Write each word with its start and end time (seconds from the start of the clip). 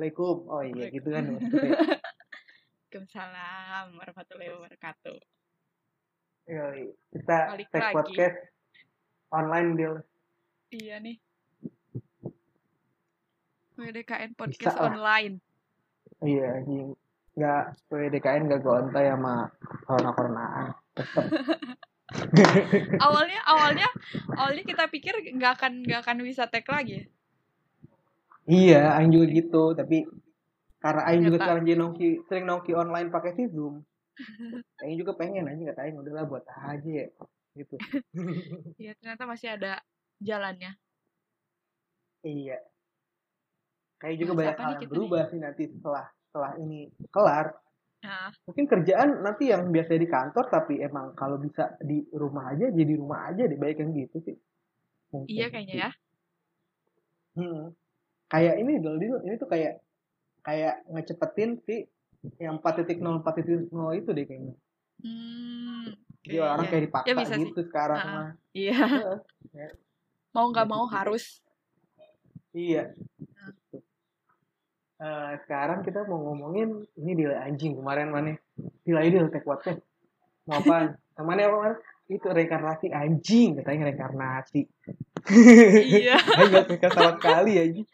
Assalamualaikum. 0.00 0.48
Oh 0.48 0.64
iya 0.64 0.88
gitu 0.88 1.12
kan. 1.12 1.36
Waalaikumsalam 2.88 4.00
warahmatullahi 4.00 4.48
wabarakatuh. 4.56 5.20
Yoi. 6.48 6.96
Kita 7.12 7.52
Balik 7.52 7.68
tag 7.68 7.84
lagi. 7.84 7.96
podcast 8.00 8.40
online 9.28 9.76
deal. 9.76 10.00
Iya 10.72 11.04
nih. 11.04 11.20
WDKN 13.76 14.40
podcast 14.40 14.80
lah. 14.80 14.88
online. 14.88 15.36
Iya 16.24 16.64
anjing. 16.64 16.96
Nggak 17.36 17.64
PDKN 17.92 18.42
nggak 18.48 18.64
gontai 18.64 19.04
sama 19.12 19.52
corona-coronaan. 19.84 20.80
Tetep. 20.96 21.28
Awalnya 23.04 23.40
awalnya 23.44 23.88
awalnya 24.32 24.64
kita 24.64 24.88
pikir 24.88 25.12
nggak 25.36 25.60
akan 25.60 25.84
nggak 25.84 26.00
akan 26.08 26.24
bisa 26.24 26.48
tag 26.48 26.64
lagi. 26.72 27.04
Ya. 28.50 28.58
iya, 28.58 28.82
Aing 28.98 29.12
juga 29.14 29.26
gitu. 29.30 29.64
Tapi 29.78 30.04
karena 30.82 31.02
Aing 31.06 31.22
juga 31.22 31.38
sekarang 31.38 31.62
jadi 31.62 31.78
nongki, 31.78 32.08
sering 32.26 32.44
nongki 32.50 32.72
online 32.74 33.08
pakai 33.14 33.38
si 33.38 33.46
Zoom. 33.46 33.86
Aing 34.82 34.98
juga 34.98 35.14
pengen 35.14 35.46
anjing 35.46 35.70
kata 35.70 35.80
Aing 35.86 35.96
udahlah 36.02 36.26
buat 36.26 36.44
aja 36.50 36.90
ya. 36.90 37.06
Gitu. 37.54 37.74
Iya 38.80 38.92
ternyata 38.98 39.24
masih 39.28 39.48
ada 39.54 39.72
jalannya. 40.18 40.74
iya. 42.26 42.58
Kayak 44.00 44.16
juga 44.16 44.32
Bahas 44.32 44.40
banyak 44.40 44.56
hal 44.56 44.70
nih 44.72 44.76
yang 44.80 44.90
berubah 44.92 45.22
sih 45.28 45.40
nanti 45.40 45.62
setelah 45.68 46.06
setelah 46.28 46.52
ini 46.56 46.88
kelar. 47.12 47.46
Nah, 48.00 48.32
mungkin 48.48 48.64
kerjaan 48.64 49.20
nanti 49.20 49.52
yang 49.52 49.68
biasa 49.68 49.92
di 50.00 50.08
kantor 50.08 50.48
tapi 50.48 50.80
emang 50.80 51.12
kalau 51.12 51.36
bisa 51.36 51.76
di 51.84 52.00
rumah 52.16 52.48
aja 52.56 52.72
jadi 52.72 52.96
rumah 52.96 53.28
aja 53.28 53.44
deh 53.44 53.60
baik 53.60 53.76
yang 53.84 53.92
gitu 53.92 54.24
sih 54.24 54.40
Mungkin 55.10 55.28
iya 55.28 55.46
kayaknya 55.50 55.74
ya. 55.74 55.90
Hmm. 57.34 57.74
Kayak 58.30 58.54
ini 58.56 58.78
dulu 58.78 58.96
dulu 58.96 59.16
ini 59.22 59.34
tuh 59.36 59.46
kayak 59.46 59.82
kayak 60.40 60.86
ngecepetin 60.86 61.58
si 61.60 61.84
yang 62.36 62.56
4.0 62.56 62.96
4.0 62.96 63.68
itu 63.96 64.10
deh 64.10 64.24
kayaknya 64.24 64.54
Hmm. 65.00 65.96
jadi 66.20 66.36
Iya, 66.36 66.42
orang 66.46 66.60
iya. 66.60 66.70
kayak 66.70 66.84
dipaksa 66.86 67.08
Ya, 67.08 67.14
bisa 67.16 67.34
sih. 67.34 67.44
gitu 67.46 67.60
sekarang 67.64 67.96
Ah. 67.96 68.04
mah 68.06 68.28
Iya. 68.52 68.76
Heeh. 69.50 69.70
Mau 70.30 70.46
nggak 70.46 70.62
Gitu 70.62 70.72
mau 70.72 70.84
harus. 70.86 71.24
iya 72.52 72.92
Ah. 73.32 73.52
Eh, 75.00 75.32
sekarang 75.42 75.80
kita 75.80 76.04
mau 76.04 76.20
ngomongin 76.22 76.84
ini 76.94 77.12
di 77.14 77.24
anjing 77.24 77.72
kemarin 77.74 78.12
mana 78.12 78.36
di 78.84 78.90
deal 78.92 79.26
tech 79.26 79.42
podcast 79.42 79.80
mau 80.44 80.60
apa 80.60 80.92
ke 81.10 81.22
mana 81.22 81.48
apa 81.48 81.80
itu 82.06 82.26
reinkarnasi 82.26 82.92
anjing 82.92 83.56
katanya 83.56 83.88
reinkarnasi 83.88 84.68
Iya. 85.96 86.20
Gak 86.20 86.68
suka 86.68 86.88
sama 86.90 87.10
sekali 87.16 87.52
anjing. 87.56 87.86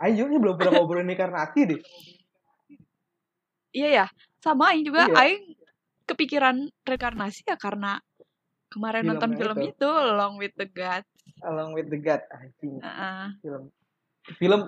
Aing 0.00 0.16
juga 0.16 0.36
belum 0.40 0.54
pernah 0.56 0.72
ngobrolin 0.80 1.08
reinkarnasi 1.08 1.60
deh. 1.68 1.80
Iya 3.70 3.88
ya. 4.02 4.06
Sama 4.40 4.72
Aing 4.72 4.88
juga 4.88 5.06
Iya. 5.06 5.16
Aing 5.20 5.42
kepikiran 6.08 6.56
reinkarnasi 6.82 7.44
ya 7.44 7.54
karena 7.54 8.00
kemarin 8.72 9.04
Film 9.04 9.10
nonton 9.14 9.32
film 9.36 9.56
itu. 9.60 9.70
itu 9.76 9.88
Along 9.90 10.34
with 10.40 10.54
the 10.56 10.66
God. 10.66 11.04
Along 11.44 11.70
with 11.76 11.88
the 11.88 12.00
God 12.00 12.22
anjing 12.32 12.80
Heeh. 12.80 13.26
film. 13.40 13.62
Film 14.36 14.60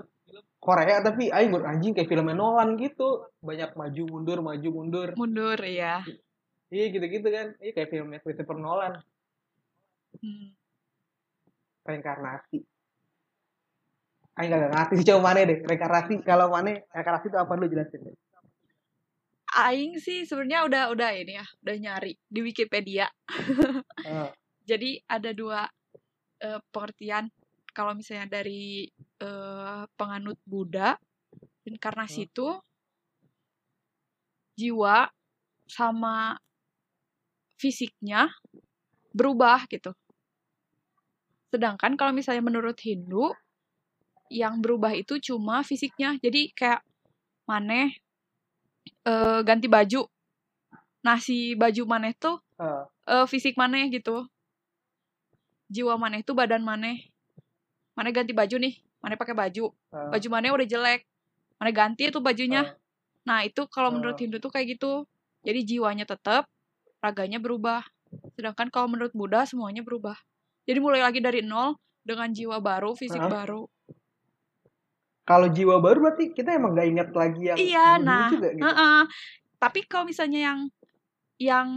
Korea 0.62 1.02
tapi 1.02 1.26
aing 1.26 1.50
baru 1.50 1.66
anjing 1.66 1.92
kayak 1.92 2.06
filmnya 2.06 2.36
Nolan 2.36 2.76
gitu. 2.78 3.26
Banyak 3.40 3.74
maju 3.74 4.02
mundur 4.06 4.38
maju 4.38 4.68
mundur. 4.70 5.08
mundur 5.16 5.58
ya. 5.58 6.04
Iya 6.68 6.84
gitu-gitu 6.88 7.26
kan. 7.26 7.56
Iya 7.58 7.72
kayak 7.72 7.88
filmnya 7.88 8.20
Christopher 8.20 8.60
Nolan 8.60 9.00
Hmm. 10.12 10.52
reinkarnasi. 11.82 12.62
Aing 14.42 14.50
gak 14.50 14.74
ngerti 14.74 14.94
sih 14.98 15.06
coba 15.06 15.30
mana 15.30 15.46
deh 15.46 15.58
reinkarnasi. 15.62 16.14
Kalau 16.26 16.50
mana 16.50 16.74
reinkarnasi 16.90 17.26
itu 17.30 17.38
apa 17.38 17.52
lu 17.54 17.70
jelasin 17.70 18.02
deh. 18.02 18.16
Aing 19.54 19.94
sih 20.02 20.26
sebenarnya 20.26 20.66
udah 20.66 20.82
udah 20.90 21.10
ini 21.14 21.38
ya, 21.38 21.46
udah 21.62 21.74
nyari 21.78 22.12
di 22.26 22.40
Wikipedia. 22.42 23.06
Eh, 24.02 24.30
Jadi 24.66 24.98
ada 25.06 25.30
dua 25.30 25.62
eh, 26.42 26.58
pengertian 26.74 27.30
kalau 27.70 27.94
misalnya 27.94 28.26
dari 28.42 28.90
eh, 29.22 29.82
penganut 29.94 30.42
Buddha, 30.42 30.98
inkarnasi 31.62 32.26
itu 32.26 32.50
jiwa 34.58 35.06
sama 35.70 36.34
fisiknya 37.54 38.26
berubah 39.14 39.70
gitu. 39.70 39.94
Sedangkan 41.54 41.94
kalau 41.94 42.10
misalnya 42.10 42.42
menurut 42.42 42.80
Hindu 42.82 43.30
yang 44.32 44.64
berubah 44.64 44.96
itu 44.96 45.20
cuma 45.20 45.60
fisiknya. 45.60 46.16
Jadi 46.18 46.50
kayak 46.56 46.80
maneh 47.44 47.92
eh, 49.04 49.40
ganti 49.44 49.68
baju. 49.68 50.08
Nah, 51.02 51.18
si 51.20 51.52
baju 51.58 51.82
maneh 51.84 52.16
tuh 52.16 52.40
eh, 52.58 52.82
eh, 53.12 53.26
fisik 53.28 53.54
maneh 53.60 53.92
gitu. 53.92 54.24
Jiwa 55.72 55.96
maneh 55.96 56.20
tuh 56.24 56.36
badan 56.36 56.60
maneh. 56.64 57.08
Maneh 57.96 58.12
ganti 58.12 58.32
baju 58.32 58.56
nih, 58.56 58.74
maneh 59.04 59.16
pakai 59.20 59.36
baju. 59.36 59.72
eh, 59.72 60.08
Baju 60.12 60.26
maneh 60.32 60.50
udah 60.52 60.66
jelek. 60.68 61.00
Maneh 61.60 61.72
ganti 61.76 62.08
tuh 62.08 62.20
bajunya. 62.24 62.64
Nah, 63.22 63.46
itu 63.46 63.62
kalau 63.70 63.94
menurut 63.94 64.18
Hindu 64.18 64.42
tuh 64.42 64.50
kayak 64.50 64.76
gitu. 64.76 65.06
Jadi 65.46 65.60
jiwanya 65.66 66.06
tetap, 66.06 66.46
raganya 67.02 67.38
berubah. 67.38 67.82
Sedangkan 68.34 68.70
kalau 68.70 68.90
menurut 68.90 69.14
Buddha 69.14 69.46
semuanya 69.46 69.82
berubah. 69.82 70.14
Jadi 70.66 70.78
mulai 70.78 71.02
lagi 71.02 71.18
dari 71.18 71.42
nol 71.42 71.74
dengan 72.02 72.30
jiwa 72.30 72.58
baru, 72.62 72.94
fisik 72.94 73.18
Hah? 73.18 73.30
baru. 73.30 73.62
Kalau 75.32 75.48
jiwa 75.48 75.80
baru 75.80 75.98
berarti 76.04 76.36
kita 76.36 76.52
emang 76.52 76.76
gak 76.76 76.88
ingat 76.92 77.08
lagi 77.16 77.40
yang 77.48 77.56
Iya, 77.56 77.86
dulu 77.96 78.04
nah, 78.04 78.28
juga 78.28 78.48
gitu. 78.52 78.64
Heeh. 78.68 78.98
Tapi 79.56 79.80
kalau 79.88 80.04
misalnya 80.04 80.40
yang 80.52 80.58
yang 81.40 81.68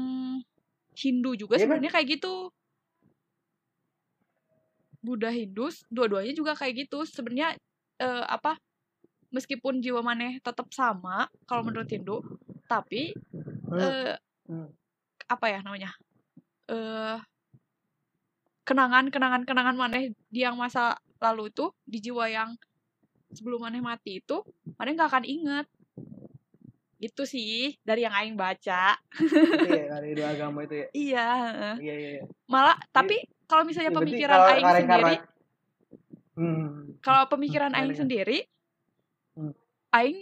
Hindu 1.00 1.40
juga 1.40 1.56
kan? 1.56 1.64
sebenarnya 1.64 1.92
kayak 1.96 2.08
gitu. 2.20 2.52
Buddha 5.00 5.32
Hindu 5.32 5.72
dua-duanya 5.88 6.36
juga 6.36 6.52
kayak 6.52 6.84
gitu. 6.84 7.08
Sebenarnya 7.08 7.56
eh, 8.04 8.26
apa? 8.28 8.60
Meskipun 9.32 9.80
jiwa 9.80 10.04
maneh 10.04 10.44
tetap 10.44 10.68
sama 10.76 11.32
kalau 11.48 11.64
menurut 11.64 11.88
Hindu, 11.88 12.20
tapi 12.68 13.16
Hmm, 13.66 13.82
eh, 13.82 14.16
hmm. 14.52 14.68
apa 15.32 15.46
ya 15.48 15.60
namanya? 15.64 15.92
Eh 16.68 17.18
kenangan 18.66 19.14
kenangan 19.14 19.44
kenangan 19.46 19.78
maneh 19.78 20.12
di 20.28 20.42
yang 20.44 20.58
masa 20.58 20.98
lalu 21.22 21.54
itu 21.54 21.70
di 21.86 22.02
jiwa 22.02 22.26
yang 22.28 22.58
sebelum 23.32 23.64
maneh 23.64 23.82
mati 23.82 24.20
itu 24.20 24.44
maneh 24.76 24.94
nggak 24.94 25.10
akan 25.10 25.26
inget 25.26 25.66
itu 26.98 27.24
sih 27.24 27.76
dari 27.82 28.02
yang 28.02 28.16
aing 28.16 28.34
baca 28.34 28.96
ya 28.98 29.84
dari 29.92 30.16
dua 30.16 30.32
agama 30.36 30.64
itu 30.64 30.76
ya. 30.76 30.88
iya. 30.92 31.30
Iya 31.76 31.94
iya. 31.94 32.10
iya. 32.18 32.24
malah 32.48 32.78
tapi 32.90 33.20
kalau 33.46 33.62
misalnya 33.62 33.92
Ya, 33.92 33.96
berarti 33.96 34.10
pemikiran 34.10 34.38
kalau 34.38 34.50
aing 34.50 34.66
sendiri 34.76 35.16
Hmm. 36.36 37.00
kalau 37.00 37.24
pemikiran 37.32 37.72
Hmm, 37.72 37.80
aing 37.80 37.96
sendiri 37.96 38.38
Hmm. 39.36 39.52
aing 39.92 40.20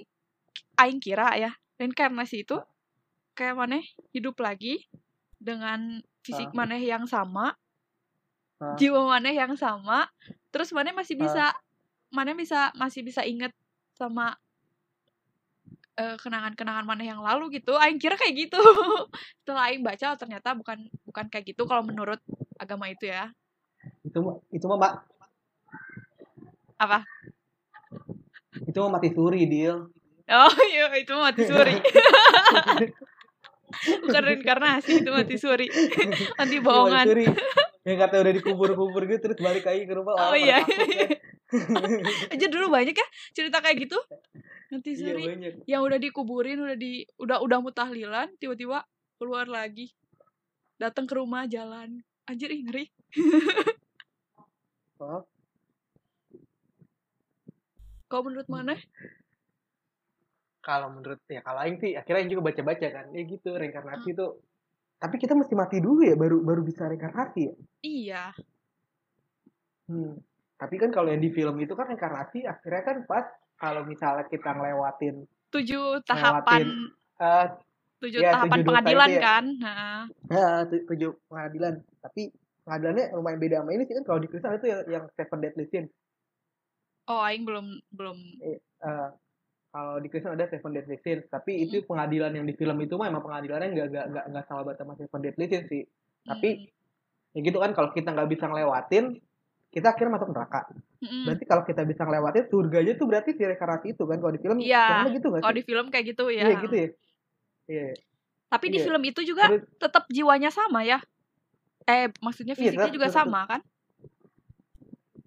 aing 0.76 1.00
kira 1.00 1.34
ya 1.38 1.52
reinkarnasi 1.78 2.46
itu 2.46 2.58
kayak 3.34 3.58
maneh 3.58 3.82
hidup 4.10 4.38
lagi 4.38 4.86
dengan 5.38 6.02
fisik 6.22 6.50
Ah. 6.50 6.56
maneh 6.56 6.82
yang 6.82 7.06
sama 7.06 7.58
Ah. 8.58 8.78
jiwa 8.78 9.10
maneh 9.10 9.34
yang 9.34 9.58
sama 9.58 10.06
terus 10.50 10.70
maneh 10.70 10.94
masih 10.94 11.18
Ah. 11.18 11.26
Maneh 12.13 12.38
bisa 12.38 12.69
masih 12.77 13.01
bisa 13.01 13.25
inget 13.25 13.51
sama 13.98 14.38
eh, 15.98 16.18
kenangan-kenangan 16.21 16.86
maneh 16.86 17.10
yang 17.10 17.25
lalu 17.25 17.57
gitu. 17.57 17.74
Aing 17.75 17.98
kira 17.98 18.13
kayak 18.15 18.48
gitu. 18.48 18.62
Setelah 19.42 19.74
aing 19.74 19.81
baca 19.81 20.13
ternyata 20.15 20.54
bukan 20.54 20.88
bukan 21.04 21.25
kayak 21.33 21.54
gitu 21.54 21.65
kalau 21.65 21.81
menurut 21.81 22.21
agama 22.62 22.88
itu 22.94 23.10
ya. 23.10 23.33
Itu 24.06 24.21
mah 24.21 24.38
itu 24.54 24.65
mah 24.69 24.77
Mak, 24.80 24.94
apa? 26.80 27.00
Itu 28.69 28.77
mah 28.86 29.01
mati 29.01 29.10
suri 29.12 29.50
deal. 29.50 29.89
oh 30.24 30.56
iya 30.71 30.88
itu 30.95 31.13
mati 31.18 31.44
suri. 31.44 31.75
Bukan 33.74 34.21
reinkarnasi 34.21 35.01
itu 35.01 35.10
mati 35.10 35.36
suri. 35.36 35.68
Mati 36.38 36.57
Itu 36.62 36.63
bohongan 36.63 37.04
Mati 37.04 37.10
suri. 37.10 37.25
Yang 37.83 37.98
kata 38.00 38.15
udah 38.24 38.33
dikubur-kubur 38.39 39.01
gitu 39.10 39.19
terus 39.19 39.39
balik 39.44 39.68
lagi 39.68 39.83
ke 39.83 39.94
rumah. 39.98 40.15
Oh 40.15 40.38
iya. 40.38 40.63
aja 42.34 42.46
dulu 42.50 42.68
banyak 42.74 42.96
ya 42.98 43.08
cerita 43.32 43.62
kayak 43.62 43.86
gitu 43.88 44.00
mati 44.74 44.98
Iya 44.98 45.14
banyak. 45.14 45.54
yang 45.70 45.82
udah 45.86 46.00
dikuburin 46.02 46.58
udah 46.58 46.78
di 46.78 47.06
udah 47.22 47.38
udah 47.46 47.60
mutahlilan 47.62 48.34
tiba-tiba 48.42 48.82
keluar 49.22 49.46
lagi 49.46 49.94
datang 50.82 51.06
ke 51.06 51.14
rumah 51.14 51.46
jalan 51.46 52.02
anjir 52.26 52.50
ih, 52.50 52.62
ngeri 52.66 52.86
Oh, 55.04 55.28
kalau 58.08 58.24
menurut 58.32 58.48
mana 58.48 58.80
kalau 60.64 60.88
menurut 60.96 61.20
ya 61.28 61.44
kalau 61.44 61.60
aing 61.60 61.76
sih 61.84 61.92
akhirnya 61.92 62.24
aing 62.24 62.32
juga 62.32 62.44
baca-baca 62.48 62.88
kan. 62.88 63.06
Ya 63.12 63.22
gitu 63.28 63.52
reinkarnasi 63.52 64.10
Hmm. 64.10 64.16
itu 64.16 64.26
tapi 64.96 65.20
kita 65.20 65.36
mesti 65.36 65.52
mati 65.60 65.84
dulu 65.84 66.08
ya 66.08 66.16
baru 66.16 66.40
baru 66.40 66.64
bisa 66.64 66.88
reinkarnasi 66.88 67.42
ya. 67.52 67.54
iya 67.84 68.24
Hmm. 69.92 70.16
Tapi 70.63 70.80
kan 70.80 70.95
kalau 70.95 71.12
yang 71.12 71.19
di 71.19 71.27
film 71.36 71.60
itu 71.60 71.75
kan 71.75 71.92
reinkarnasi 71.92 72.48
akhirnya 72.48 72.83
kan 72.88 72.98
pas 73.04 73.27
kalau 73.60 73.83
misalnya 73.83 74.24
kita 74.31 74.56
ngelewatin 74.56 75.27
tujuh 75.51 76.00
tahapan. 76.07 76.88
eh 77.19 77.48
tujuh 78.00 78.19
ya, 78.24 78.31
tahapan 78.31 78.56
tujuh 78.63 78.68
pengadilan 78.71 79.10
ya. 79.12 79.19
kan? 79.19 79.44
Nah, 79.60 79.83
eh, 80.31 80.60
tu- 80.71 80.86
tujuh 80.88 81.12
pengadilan, 81.27 81.74
tapi 82.00 82.31
pengadilannya 82.63 83.06
lumayan 83.12 83.39
beda 83.44 83.56
sama 83.60 83.71
ini 83.75 83.83
sih 83.83 83.95
kan 84.00 84.04
kalau 84.07 84.19
di 84.24 84.27
Kristen 84.31 84.56
itu 84.56 84.68
yang, 84.71 84.81
yang 84.88 85.04
Seven 85.19 85.39
Deadly 85.44 85.68
Sins. 85.68 85.92
oh 87.12 87.19
aing 87.19 87.44
belum 87.44 87.83
belum. 87.92 88.15
Eh, 88.39 88.60
kalau 89.74 90.00
di 90.00 90.07
Kristen 90.07 90.39
ada 90.39 90.48
Seven 90.48 90.71
Deadly 90.71 90.95
Sins, 91.04 91.27
tapi 91.27 91.60
itu 91.68 91.83
pengadilan 91.83 92.31
yang 92.31 92.48
di 92.48 92.56
film 92.56 92.80
itu 92.80 92.95
mah 92.95 93.12
emang 93.12 93.24
pengadilannya 93.27 93.75
nggak 93.75 93.88
nggak 93.92 94.06
nggak 94.15 94.25
nggak 94.31 94.44
sama 94.48 94.62
banget 94.63 94.80
sama 94.80 94.94
Seven 94.95 95.21
Deadly 95.27 95.45
Sins 95.51 95.68
sih. 95.68 95.83
Tapi 96.24 96.50
hmm, 96.56 97.36
ya 97.36 97.39
gitu 97.44 97.57
kan 97.60 97.71
kalau 97.75 97.92
kita 97.92 98.15
nggak 98.15 98.31
bisa 98.31 98.48
ngelewatin, 98.48 99.19
kita 99.74 99.90
akhirnya 99.90 100.14
masuk 100.14 100.30
neraka. 100.30 100.70
mm-mm. 101.02 101.25
Berarti 101.25 101.44
kalau 101.44 101.64
kita 101.64 101.81
bisa 101.81 102.06
ngelewatin 102.06 102.46
surganya 102.46 102.94
tuh 102.94 103.06
berarti 103.10 103.34
si 103.34 103.42
itu 103.42 104.04
kan 104.06 104.18
kalau 104.18 104.30
di 104.30 104.40
film 104.40 104.58
filmnya 104.62 105.10
gitu 105.12 105.28
nggak 105.28 105.42
kalau 105.42 105.56
di 105.56 105.66
film 105.66 105.86
kayak 105.90 106.06
gitu 106.14 106.24
ya 106.30 106.44
Iya 106.46 106.56
gitu 106.62 106.75
ya. 106.75 106.88
Iya. 107.66 107.88
tapi 108.48 108.66
di 108.70 108.78
Iya. 108.78 108.86
film 108.86 109.02
itu 109.02 109.22
juga 109.24 109.44
Terus- 109.50 109.66
tetap 109.78 110.04
jiwanya 110.08 110.48
sama 110.48 110.86
ya 110.86 111.02
eh 111.84 112.14
maksudnya 112.20 112.54
Iya, 112.54 112.62
fisiknya 112.62 112.86
tetap- 112.86 112.96
juga 112.96 113.08
tetap- 113.08 113.18
sama 113.20 113.42
kan 113.46 113.62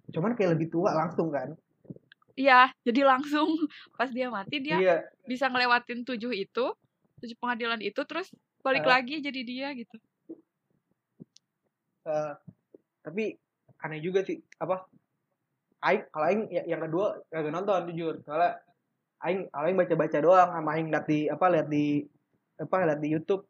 Cuman 0.07 0.33
kayak 0.33 0.55
lebih 0.55 0.71
tua 0.71 0.95
langsung 0.95 1.29
kan. 1.29 1.51
Iya, 2.33 2.71
jadi 2.81 3.03
langsung 3.03 3.51
pas 3.99 4.07
dia 4.07 4.31
mati 4.31 4.57
dia 4.57 4.77
Iya. 4.77 4.95
bisa 5.27 5.45
ngelewatin 5.45 6.01
tujuh 6.03 6.31
itu, 6.31 6.65
tujuh 7.19 7.37
pengadilan 7.37 7.77
itu, 7.81 7.99
terus 8.01 8.31
balik 8.63 8.81
Ah. 8.83 8.97
lagi 8.97 9.19
jadi 9.19 9.41
dia 9.41 9.67
gitu. 9.73 9.99
eh, 12.07 12.33
tapi 13.03 13.35
aneh 13.77 13.99
juga 13.99 14.25
sih 14.25 14.37
apa 14.57 14.85
aing 15.79 16.03
kalau 16.09 16.25
aing 16.25 16.43
ya- 16.49 16.65
yang 16.65 16.81
kedua 16.81 17.21
kagak 17.29 17.53
nonton 17.53 17.93
jujur 17.93 18.17
soalnya 18.25 18.57
aing 19.21 19.49
kalau 19.49 19.65
aing 19.65 19.77
baca 19.77 19.93
baca 19.93 20.17
doang 20.17 20.49
sama 20.51 20.69
aing 20.73 20.87
liat 20.89 21.05
di 21.05 21.19
apa 21.29 21.45
liat 21.47 21.67
di 21.69 21.85
apa 22.57 22.75
liat 22.83 22.99
di 22.99 23.09
YouTube 23.13 23.45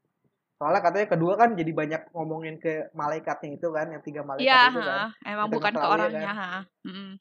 soalnya 0.57 0.81
katanya 0.81 1.07
kedua 1.13 1.33
kan 1.37 1.53
jadi 1.53 1.71
banyak 1.71 2.01
ngomongin 2.11 2.57
ke 2.57 2.89
malaikatnya 2.91 3.55
itu 3.55 3.67
kan 3.69 3.87
yang 3.93 4.01
tiga 4.01 4.25
malaikat 4.25 4.49
Iya, 4.49 4.59
itu 4.67 4.81
kan 4.81 4.97
ha, 4.97 5.07
emang 5.23 5.47
bukan 5.53 5.71
ke 5.71 5.79
ya 5.79 5.87
orangnya, 5.87 6.31
ha. 6.33 6.49
Mm-mm. 6.83 7.11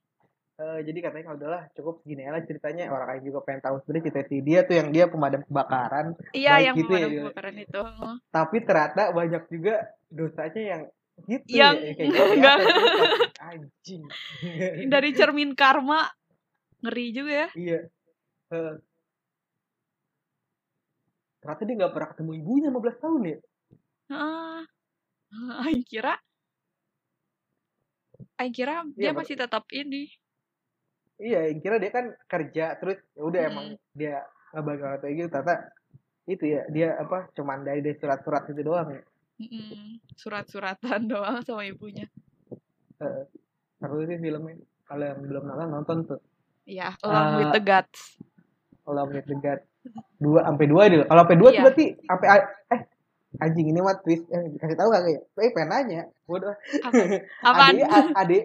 Eh, 0.57 0.81
jadi 0.89 0.99
katanya 1.05 1.25
kalau 1.29 1.39
udahlah 1.45 1.63
cukup 1.77 1.95
segini 2.01 2.25
aja 2.25 2.41
ceritanya 2.49 2.89
orang 2.89 3.09
aing 3.13 3.29
juga 3.29 3.45
pengen 3.45 3.61
tahu 3.61 3.77
sebenarnya 3.85 4.05
cerita 4.09 4.23
si 4.25 4.37
dia 4.41 4.61
tuh 4.65 4.75
yang 4.81 4.89
dia 4.89 5.05
pemadam 5.05 5.45
kebakaran 5.45 6.17
Iya, 6.33 6.73
yang 6.73 6.75
gitu 6.81 6.93
ya, 6.97 6.97
pemadam 6.97 7.11
dia. 7.13 7.21
kebakaran 7.29 7.57
itu. 7.61 7.83
tapi 8.33 8.57
ternyata 8.65 9.03
banyak 9.13 9.43
juga 9.53 9.75
dosanya 10.09 10.63
yang 10.65 10.83
gitu 11.25 11.49
Yang- 11.49 11.79
ya, 11.81 11.93
gitu 11.97 12.13
ya, 12.21 12.25
enggak. 12.37 12.59
anjing 13.41 14.03
Dari 14.93 15.11
cermin 15.13 15.53
karma 15.53 16.05
ngeri 16.85 17.07
juga 17.11 17.33
ya. 17.33 17.49
Iya. 17.53 17.81
Heeh. 18.47 18.75
ternyata 21.37 21.63
dia 21.63 21.75
nggak 21.79 21.93
pernah 21.95 22.09
ketemu 22.11 22.31
ibunya 22.37 22.69
15 22.69 22.99
tahun 22.99 23.21
ya. 23.23 23.39
Heeh. 24.11 24.59
Aing 25.63 25.83
kira 25.83 26.15
Aing 28.37 28.51
kira 28.51 28.83
dia 28.93 29.11
Iya, 29.11 29.13
masih 29.13 29.35
tetap 29.35 29.65
ini. 29.71 30.11
Iya, 31.17 31.49
yang 31.49 31.61
kira 31.61 31.79
dia 31.79 31.89
kan 31.89 32.13
kerja 32.27 32.77
terus 32.77 33.01
ya 33.15 33.23
udah 33.23 33.41
Mm. 33.41 33.49
emang 33.49 33.67
dia 33.95 34.21
nggak 34.53 34.63
bakal 34.63 34.91
kayak 35.01 35.15
gitu. 35.17 35.29
Ternyata 35.31 35.55
itu 36.27 36.45
ya 36.45 36.63
dia 36.69 36.89
apa 36.99 37.19
cuman 37.33 37.63
dari 37.63 37.81
dari 37.81 37.97
surat-surat 37.97 38.51
itu 38.51 38.61
doang 38.61 38.91
ya. 38.93 39.03
Mm-mm. 39.37 40.01
Surat-suratan 40.17 41.01
doang 41.13 41.45
sama 41.45 41.65
ibunya. 41.65 42.09
Seru 43.77 44.01
sih 44.09 44.17
filmnya. 44.17 44.57
Kalau 44.87 45.05
yang 45.05 45.21
belum 45.21 45.43
nonton 45.45 45.69
nonton 45.69 45.97
tuh. 46.07 46.21
Iya, 46.65 46.95
Along 47.03 47.29
with 47.37 47.47
Eh, 47.47 47.55
the 47.55 47.63
Gods. 47.63 48.01
Kalau 48.87 49.03
menit 49.07 49.27
dekat 49.27 49.61
dua 50.17 50.47
sampai 50.47 50.67
dua 50.67 50.83
deh. 50.87 51.03
Kalau 51.03 51.21
sampai 51.27 51.39
dua 51.39 51.51
Iya. 51.51 51.63
berarti 51.63 51.85
sampai 52.07 52.29
eh 52.71 52.81
anjing 53.37 53.67
ini 53.67 53.81
mah 53.83 53.99
twist 53.99 54.25
eh, 54.31 54.47
dikasih 54.55 54.79
tahu 54.79 54.89
kagak 54.89 55.11
ya? 55.11 55.21
Eh 55.43 55.51
pengen 55.51 55.69
nanya. 55.69 56.03
Bodoh. 56.23 56.55
Apa? 57.43 57.75
Ade 57.75 57.83
ade 58.15 58.39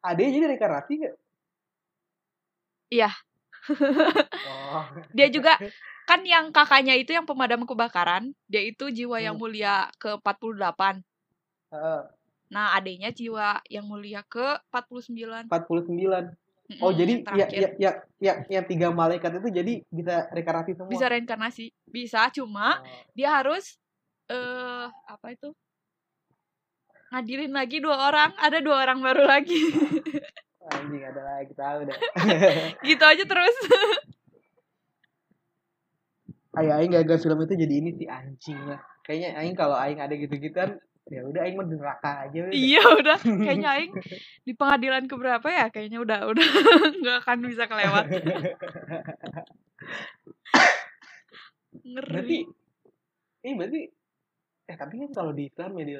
ade 0.00 0.22
jadi 0.30 0.46
reinkarnasi 0.48 0.92
gak? 1.02 1.14
Iya. 2.88 3.10
Oh. 4.46 4.82
Dia 5.16 5.26
juga 5.28 5.58
kan 6.04 6.20
yang 6.24 6.52
kakaknya 6.52 6.94
itu 6.96 7.16
yang 7.16 7.24
pemadam 7.24 7.64
kebakaran, 7.64 8.32
dia 8.46 8.60
itu 8.60 8.88
jiwa 8.88 9.18
yang 9.18 9.36
Hmm. 9.36 9.42
mulia 9.42 9.88
ke 9.96 10.16
48. 10.20 11.00
Heeh, 11.72 12.02
Nah, 12.52 12.76
adanya 12.76 13.10
jiwa 13.10 13.58
yang 13.66 13.88
mulia 13.88 14.22
ke 14.22 14.60
49. 14.70 15.48
49. 15.50 16.36
Mm-mm, 16.64 16.80
Oh, 16.80 16.92
jadi 16.94 17.20
ya, 17.34 17.46
ya, 17.50 17.68
ya, 17.76 17.90
ya, 18.22 18.32
yang 18.48 18.64
tiga 18.64 18.88
malaikat 18.88 19.36
itu 19.36 19.48
jadi 19.52 19.72
bisa 19.90 20.30
reinkarnasi 20.32 20.72
semua. 20.72 20.88
bisa 20.88 21.06
reinkarnasi. 21.10 21.66
Bisa, 21.84 22.20
cuma 22.32 22.78
Oh. 22.80 23.04
dia 23.12 23.28
harus 23.36 23.76
eh 24.28 24.86
apa 25.04 25.34
itu? 25.34 25.52
Ngadilin 27.12 27.52
lagi 27.52 27.78
dua 27.78 28.10
orang, 28.10 28.32
ada 28.38 28.58
dua 28.58 28.80
orang 28.82 28.98
baru 29.04 29.22
lagi. 29.28 29.60
Anjing 30.64 31.04
ada 31.04 31.22
lagi 31.22 31.52
tahu 31.52 31.78
dah. 31.84 31.98
gitu 32.88 33.04
aja 33.04 33.24
terus. 33.28 33.56
Aing 36.54 36.92
gagal 36.92 37.18
film 37.20 37.38
itu 37.40 37.54
jadi 37.56 37.74
ini 37.74 37.90
sih 37.94 38.06
anjing 38.06 38.58
lah. 38.64 38.80
Kayaknya 39.02 39.28
aing 39.36 39.54
kalau 39.54 39.76
aing 39.76 39.98
ada 39.98 40.14
gitu-gituan 40.14 40.78
ya 41.04 41.20
udah 41.20 41.40
aing 41.44 41.52
mah 41.54 41.68
di 41.68 41.76
neraka 41.76 42.24
aja 42.24 42.48
iya, 42.48 42.80
udah 42.80 43.20
kayaknya 43.20 43.68
aing 43.76 43.92
di 44.40 44.52
pengadilan 44.52 45.04
keberapa 45.04 45.44
ya? 45.44 45.66
Kayaknya 45.68 45.98
udah 46.00 46.18
udah 46.26 46.46
nggak 47.02 47.16
akan 47.20 47.38
bisa 47.44 47.64
kelewat. 47.66 48.06
berarti 51.84 52.38
Ngeri. 52.40 52.40
ini 53.44 53.52
berarti 53.54 53.80
eh 54.64 54.76
tapi 54.78 54.94
kan 54.96 55.10
kalau 55.12 55.32
di 55.36 55.44
Islam 55.44 55.76
ya 55.76 55.84
di 55.84 55.94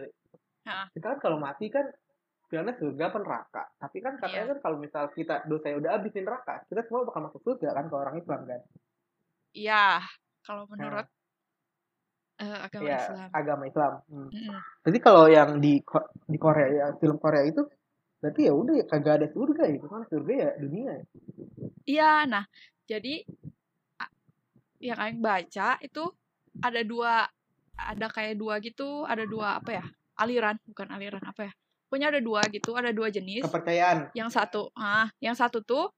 kita 0.96 1.06
kan 1.12 1.18
kalau 1.20 1.36
mati 1.36 1.68
kan 1.68 1.84
pilihannya 2.48 2.78
surga 2.78 3.04
apa 3.10 3.18
neraka 3.20 3.62
tapi 3.76 3.98
kan 4.00 4.16
katanya 4.16 4.40
Iya. 4.40 4.50
kan 4.56 4.58
kalau 4.62 4.76
misal 4.80 5.12
kita 5.12 5.44
dosa 5.44 5.68
udah 5.68 6.00
habis 6.00 6.14
di 6.14 6.24
neraka 6.24 6.64
kita 6.64 6.80
semua 6.88 7.04
bakal 7.04 7.28
masuk 7.28 7.44
surga 7.44 7.76
kan 7.76 7.84
kalau 7.90 8.00
orang 8.00 8.16
Islam 8.16 8.40
kan 8.48 8.60
Iya, 9.54 10.02
kalau 10.44 10.68
menurut 10.68 11.08
eh, 12.38 12.58
agama 12.68 12.84
ya 12.86 13.00
Islam. 13.00 13.28
agama 13.32 13.62
Islam 13.64 13.92
hmm. 14.06 14.28
Mm-mm. 14.30 14.60
Jadi 14.84 14.98
kalau 15.00 15.24
yang 15.32 15.58
di 15.58 15.80
di 16.28 16.38
Korea 16.38 16.68
ya 16.68 16.86
film 17.00 17.16
Korea 17.16 17.48
itu 17.48 17.64
berarti 18.20 18.40
ya 18.48 18.52
udah 18.52 18.74
ya 18.80 18.84
kagak 18.88 19.14
ada 19.20 19.28
surga 19.32 19.64
gitu 19.72 19.86
kan 19.88 20.04
surga 20.08 20.32
ya 20.32 20.50
dunia 20.56 20.90
ya. 20.96 21.04
Iya, 21.84 22.12
nah 22.24 22.44
jadi 22.88 23.24
yang 24.84 24.98
Aing 25.00 25.20
baca 25.24 25.80
itu 25.80 26.04
ada 26.60 26.80
dua, 26.84 27.24
ada 27.76 28.06
kayak 28.12 28.36
dua 28.36 28.60
gitu, 28.60 29.08
ada 29.08 29.24
dua 29.24 29.56
apa 29.58 29.70
ya? 29.80 29.84
Aliran, 30.20 30.60
bukan 30.68 30.88
aliran 30.92 31.24
apa 31.24 31.50
ya? 31.50 31.52
Pokoknya 31.88 32.08
ada 32.12 32.20
dua 32.20 32.46
gitu, 32.52 32.70
ada 32.76 32.92
dua 32.92 33.08
jenis. 33.08 33.48
kepercayaan. 33.48 34.12
Yang 34.12 34.30
satu, 34.36 34.62
ah, 34.76 35.08
yang 35.18 35.34
satu 35.34 35.64
tuh 35.64 35.88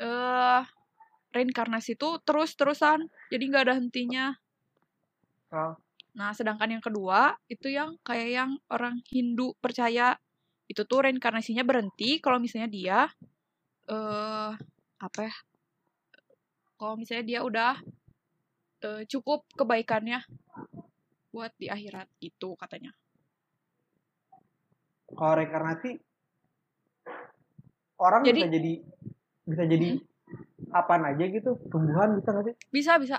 eh 0.00 0.62
reinkarnasi 1.30 1.94
tuh 1.94 2.18
terus-terusan, 2.22 3.06
jadi 3.30 3.42
nggak 3.46 3.64
ada 3.70 3.74
hentinya. 3.78 4.26
Oh, 5.50 5.74
Nah, 6.10 6.34
sedangkan 6.34 6.66
yang 6.74 6.82
kedua 6.82 7.38
itu 7.46 7.70
yang 7.70 7.94
kayak 8.02 8.28
yang 8.34 8.50
orang 8.66 8.98
Hindu 9.06 9.54
percaya 9.62 10.18
itu 10.66 10.82
tuh 10.82 11.06
reinkarnasinya 11.06 11.62
berhenti 11.62 12.18
kalau 12.18 12.42
misalnya 12.42 12.66
dia 12.66 12.98
eh 13.86 14.52
apa 14.98 15.20
ya? 15.22 15.34
Kalau 16.74 16.98
misalnya 16.98 17.24
dia 17.26 17.40
udah 17.46 17.78
eh, 18.82 19.02
cukup 19.06 19.46
kebaikannya 19.54 20.18
buat 21.30 21.54
di 21.54 21.70
akhirat 21.70 22.10
itu 22.18 22.58
katanya. 22.58 22.90
kalau 25.10 25.42
reinkarnasi 25.42 25.98
orang 27.98 28.22
Jadi- 28.22 28.40
bisa 28.40 28.50
jadi 28.50 28.72
bisa 29.42 29.62
jadi 29.66 29.88
apaan 30.70 31.02
aja 31.04 31.24
gitu 31.24 31.58
tumbuhan 31.66 32.14
bisa 32.14 32.30
nggak 32.30 32.44
sih? 32.46 32.54
Bisa 32.70 32.92
bisa. 32.96 33.16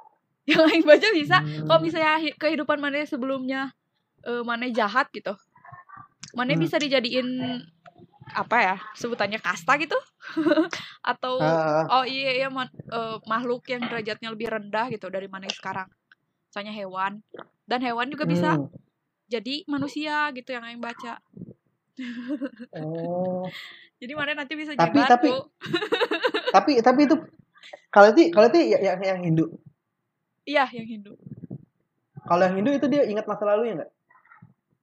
Yang 0.50 0.62
lain 0.66 0.82
baca 0.84 1.08
bisa. 1.12 1.36
Hmm. 1.38 1.64
Kalau 1.64 1.80
misalnya 1.80 2.14
hi- 2.18 2.34
kehidupan 2.34 2.76
mana 2.76 3.00
sebelumnya 3.02 3.72
eh 4.20 4.42
mana 4.42 4.68
jahat 4.68 5.08
gitu. 5.10 5.32
Mana 6.32 6.52
Hmm. 6.52 6.60
bisa 6.60 6.76
dijadiin 6.76 7.28
apa 8.30 8.56
ya? 8.58 8.76
Sebutannya 8.94 9.38
kasta 9.38 9.74
gitu. 9.76 9.96
Atau 11.10 11.38
Ah, 11.38 11.88
Oh 11.90 12.04
iya 12.04 12.36
iya 12.36 12.48
man- 12.48 12.70
eh, 12.70 13.16
makhluk 13.24 13.64
yang 13.66 13.82
derajatnya 13.82 14.28
lebih 14.28 14.48
rendah 14.48 14.86
gitu 14.88 15.08
dari 15.08 15.26
mana 15.26 15.48
sekarang. 15.48 15.88
Misalnya 16.46 16.72
hewan. 16.72 17.12
Dan 17.64 17.80
hewan 17.80 18.06
juga 18.06 18.24
bisa 18.24 18.54
hmm. 18.54 18.66
jadi 19.26 19.62
manusia 19.64 20.28
gitu 20.30 20.50
yang 20.50 20.66
yang 20.66 20.82
baca. 20.82 21.16
Oh. 22.72 23.44
Jadi 23.96 24.12
mana 24.14 24.32
nanti 24.34 24.56
bisa 24.56 24.72
Tapi- 24.72 24.96
jadi 24.96 25.00
batu. 25.06 25.12
tapi 25.12 25.30
tapi 26.50 27.06
itu 27.06 27.16
kalau 27.90 28.10
itu 28.14 28.30
kalau 28.34 28.46
itu 28.50 28.58
ya- 28.70 28.82
yang 28.82 28.98
yang 29.02 29.20
Hindu. 29.22 29.46
Iya 30.46 30.66
yang 30.70 30.86
Hindu. 30.86 31.14
Kalau 32.26 32.42
yang 32.46 32.54
Hindu 32.58 32.70
itu 32.74 32.86
dia 32.86 33.02
ingat 33.06 33.26
masa 33.26 33.46
lalunya 33.46 33.82
nggak? 33.82 33.90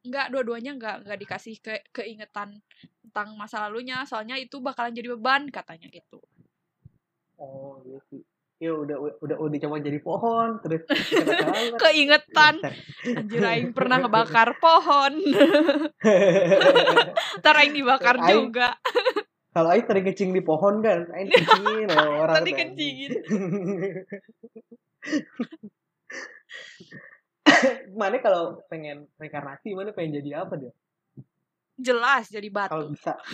Enggak 0.08 0.28
dua-duanya 0.32 0.72
enggak 0.76 0.96
enggak 1.04 1.20
dikasih 1.20 1.56
ke 1.60 1.84
keingetan 1.92 2.60
tentang 3.04 3.36
masa 3.36 3.68
lalunya. 3.68 4.04
Soalnya 4.08 4.36
itu 4.40 4.60
bakalan 4.60 4.96
jadi 4.96 5.16
beban 5.16 5.48
katanya 5.52 5.88
gitu 5.92 6.24
oh 7.38 7.82
iya 7.86 8.02
sih. 8.10 8.22
Ya 8.58 8.74
udah 8.74 8.98
udah 9.22 9.38
udah 9.38 9.58
coba 9.62 9.78
jadi 9.78 10.02
pohon 10.02 10.58
terus 10.66 10.82
keingetan. 11.84 12.58
Anjir 13.06 13.46
aing 13.46 13.70
pernah 13.70 14.02
ngebakar 14.02 14.58
pohon. 14.58 15.14
Ntar 17.38 17.56
aing 17.62 17.74
dibakar 17.78 18.18
Aing- 18.18 18.50
juga 18.50 18.74
kalau 19.58 19.74
Aing 19.74 19.90
sering 19.90 20.06
kencing 20.06 20.38
di 20.38 20.46
pohon 20.46 20.86
kan? 20.86 21.10
Aing 21.18 21.34
kencingin 21.34 21.90
loh 21.98 22.30
orang 22.30 22.46
tuh. 22.46 22.54
kencingin. 22.54 23.18
mana 27.98 28.22
kalau 28.22 28.62
pengen 28.70 29.10
reinkarnasi 29.18 29.74
mana 29.74 29.90
pengen 29.98 30.22
jadi 30.22 30.46
apa 30.46 30.62
dia? 30.62 30.70
Jelas 31.82 32.30
jadi 32.30 32.54
kalau 32.54 32.86
batu 32.86 32.94
bisa. 32.94 33.18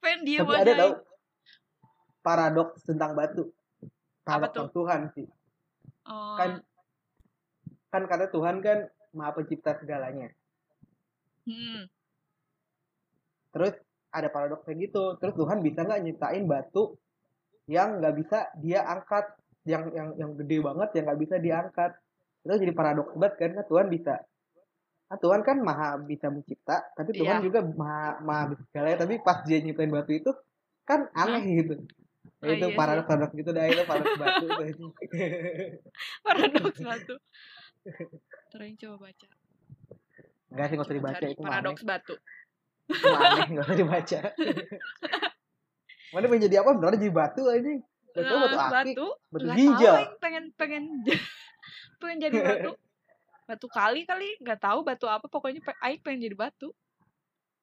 Pengen 0.00 0.24
diem 0.24 0.48
tapi 0.48 0.64
ada 0.64 0.72
tau 0.72 1.04
paradoks 2.24 2.80
tentang 2.88 3.12
batu. 3.12 3.52
Paradoks 4.24 4.72
tuh? 4.72 4.72
Tuhan 4.72 5.12
sih. 5.12 5.28
Oh, 6.08 6.40
kan 6.40 6.64
kan 7.92 8.08
kata 8.08 8.32
Tuhan 8.32 8.64
kan 8.64 8.88
maha 9.12 9.36
pencipta 9.36 9.76
segalanya. 9.76 10.32
Hmm. 11.44 11.92
Terus 13.54 13.74
ada 14.08 14.28
paradoks 14.32 14.64
kayak 14.64 14.88
gitu. 14.88 15.16
Terus 15.20 15.34
Tuhan 15.36 15.60
bisa 15.60 15.84
nggak 15.84 16.00
nyiptain 16.04 16.44
batu 16.48 16.96
yang 17.68 18.00
nggak 18.00 18.14
bisa 18.16 18.38
dia 18.60 18.84
angkat? 18.84 19.24
Yang 19.68 19.92
yang 19.92 20.08
yang 20.16 20.30
gede 20.40 20.64
banget 20.64 20.88
yang 20.96 21.04
nggak 21.12 21.20
bisa 21.20 21.36
diangkat 21.36 21.92
itu 22.46 22.54
jadi 22.64 22.72
paradoks 22.72 23.12
banget 23.18 23.34
kan 23.36 23.50
Kan 23.60 23.66
Tuhan 23.68 23.86
bisa. 23.92 24.14
Ah, 25.08 25.16
Tuhan 25.20 25.40
kan 25.40 25.56
maha 25.60 25.96
bisa 26.00 26.28
mencipta 26.28 26.84
tapi 26.92 27.16
Tuhan 27.16 27.40
Iya. 27.40 27.44
juga 27.44 27.60
maha 27.64 28.20
maha 28.20 28.42
segalanya 28.68 29.04
tapi 29.04 29.20
pas 29.20 29.40
dia 29.44 29.60
nyiptain 29.60 29.88
batu 29.88 30.12
itu 30.12 30.32
kan 30.88 31.08
aneh 31.12 31.44
gitu. 31.64 31.74
Oh, 32.38 32.46
itu 32.46 32.70
iya 32.70 32.76
paradoks 32.76 33.08
paradoks 33.08 33.34
gitu 33.34 33.50
dah 33.50 33.64
itu 33.66 33.82
paradoks 33.88 34.16
batu 34.20 34.46
itu. 34.68 34.86
Paradoks 36.24 36.80
batu. 36.80 37.14
Terus 38.52 38.68
coba 38.80 38.96
baca. 39.08 39.26
Nggak 40.48 40.66
sih 40.68 40.74
nggak 40.76 40.86
usah 40.88 40.96
dibaca 40.96 41.24
itu 41.28 41.40
paradoks 41.44 41.82
batu 41.84 42.14
aneh 42.90 43.46
nggak 43.54 43.68
dibaca. 43.74 44.18
Mana 46.08 46.24
pengen 46.26 46.42
jadi 46.44 46.56
apa? 46.58 46.70
Beneran 46.72 46.96
jadi 46.96 47.12
batu 47.12 47.42
aja 47.46 47.70
batu 48.08 48.24
Eh, 48.24 48.40
batu 48.40 48.56
akik. 48.56 48.72
batu. 48.72 49.06
Batu 49.30 49.46
ginjal 49.54 49.94
tahu, 49.94 50.16
pengen 50.18 50.44
pengen 50.56 50.84
pengen 52.00 52.18
jadi 52.18 52.38
batu. 52.40 52.70
Batu 53.44 53.66
kali 53.68 54.02
kali 54.02 54.28
nggak 54.40 54.58
tahu 54.58 54.78
batu 54.82 55.06
apa. 55.06 55.26
Pokoknya 55.26 55.60
Aing 55.78 56.00
pengen 56.00 56.24
jadi 56.24 56.34
batu. 56.34 56.72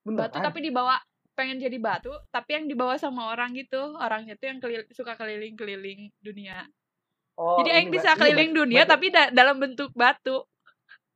Beneran? 0.01 0.29
batu 0.29 0.37
tapi 0.39 0.59
dibawa 0.61 0.95
pengen 1.35 1.57
jadi 1.57 1.75
batu 1.75 2.13
tapi 2.29 2.53
yang 2.53 2.65
dibawa 2.65 2.95
sama 2.95 3.27
orang 3.27 3.51
gitu. 3.53 3.97
Orangnya 3.97 4.33
tuh 4.35 4.47
yang 4.47 4.59
kelil- 4.59 4.87
suka 4.89 5.13
keliling-keliling 5.13 6.13
dunia. 6.21 6.69
Oh, 7.35 7.59
jadi 7.59 7.75
Aing 7.75 7.89
ini 7.89 7.99
bisa 7.99 8.15
keliling 8.15 8.53
batu- 8.53 8.59
dunia 8.63 8.81
batu, 8.81 8.91
tapi 8.93 9.05
da- 9.09 9.31
dalam 9.33 9.57
bentuk 9.59 9.91
batu 9.91 10.45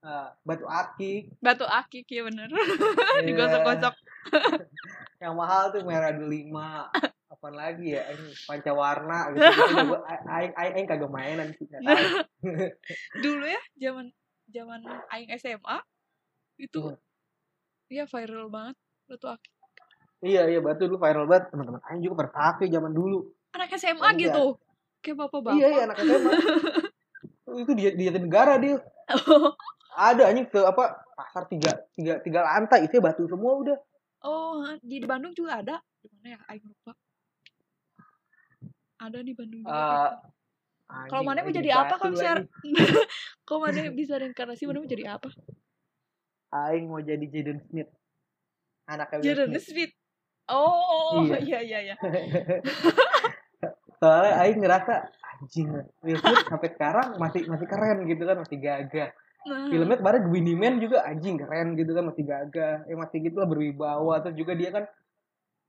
ah, 0.02 0.32
batu 0.42 0.66
akik. 0.66 1.32
Batu 1.40 1.66
akik 1.66 2.06
ya 2.08 2.24
bener. 2.24 2.48
Iya. 2.50 3.24
digosok-gosok. 3.24 3.96
Yang 5.24 5.34
mahal 5.36 5.64
tuh 5.72 5.84
merah 5.84 6.16
lima. 6.16 6.88
Apa 7.30 7.48
lagi 7.52 7.94
ya? 7.94 8.04
Ini 8.10 8.32
pancawarna 8.44 9.32
gitu, 9.32 9.44
aing 10.28 10.54
aing 10.56 10.74
aing 10.76 10.88
kagak 10.88 11.08
mainan 11.08 11.52
sih 11.56 11.68
dulu 13.24 13.46
ya 13.46 13.62
zaman 13.78 14.12
zaman 14.48 14.80
Aing 15.08 15.30
SMA 15.36 15.78
itu 16.58 16.80
Hmm. 16.82 16.98
ya 17.88 18.04
viral 18.06 18.48
banget 18.50 18.76
batu 19.06 19.28
akik. 19.28 19.52
Iya 20.20 20.48
iya 20.48 20.60
batu 20.60 20.88
dulu 20.88 21.00
viral 21.00 21.26
banget. 21.26 21.52
Teman-teman 21.52 21.80
aing 21.86 22.02
juga 22.02 22.16
pernah 22.24 22.34
pakai 22.34 22.68
zaman 22.68 22.92
dulu. 22.92 23.20
Anak 23.52 23.72
SMA 23.76 24.08
Iya. 24.10 24.20
gitu? 24.26 24.46
Kayak 25.00 25.16
bapak-bapak. 25.22 25.54
Iya 25.56 25.68
iya 25.70 25.82
anak 25.86 25.98
SMA 26.00 26.32
itu 27.64 27.72
di 27.74 27.84
di 27.94 28.04
Jatinegara 28.06 28.56
dia 28.58 28.78
ada 30.00 30.32
anjing 30.32 30.48
ke 30.48 30.60
apa 30.64 31.04
pasar 31.20 31.44
tiga 31.52 31.84
tiga 31.92 32.24
tiga 32.24 32.40
lantai 32.48 32.88
itu 32.88 33.04
batu 33.04 33.28
semua 33.28 33.60
udah 33.60 33.78
Oh, 34.20 34.68
di, 34.84 35.00
Bandung 35.08 35.32
juga 35.32 35.64
ada. 35.64 35.80
Di 36.04 36.12
mana 36.12 36.36
ya? 36.36 36.40
Aing 36.52 36.68
lupa. 36.68 36.92
Ada 39.00 39.24
di 39.24 39.32
Bandung 39.32 39.64
juga. 39.64 39.80
Gitu. 39.80 41.08
Kalau 41.08 41.24
mana 41.24 41.40
mau 41.40 41.56
jadi 41.56 41.72
apa 41.72 41.96
kalau 41.96 42.20
share? 42.20 42.44
Kalau 43.48 43.60
mana 43.64 43.80
bisa 43.96 44.20
reinkarnasi, 44.20 44.68
mana 44.68 44.84
mau 44.84 44.92
jadi 44.92 45.16
apa? 45.16 45.32
aing 46.50 46.90
mau 46.90 46.98
jadi 46.98 47.22
Jaden 47.30 47.62
Smith 47.62 47.90
anaknya 48.90 49.22
Jaden 49.22 49.54
Smith. 49.54 49.66
Smith. 49.70 49.94
Oh, 50.50 51.22
Iya. 51.22 51.38
iya 51.46 51.60
iya 51.62 51.80
iya. 51.94 51.96
soalnya 54.02 54.34
Aing 54.42 54.64
ngerasa 54.64 55.14
anjing 55.22 55.70
Will 56.02 56.18
Smith 56.18 56.48
sampai 56.50 56.70
sekarang 56.74 57.08
masih 57.22 57.46
masih 57.46 57.68
keren 57.70 58.08
gitu 58.10 58.24
kan 58.26 58.38
masih 58.42 58.58
gagah 58.58 59.10
Nah, 59.48 59.72
filmnya 59.72 59.96
kemarin 59.96 60.28
The 60.28 60.32
Winning 60.36 60.60
Man 60.60 60.76
juga 60.84 61.08
anjing 61.08 61.40
keren 61.40 61.80
gitu 61.80 61.96
kan 61.96 62.12
masih 62.12 62.28
gagah 62.28 62.84
eh 62.92 62.98
masih 63.00 63.24
gitu 63.24 63.40
lah 63.40 63.48
berwibawa 63.48 64.20
terus 64.20 64.36
juga 64.36 64.52
dia 64.52 64.68
kan 64.76 64.84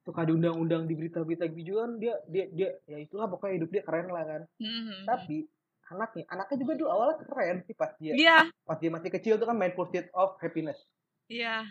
suka 0.03 0.27
diundang-undang 0.27 0.91
di 0.91 0.99
berita-berita 0.99 1.47
gitu 1.55 1.79
kan 1.79 1.95
dia 2.03 2.19
dia 2.27 2.51
dia 2.51 2.69
ya 2.91 2.99
itulah 2.99 3.31
pokoknya 3.31 3.63
hidup 3.63 3.71
dia 3.71 3.83
keren 3.87 4.11
lah 4.11 4.27
kan 4.27 4.43
mhm. 4.59 5.07
tapi 5.07 5.47
anaknya 5.87 6.25
anaknya 6.35 6.57
juga 6.67 6.73
dulu 6.83 6.89
awalnya 6.91 7.17
keren 7.23 7.57
sih 7.63 7.75
pas 7.79 7.95
dia 8.03 8.15
Iya, 8.19 8.39
pas 8.67 8.79
dia 8.83 8.91
masih 8.91 9.11
kecil 9.15 9.35
tuh 9.39 9.47
kan 9.47 9.55
main 9.55 9.71
Pursuit 9.71 10.11
of 10.19 10.35
Happiness 10.43 10.83
iya. 11.31 11.71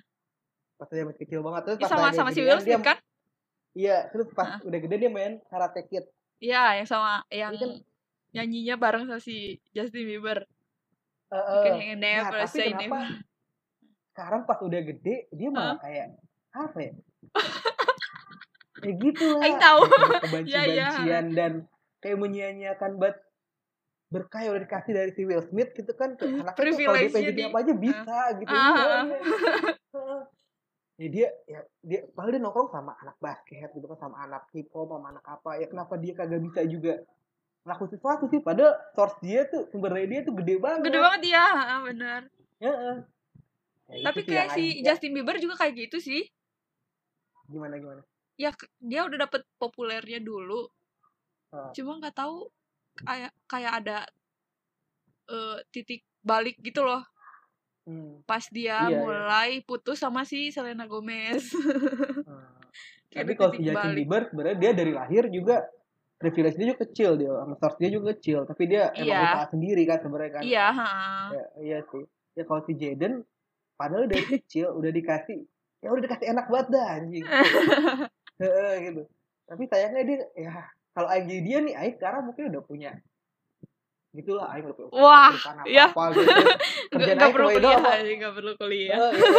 pas 0.80 0.88
dia 0.88 1.04
masih 1.04 1.20
kecil 1.28 1.44
banget 1.44 1.62
terus 1.68 1.78
Ih, 1.80 1.84
pas 1.84 1.92
sama 1.92 2.16
sama 2.16 2.32
si 2.32 2.40
Will 2.40 2.64
Smith 2.64 2.80
kan? 2.80 2.96
iya 3.76 4.08
terus 4.08 4.32
pas 4.32 4.64
udah 4.64 4.80
gede 4.80 4.96
dia 5.04 5.12
main 5.12 5.44
Karate 5.52 5.84
Kid 5.84 6.08
Iya, 6.40 6.80
yang 6.80 6.88
sama 6.88 7.28
yang 7.28 7.52
kan 7.60 7.72
nyanyinya 8.32 8.80
bareng 8.80 9.12
sama 9.12 9.20
si 9.20 9.60
Justin 9.76 10.08
Bieber. 10.08 10.48
You 11.30 11.38
eh, 11.38 11.62
can 11.62 11.74
nah, 11.78 11.94
never 12.02 12.40
tapi 12.42 12.58
say 12.58 12.68
kenapa? 12.74 13.00
Never. 13.06 13.06
sekarang 14.10 14.42
pas 14.50 14.60
udah 14.60 14.82
gede 14.84 15.16
dia 15.32 15.50
malah 15.54 15.78
kayak 15.80 16.18
apa 16.52 16.78
ya? 16.82 16.94
Kayak 18.82 18.96
gitu 19.00 19.26
lah. 19.38 19.56
Tahu. 19.62 19.80
kebenci-bencian 20.26 21.26
dan 21.38 21.52
kayak 22.02 22.18
menyia-nyiakan 22.18 22.98
buat 22.98 23.16
berkah 24.10 24.42
yang 24.42 24.58
udah 24.58 24.66
dikasih 24.66 24.92
dari 24.98 25.12
si 25.14 25.22
Will 25.22 25.46
Smith 25.46 25.70
gitu 25.78 25.94
kan 25.94 26.18
ke 26.18 26.26
anaknya 26.26 26.74
tuh 26.74 26.82
kalau 26.82 26.98
dia 26.98 27.14
pengen 27.14 27.28
jadi 27.30 27.38
di- 27.38 27.46
apa 27.46 27.58
aja 27.62 27.74
bisa 27.78 28.20
gitu. 28.42 28.50
Iya, 28.50 28.66
ah, 28.66 28.74
iya. 29.06 29.20
Heeh. 29.94 30.22
ya 31.00 31.08
dia 31.08 31.28
ya 31.48 31.60
dia 31.80 32.00
padahal 32.12 32.34
dia 32.36 32.42
nongkrong 32.44 32.70
sama 32.76 32.92
anak 33.00 33.16
basket 33.24 33.72
gitu 33.72 33.88
kan 33.88 34.00
sama 34.04 34.20
anak 34.26 34.50
hip 34.52 34.68
hop 34.74 34.90
sama 34.90 35.14
anak 35.14 35.26
apa. 35.30 35.62
Ya 35.62 35.68
kenapa 35.70 35.94
dia 36.02 36.18
kagak 36.18 36.42
bisa 36.42 36.66
juga 36.66 37.06
ngelakuin 37.62 37.92
sesuatu 37.92 38.26
sih 38.26 38.40
padahal 38.40 38.74
source 38.92 39.18
dia 39.20 39.44
tuh 39.46 39.68
sumber 39.68 39.92
daya 39.92 40.08
dia 40.08 40.22
tuh 40.22 40.34
gede 40.34 40.56
banget 40.58 40.84
Gede 40.86 41.00
banget 41.00 41.22
dia, 41.22 41.44
bener. 41.82 42.22
Heeh. 42.58 42.96
Ya, 43.90 43.96
itu 43.96 44.06
Tapi 44.06 44.20
kayak 44.24 44.48
si 44.54 44.64
ya, 44.78 44.94
Justin 44.94 45.12
Bieber 45.12 45.38
juga 45.38 45.56
kayak 45.56 45.74
gitu 45.80 45.98
sih. 45.98 46.24
gimana 47.46 47.76
gimana 47.76 48.02
ya 48.36 48.54
dia 48.78 49.02
udah 49.04 49.18
dapet 49.20 49.42
populernya 49.56 50.20
dulu 50.20 50.70
Ah. 51.50 51.74
cuma 51.74 51.98
nggak 51.98 52.14
tahu 52.14 52.46
kayak 52.96 53.34
kayak 53.44 53.74
ada 53.76 53.98
eh, 55.28 55.58
titik 55.70 56.06
balik 56.20 56.58
gitu 56.60 56.82
loh 56.82 57.02
Hmm. 57.82 58.22
pas 58.22 58.46
dia 58.46 58.86
Iya, 58.86 58.86
iya. 58.86 59.00
mulai 59.02 59.52
putus 59.66 59.98
sama 59.98 60.22
si 60.22 60.50
Selena 60.50 60.86
Gomez 60.86 61.50
Hmm. 62.30 62.54
Tapi 63.10 63.34
kalau 63.34 63.50
si 63.52 63.66
Justin 63.66 63.74
balik. 63.74 63.98
Bieber 63.98 64.22
sebenarnya 64.30 64.58
dia 64.60 64.72
dari 64.76 64.94
lahir 64.94 65.24
juga 65.28 65.66
privilege 66.20 66.60
dia 66.60 66.68
juga 66.70 66.80
kecil 66.84 67.10
dia, 67.16 67.32
sama 67.32 67.56
dia 67.80 67.90
juga 67.90 68.06
kecil. 68.14 68.40
Tapi 68.44 68.64
dia 68.68 68.92
emang 68.92 69.08
Iya. 69.08 69.22
usaha 69.24 69.46
sendiri 69.50 69.82
kan 69.88 69.98
sebenarnya 70.04 70.32
kan. 70.36 70.44
iya 70.44 70.66
ha. 70.70 70.90
Ya, 71.32 71.46
iya 71.64 71.80
sih. 71.88 72.04
Ya 72.36 72.44
kalau 72.44 72.62
si 72.68 72.76
Jaden 72.76 73.24
padahal 73.74 74.06
dari 74.06 74.26
kecil 74.36 74.76
udah 74.76 74.92
dikasih 74.92 75.40
ya 75.80 75.90
udah 75.96 76.04
dikasih 76.04 76.28
enak 76.30 76.46
banget 76.52 76.68
dah 76.76 76.86
anjing. 77.00 77.26
Heeh, 78.44 78.74
gitu. 78.86 79.02
Tapi 79.48 79.64
sayangnya 79.66 80.04
dia 80.06 80.18
ya 80.36 80.54
kalau 80.92 81.08
jadi 81.10 81.40
dia 81.40 81.58
nih 81.64 81.74
Aing 81.80 81.96
sekarang 81.96 82.22
mungkin 82.28 82.52
udah 82.52 82.64
punya 82.68 82.92
gitulah 84.12 84.50
Aing 84.50 84.66
usaha 84.66 84.90
Wah, 84.90 85.30
iya. 85.64 85.86
apa 85.88 86.04
gitu. 86.12 86.26
Kerjaan 86.92 87.16
nggak 87.16 87.30
perlu 87.30 87.48
kuliah 87.52 87.78
aja 87.80 88.10
nggak 88.12 88.34
perlu 88.34 88.52
kuliah 88.58 88.98
Eh, 88.98 89.12
iya. 89.14 89.32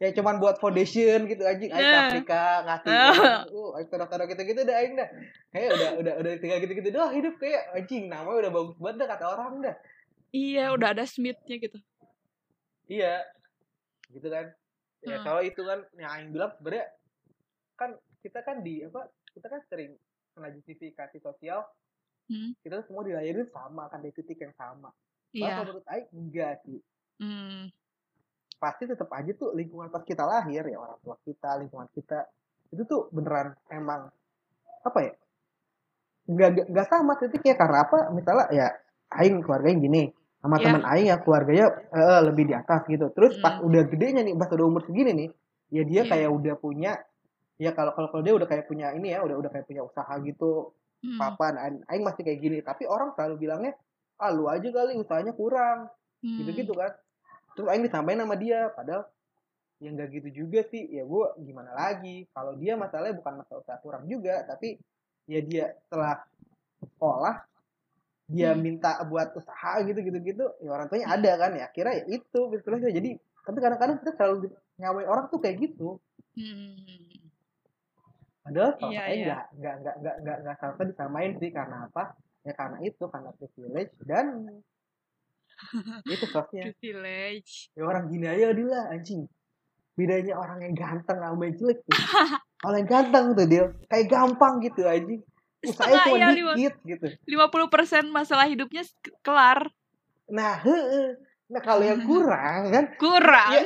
ya 0.00 0.14
cuman 0.14 0.38
buat 0.38 0.56
foundation 0.56 1.26
gitu 1.26 1.42
anjing 1.42 1.68
aing 1.68 1.82
ke 1.82 1.90
Nah. 1.90 2.06
Afrika 2.06 2.42
ngasih 2.62 2.90
Ah. 2.92 3.42
uh 3.44 3.70
aing 3.74 3.88
taruh-taruh 3.88 4.26
gitu-gitu 4.28 4.60
dah 4.62 4.76
aing 4.76 4.94
dah 4.94 5.08
kayak 5.50 5.68
udah 5.72 5.90
udah 5.98 6.14
udah 6.16 6.32
tinggal 6.38 6.58
gitu-gitu 6.58 6.88
doang 6.88 7.10
hidup 7.12 7.34
kayak 7.36 7.62
anjing 7.72 8.06
namanya 8.06 8.38
udah 8.40 8.52
bagus 8.52 8.76
banget 8.78 8.96
dah 8.96 9.08
kata 9.10 9.24
orang 9.28 9.52
dah 9.60 9.76
iya 10.30 10.64
udah 10.70 10.88
ada 10.90 11.04
Smithnya 11.04 11.56
gitu 11.56 11.78
iya 12.86 13.26
gitu 14.08 14.28
kan 14.28 14.46
ya 15.00 15.16
Hmm. 15.16 15.24
kalau 15.26 15.42
itu 15.42 15.58
kan 15.58 15.78
yang 15.94 16.10
aing 16.12 16.30
bilang 16.30 16.54
sebenarnya 16.54 16.86
kan 17.74 17.90
kita 18.20 18.40
kan 18.40 18.62
di 18.62 18.80
apa 18.80 19.04
kita 19.28 19.46
kan 19.48 19.60
sering 19.66 19.98
kena 20.30 20.48
justifikasi 20.50 21.18
sosial 21.18 21.66
Hmm. 22.24 22.56
kita 22.60 22.80
semua 22.88 23.04
dilahirin 23.04 23.44
sama 23.52 23.84
kan 23.86 24.00
dari 24.00 24.12
titik 24.12 24.40
yang 24.40 24.54
sama 24.56 24.88
Padahal 24.88 25.34
iya 25.34 25.52
kalau 25.52 25.66
menurut 25.68 25.86
aing 25.92 26.08
enggak 26.10 26.52
sih 26.64 26.80
hmm. 27.20 27.62
pasti 28.56 28.82
tetap 28.86 29.10
aja 29.12 29.30
tuh 29.34 29.52
lingkungan 29.52 29.92
pas 29.92 30.00
kita 30.00 30.24
lahir 30.24 30.64
ya 30.64 30.78
orang 30.78 30.96
tua 31.04 31.16
kita 31.20 31.60
lingkungan 31.60 31.88
kita 31.92 32.24
itu 32.72 32.82
tuh 32.84 33.12
beneran 33.12 33.52
emang 33.68 34.08
apa 34.80 34.98
ya 35.00 35.12
nggak 36.24 36.72
nggak- 36.72 36.88
sama 36.88 37.12
titiknya 37.20 37.54
karena 37.54 37.84
apa 37.84 37.98
misalnya 38.08 38.46
ya 38.48 38.66
aing 39.20 39.44
keluarganya 39.44 39.78
gini 39.78 40.02
sama 40.40 40.56
Iya. 40.56 40.64
teman 40.64 40.84
aing 40.88 41.06
ya 41.12 41.16
keluarganya 41.20 41.66
eh, 41.92 42.20
lebih 42.24 42.44
di 42.48 42.54
atas 42.56 42.80
gitu 42.88 43.12
terus 43.12 43.36
pas 43.38 43.60
Hmm. 43.60 43.68
udah 43.68 43.82
gedenya 43.84 44.24
nih 44.24 44.32
pas 44.32 44.48
udah 44.48 44.64
umur 44.64 44.80
segini 44.88 45.12
nih 45.12 45.28
ya 45.72 45.82
dia 45.84 46.02
Iya. 46.04 46.08
kayak 46.08 46.30
udah 46.32 46.54
punya 46.56 46.92
ya 47.60 47.70
kalau 47.76 47.92
kalau 47.92 48.24
dia 48.24 48.32
udah 48.32 48.48
kayak 48.48 48.64
punya 48.64 48.96
ini 48.96 49.12
ya 49.12 49.20
udah 49.20 49.36
udah 49.36 49.50
kayak 49.52 49.68
punya 49.68 49.84
usaha 49.84 50.14
gitu 50.24 50.72
Hmm. 51.04 51.20
papan 51.20 51.84
aing 51.84 52.00
masih 52.00 52.24
kayak 52.24 52.40
gini 52.40 52.58
tapi 52.64 52.88
orang 52.88 53.12
selalu 53.12 53.44
bilangnya 53.44 53.76
ah 54.16 54.32
lu 54.32 54.48
aja 54.48 54.64
kali 54.72 54.96
usahanya 54.96 55.36
kurang 55.36 55.92
Hmm. 56.24 56.40
gitu-gitu 56.40 56.72
kan 56.72 56.96
terus 57.52 57.68
aing 57.68 57.84
ditambahin 57.84 58.24
sama 58.24 58.36
dia 58.40 58.72
padahal 58.72 59.04
ya 59.76 59.92
nggak 59.92 60.08
gitu 60.16 60.28
juga 60.44 60.64
sih 60.72 60.80
ya 60.88 61.04
gue 61.04 61.26
gimana 61.44 61.76
lagi 61.76 62.24
kalau 62.32 62.56
dia 62.56 62.72
masalahnya 62.80 63.20
bukan 63.20 63.44
masalah 63.44 63.60
usaha 63.60 63.78
kurang 63.84 64.08
juga 64.08 64.40
tapi 64.48 64.80
ya 65.28 65.44
dia 65.44 65.76
setelah 65.84 66.24
sekolah 66.80 67.44
dia 68.24 68.56
Hmm. 68.56 68.64
minta 68.64 68.96
buat 69.04 69.36
usaha 69.36 69.84
gitu 69.84 70.00
gitu 70.00 70.18
gitu 70.24 70.44
ya 70.64 70.72
orang 70.72 70.88
tuanya 70.88 71.12
ada 71.12 71.32
kan 71.36 71.52
ya 71.52 71.68
kira 71.68 71.92
ya 72.00 72.04
itu 72.08 72.40
jadi 72.64 73.10
tapi 73.44 73.58
kadang-kadang 73.60 74.00
kita 74.00 74.16
selalu 74.16 74.48
nyawain 74.80 75.04
orang 75.04 75.28
tuh 75.28 75.36
kayak 75.44 75.60
gitu 75.60 76.00
Hmm. 76.34 77.03
Padahal 78.44 78.72
kalau 78.76 78.92
saya 78.92 79.14
iya. 79.16 79.24
nggak 79.24 79.44
nggak 79.56 79.74
nggak 79.96 80.16
nggak 80.20 80.36
nggak 80.44 80.56
seharusnya 80.60 80.86
disamain 80.92 81.32
sih 81.40 81.50
karena 81.50 81.76
apa 81.88 82.02
ya 82.44 82.52
karena 82.52 82.78
itu 82.84 83.04
karena 83.08 83.30
privilege 83.40 83.94
dan 84.04 84.26
itu 86.12 86.26
sosnya 86.28 86.62
Privilege. 86.76 87.72
ya 87.72 87.82
orang 87.88 88.04
gini 88.12 88.26
aja 88.28 88.52
lah 88.52 88.84
anjing 88.92 89.24
bedanya 89.94 90.34
orang 90.34 90.58
yang 90.60 90.74
ganteng 90.74 91.18
sama 91.22 91.42
yang 91.46 91.56
jelek 91.56 91.78
tuh 91.86 91.94
kalau 92.62 92.76
yang 92.76 92.90
ganteng 92.90 93.24
tuh 93.32 93.46
dia 93.46 93.62
kayak 93.88 94.06
gampang 94.10 94.60
gitu 94.60 94.82
anjing 94.84 95.22
usahanya 95.64 96.04
Setengah, 96.04 96.04
cuma 96.04 96.36
lima. 96.36 96.52
dikit 96.58 96.74
gitu 96.84 97.06
50% 97.24 98.12
masalah 98.12 98.44
hidupnya 98.44 98.84
ke- 99.00 99.14
kelar. 99.24 99.72
nah 100.28 100.60
heeh. 100.60 101.16
nah 101.48 101.60
kalau 101.64 101.80
yang 101.80 102.04
kurang 102.10 102.68
kan 102.68 102.84
Kurang. 103.00 103.50
ya 103.56 103.62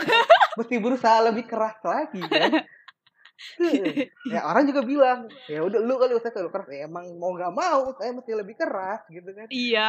mesti 0.55 0.75
berusaha 0.79 1.19
lebih 1.27 1.51
keras 1.51 1.79
lagi 1.83 2.23
kan. 2.23 2.63
Ya 4.27 4.41
orang 4.43 4.67
juga 4.67 4.83
bilang 4.83 5.31
ya 5.47 5.63
udah 5.63 5.79
lu 5.79 5.95
kali 5.95 6.15
usaha 6.15 6.35
terlalu 6.35 6.51
keras 6.51 6.69
ya, 6.69 6.81
emang 6.87 7.07
mau 7.17 7.31
nggak 7.33 7.55
mau 7.55 7.95
saya 7.95 8.11
mesti 8.11 8.33
lebih 8.35 8.59
keras 8.59 9.07
gitu 9.07 9.31
kan 9.31 9.47
Iya. 9.49 9.87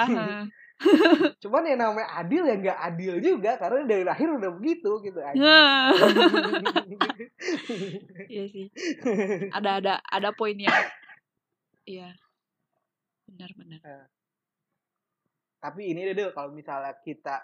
cuman 1.43 1.63
yang 1.67 1.79
namanya 1.81 2.07
adil 2.15 2.47
ya 2.47 2.55
nggak 2.55 2.79
adil 2.79 3.13
juga 3.19 3.59
karena 3.59 3.83
dari 3.83 4.03
lahir 4.07 4.31
udah 4.31 4.51
begitu 4.55 4.91
gitu. 5.03 5.19
Nah. 5.19 5.91
Iya 8.31 8.43
sih. 8.47 8.65
Ada 9.51 9.83
ada 9.83 9.93
ada 9.99 10.29
poin 10.31 10.55
yang 10.55 10.71
Iya. 11.83 12.15
Benar-benar. 13.27 14.07
tapi 15.59 15.91
ini 15.91 16.15
deh 16.15 16.31
kalau 16.31 16.55
misalnya 16.55 16.95
kita 17.03 17.43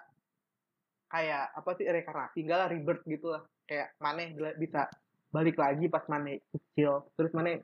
kayak 1.12 1.52
apa 1.52 1.70
sih 1.76 1.84
rekarnasi 1.84 2.48
enggak 2.48 2.60
lah 2.64 2.68
rebirth 2.72 3.04
gitu 3.04 3.28
lah 3.28 3.44
kayak 3.68 3.92
bila- 4.32 4.56
bisa 4.56 4.88
balik 5.36 5.56
lagi 5.64 5.86
pas 5.94 6.06
maneh 6.12 6.38
kecil 6.54 6.92
terus 7.20 7.32
maneh 7.38 7.56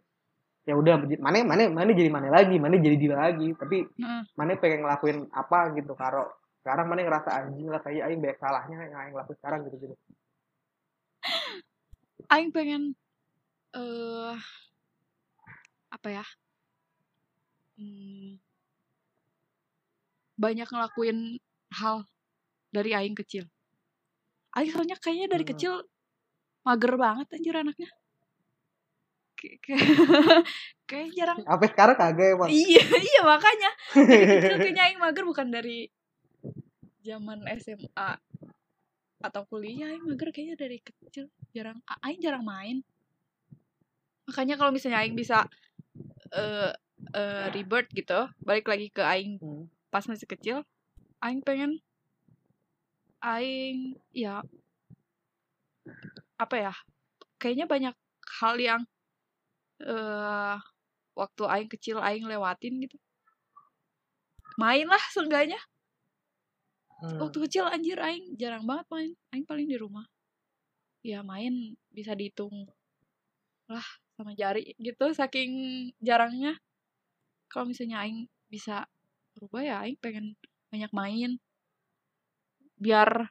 ya 0.69 0.73
udah 0.81 0.95
maneh 1.25 1.43
maneh 1.51 1.67
maneh 1.77 1.93
jadi 1.99 2.09
maneh 2.17 2.31
lagi 2.37 2.55
maneh 2.63 2.79
jadi 2.85 2.95
dia 3.01 3.15
lagi 3.25 3.47
tapi 3.61 3.77
Heeh. 4.01 4.23
maneh 4.39 4.55
pengen 4.61 4.79
ngelakuin 4.85 5.17
apa 5.41 5.59
gitu 5.77 5.93
karo 6.03 6.23
sekarang 6.61 6.85
maneh 6.91 7.03
ngerasa 7.07 7.29
anjing 7.39 7.67
lah 7.73 7.81
kayak 7.85 8.03
aing 8.07 8.19
banyak 8.23 8.39
salahnya 8.43 8.77
yang 8.91 8.99
aing 9.01 9.15
lakuin 9.17 9.37
sekarang 9.39 9.59
gitu 9.67 9.77
gitu 9.89 9.95
Aing 12.33 12.49
pengen 12.55 12.83
eh 13.75 14.37
apa 15.91 16.07
ya? 16.17 16.25
Hmm, 17.77 18.39
banyak 20.43 20.67
ngelakuin 20.71 21.19
hal 21.79 21.97
dari 22.75 22.91
aing 22.99 23.15
kecil. 23.19 23.45
Aing 24.55 24.71
soalnya 24.73 24.97
kayaknya 25.03 25.27
dari 25.33 25.43
Hmm. 25.47 25.51
kecil 25.55 25.73
mager 26.61 26.93
banget 26.97 27.27
anjir 27.33 27.55
anaknya. 27.57 27.89
Kayak 30.89 31.09
jarang 31.17 31.37
apa 31.53 31.65
sekarang 31.71 31.95
kagak 31.97 32.27
emang 32.37 32.49
Iya, 32.51 32.83
iya 33.09 33.21
makanya. 33.25 33.71
Kayaknya 34.59 34.83
aing 34.91 34.99
mager 35.01 35.23
bukan 35.25 35.47
dari 35.49 35.89
zaman 37.01 37.41
SMA 37.57 38.11
atau 39.21 39.41
kuliah 39.49 39.93
aing 39.93 40.05
mager 40.05 40.29
kayaknya 40.29 40.57
dari 40.57 40.77
kecil 40.81 41.29
jarang 41.53 41.81
aing 42.05 42.21
jarang 42.21 42.45
main. 42.45 42.85
Makanya 44.29 44.55
kalau 44.61 44.69
misalnya 44.69 45.01
aing 45.01 45.17
bisa 45.17 45.49
eh 46.31 46.71
eh, 47.17 47.45
rebirth 47.49 47.89
gitu, 47.97 48.29
balik 48.45 48.69
lagi 48.69 48.93
ke 48.93 49.01
aing 49.01 49.41
Hmm. 49.41 49.65
pas 49.89 50.05
masih 50.05 50.29
kecil, 50.29 50.57
aing 51.19 51.41
pengen 51.41 51.81
aing 53.21 53.97
ya 54.13 54.41
apa 56.41 56.55
ya? 56.57 56.73
Kayaknya 57.37 57.65
banyak 57.69 57.95
hal 58.41 58.55
yang 58.57 58.81
eh 59.81 60.57
waktu 61.17 61.43
aing 61.45 61.69
kecil 61.69 61.97
aing 62.01 62.25
lewatin 62.25 62.81
gitu. 62.81 62.97
Main 64.57 64.87
lah 64.89 65.01
seenggaknya. 65.13 65.61
Hmm. 67.01 67.17
Waktu 67.17 67.37
kecil 67.49 67.65
anjir 67.69 67.97
aing 67.97 68.37
jarang 68.37 68.65
banget 68.65 68.85
main. 68.89 69.11
Aing 69.33 69.45
paling 69.45 69.67
di 69.69 69.77
rumah. 69.77 70.05
Ya 71.01 71.25
main 71.25 71.77
bisa 71.89 72.13
dihitung 72.13 72.69
lah 73.65 73.85
sama 74.13 74.37
jari 74.37 74.77
gitu 74.77 75.13
saking 75.13 75.51
jarangnya. 75.97 76.57
Kalau 77.49 77.65
misalnya 77.69 78.05
aing 78.05 78.29
bisa 78.47 78.85
berubah 79.33 79.61
ya 79.65 79.75
aing 79.81 79.97
pengen 79.97 80.37
banyak 80.69 80.91
main. 80.93 81.31
Biar 82.77 83.29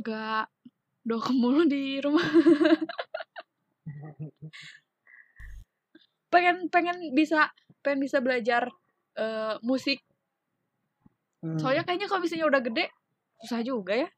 gak 0.00 0.48
dokem 1.10 1.34
mulu 1.34 1.66
di 1.66 1.98
rumah. 1.98 2.22
pengen 6.30 6.70
pengen 6.70 7.10
bisa 7.10 7.50
pengen 7.82 8.06
bisa 8.06 8.22
belajar 8.22 8.70
eh, 9.18 9.58
musik 9.66 9.98
Hmm. 11.40 11.56
soalnya 11.56 11.88
kayaknya 11.88 12.04
kalau 12.04 12.20
misalnya 12.20 12.52
udah 12.52 12.60
gede 12.60 12.92
susah 13.40 13.64
juga 13.64 13.96
ya 13.96 14.12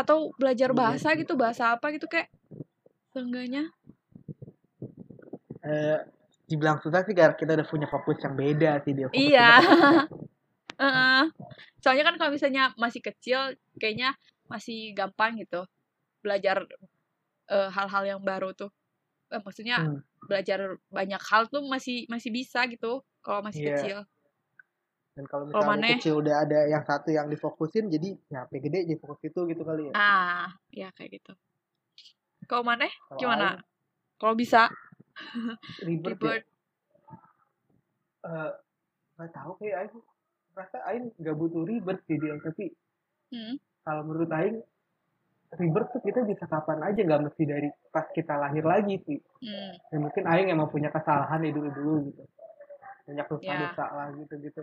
atau 0.00 0.32
belajar 0.40 0.72
Iya 0.72 0.80
bahasa 0.80 1.12
gitu 1.12 1.36
bahasa 1.36 1.76
apa 1.76 1.92
gitu 1.92 2.08
kayak 2.08 2.32
seenggaknya 3.12 3.68
Eh, 5.60 6.00
dibilang 6.48 6.80
susah 6.80 7.04
sih 7.04 7.12
karena 7.12 7.36
kita 7.36 7.52
udah 7.52 7.68
punya 7.68 7.84
fokus 7.84 8.16
yang 8.24 8.32
beda 8.32 8.80
sih 8.80 8.96
dia 8.96 9.12
fokus 9.12 9.20
Iya. 9.20 9.50
Heeh. 10.80 11.22
soalnya 11.84 12.04
kan 12.08 12.16
kalau 12.16 12.32
misalnya 12.32 12.72
masih 12.80 13.04
kecil 13.04 13.52
kayaknya 13.76 14.16
masih 14.52 14.92
gampang 14.98 15.32
gitu 15.42 15.64
belajar 16.24 16.56
eh, 17.54 17.68
hal-hal 17.76 18.04
yang 18.16 18.22
baru 18.22 18.50
tuh 18.56 18.70
Eh, 19.30 19.38
maksudnya 19.46 19.78
Hmm. 19.86 20.02
belajar 20.26 20.74
banyak 20.90 21.22
hal 21.30 21.46
tuh 21.46 21.62
masih 21.66 22.06
masih 22.10 22.30
bisa 22.34 22.66
gitu 22.66 23.02
kalau 23.22 23.40
masih 23.46 23.62
Iya. 23.62 23.76
kecil 23.78 23.98
Dan 25.14 25.24
kalau 25.30 25.44
misalnya 25.46 25.70
maneh? 25.70 25.98
kecil 25.98 26.14
udah 26.22 26.36
ada 26.46 26.58
yang 26.70 26.82
satu 26.86 27.08
yang 27.14 27.26
difokusin, 27.30 27.90
jadi 27.94 28.08
ya 28.30 28.46
gede 28.50 28.78
jadi 28.90 28.96
fokus 29.02 29.20
itu 29.26 29.40
gitu 29.50 29.62
kali 29.66 29.82
ya. 29.90 29.94
ah 29.94 30.46
ya 30.74 30.88
kayak 30.94 31.10
gitu 31.18 31.32
kalau 32.50 32.64
mana 32.66 32.86
Kalau 33.08 33.18
gimana 33.20 33.48
kalau 34.18 34.34
bisa 34.34 34.70
Aing, 35.82 35.86
Rebirth, 35.86 36.22
ya, 36.22 36.34
rebirth 36.34 36.46
eh, 38.30 38.50
nggak 39.16 39.30
tahu 39.36 39.52
kayak 39.60 39.76
Aing 39.86 39.94
rasa 40.58 40.78
Aing 40.88 41.06
nggak 41.20 41.36
butuh 41.38 41.62
rebirth 41.68 42.02
sih 42.06 42.16
dia, 42.22 42.34
tapi 42.42 42.64
Hmm. 43.30 43.56
Kalau 43.84 44.02
menurut 44.06 44.30
Aing 44.30 44.60
rebirth 45.50 45.90
tuh 45.90 46.02
kita 46.04 46.22
bisa 46.22 46.46
kapan 46.46 46.78
aja 46.86 47.00
nggak 47.02 47.22
mesti 47.26 47.42
dari 47.42 47.68
pas 47.90 48.06
kita 48.14 48.38
lahir 48.38 48.62
lagi 48.62 49.02
sih. 49.02 49.18
Hmm. 49.42 49.72
Ya, 49.90 49.96
mungkin 49.98 50.22
Aing 50.30 50.48
emang 50.52 50.70
punya 50.70 50.94
kesalahan 50.94 51.42
ya 51.42 51.50
dulu-dulu 51.50 52.12
gitu. 52.12 52.22
Banyak 53.10 53.26
Ya. 53.26 53.30
dosa-dosa 53.34 53.86
lah 53.90 54.06
gitu-gitu. 54.14 54.62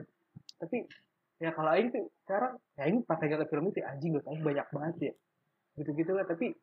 Tapi 0.58 0.77
ya 1.43 1.51
kalau 1.51 1.69
Aing 1.75 1.91
tuh 1.91 2.08
sekarang 2.23 2.56
ya 2.80 2.88
Aing 2.88 3.03
pas 3.03 3.19
lagi 3.19 3.36
ke 3.36 3.47
film 3.51 3.65
itu 3.69 3.84
anjing 3.84 4.12
dosa 4.15 4.27
Aing 4.32 4.43
banyak 4.45 4.67
banget 4.71 4.95
ya. 5.12 5.13
Gitu-gitu 5.75 6.12
lah. 6.15 6.23
Tapi 6.23 6.56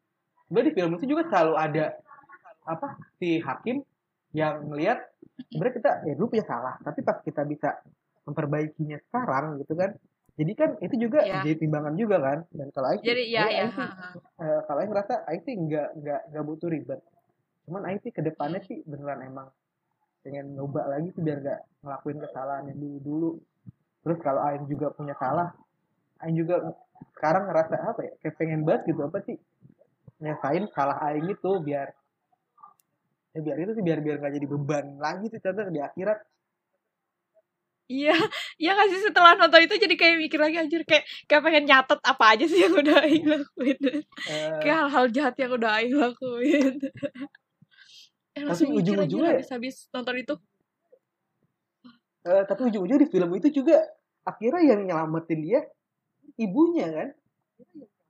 sebenarnya 0.48 0.68
di 0.68 0.74
film 0.74 0.90
itu 0.96 1.04
juga 1.04 1.22
selalu 1.28 1.54
ada 1.60 1.84
apa 2.64 2.96
si 3.20 3.44
hakim 3.44 3.84
yang 4.32 4.66
melihat 4.66 5.04
sebenarnya 5.52 5.74
kita 5.78 5.90
ya 6.08 6.14
dulu 6.16 6.32
punya 6.32 6.46
salah 6.48 6.74
tapi 6.80 7.04
pas 7.04 7.20
kita 7.20 7.44
bisa 7.44 7.76
memperbaikinya 8.24 8.98
sekarang 9.04 9.60
gitu 9.62 9.76
kan 9.76 9.94
jadi 10.34 10.52
kan 10.58 10.70
itu 10.82 10.94
juga 10.98 11.22
Ya. 11.22 11.46
jadi 11.46 11.62
timbangan 11.62 11.94
juga 11.94 12.16
kan. 12.18 12.38
Dan 12.50 12.68
kalau 12.74 12.90
Aing 12.90 13.02
jadi 13.06 13.22
ya 13.30 13.44
ya 13.46 13.66
Aing 13.70 13.72
eh, 14.42 14.60
kalau 14.66 14.78
Aing 14.82 14.90
ngerasa 14.90 15.14
Aing 15.30 15.42
sih 15.46 15.54
nggak 15.54 15.88
nggak 16.02 16.20
nggak 16.34 16.44
butuh 16.44 16.68
ribet. 16.68 17.00
Cuman 17.64 17.82
Aing 17.86 18.00
sih 18.02 18.10
ke 18.10 18.20
depannya 18.20 18.60
sih 18.66 18.82
beneran 18.82 19.22
emang 19.22 19.48
pengen 20.26 20.56
nyoba 20.56 20.88
lagi 20.88 21.12
sih 21.12 21.22
biar 21.22 21.38
nggak 21.38 21.60
ngelakuin 21.84 22.18
kesalahan 22.18 22.64
yang 22.72 22.78
dulu 22.80 22.98
dulu 23.00 23.30
terus 24.02 24.18
kalau 24.24 24.40
Aing 24.42 24.64
juga 24.66 24.90
punya 24.90 25.14
salah 25.20 25.52
Aing 26.24 26.34
juga 26.34 26.74
sekarang 27.14 27.46
ngerasa 27.46 27.74
apa 27.80 28.00
ya 28.02 28.12
kayak 28.22 28.34
pengen 28.40 28.60
banget 28.64 28.94
gitu 28.94 29.00
apa 29.04 29.18
sih 29.26 29.36
nyesain 30.22 30.64
salah 30.72 30.96
aing 31.04 31.26
itu 31.26 31.50
biar 31.60 31.90
ya 33.34 33.40
biar 33.42 33.56
itu 33.60 33.72
sih 33.76 33.84
biar 33.84 33.98
biar 34.00 34.16
nggak 34.22 34.34
jadi 34.38 34.46
beban 34.46 34.86
lagi 35.02 35.26
tuh 35.28 35.42
contoh 35.42 35.68
di 35.68 35.82
akhirat 35.82 36.18
Iya, 37.84 38.16
iya 38.56 38.70
gak 38.72 38.88
sih 38.88 39.00
setelah 39.04 39.36
nonton 39.36 39.60
itu 39.60 39.76
jadi 39.76 39.92
kayak 39.92 40.16
mikir 40.16 40.40
lagi 40.40 40.56
anjir 40.56 40.82
kayak 40.88 41.04
kayak 41.28 41.42
pengen 41.44 41.64
nyatet 41.68 42.00
apa 42.00 42.24
aja 42.32 42.44
sih 42.48 42.64
yang 42.64 42.72
udah 42.72 42.96
Aing 43.04 43.28
lakuin. 43.28 43.80
Eh, 44.24 44.56
Kayak 44.64 44.78
hal-hal 44.88 45.06
jahat 45.12 45.34
yang 45.36 45.52
udah 45.52 45.70
Aing 45.76 45.92
lakuin. 45.94 46.74
Eh, 48.32 48.42
langsung 48.42 48.72
mikir 48.72 48.96
aja 48.96 49.04
ujung-ujungnya 49.04 49.28
ya- 49.28 49.34
habis-habis 49.36 49.76
nonton 49.92 50.16
itu. 50.16 50.34
eh, 52.24 52.42
tapi 52.48 52.60
ujung-ujungnya 52.64 53.04
di 53.04 53.08
film 53.08 53.30
itu 53.36 53.48
juga 53.52 53.84
akhirnya 54.24 54.64
yang 54.64 54.80
nyelamatin 54.82 55.40
dia 55.44 55.60
ibunya 56.34 56.88
kan 56.88 57.08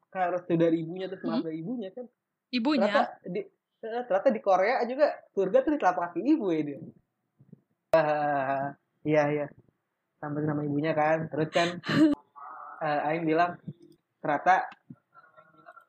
karena 0.09 0.27
restu 0.33 0.55
dari 0.55 0.81
ibunya 0.81 1.11
terus 1.11 1.27
Hmm. 1.27 1.43
dari 1.43 1.59
ibunya 1.59 1.91
kan 1.91 2.07
Ibunya. 2.49 2.87
ternyata 2.87 3.03
di 3.27 3.41
ternyata 3.83 4.29
di 4.31 4.39
Korea 4.39 4.87
juga 4.87 5.07
surga 5.29 5.59
tuh 5.61 5.73
di 5.75 5.79
telapak 5.79 6.03
kaki 6.09 6.21
ibu 6.25 6.47
ya 6.49 6.63
dia 6.63 6.79
Ah, 7.91 8.71
iya 9.03 9.23
iya 9.29 9.47
sampai 10.25 10.43
nama 10.43 10.63
ibunya 10.63 10.93
kan 10.93 11.29
terus 11.29 11.49
kan 11.49 11.69
eh, 12.87 13.07
Aing 13.07 13.25
bilang 13.25 13.61
ternyata 14.19 14.65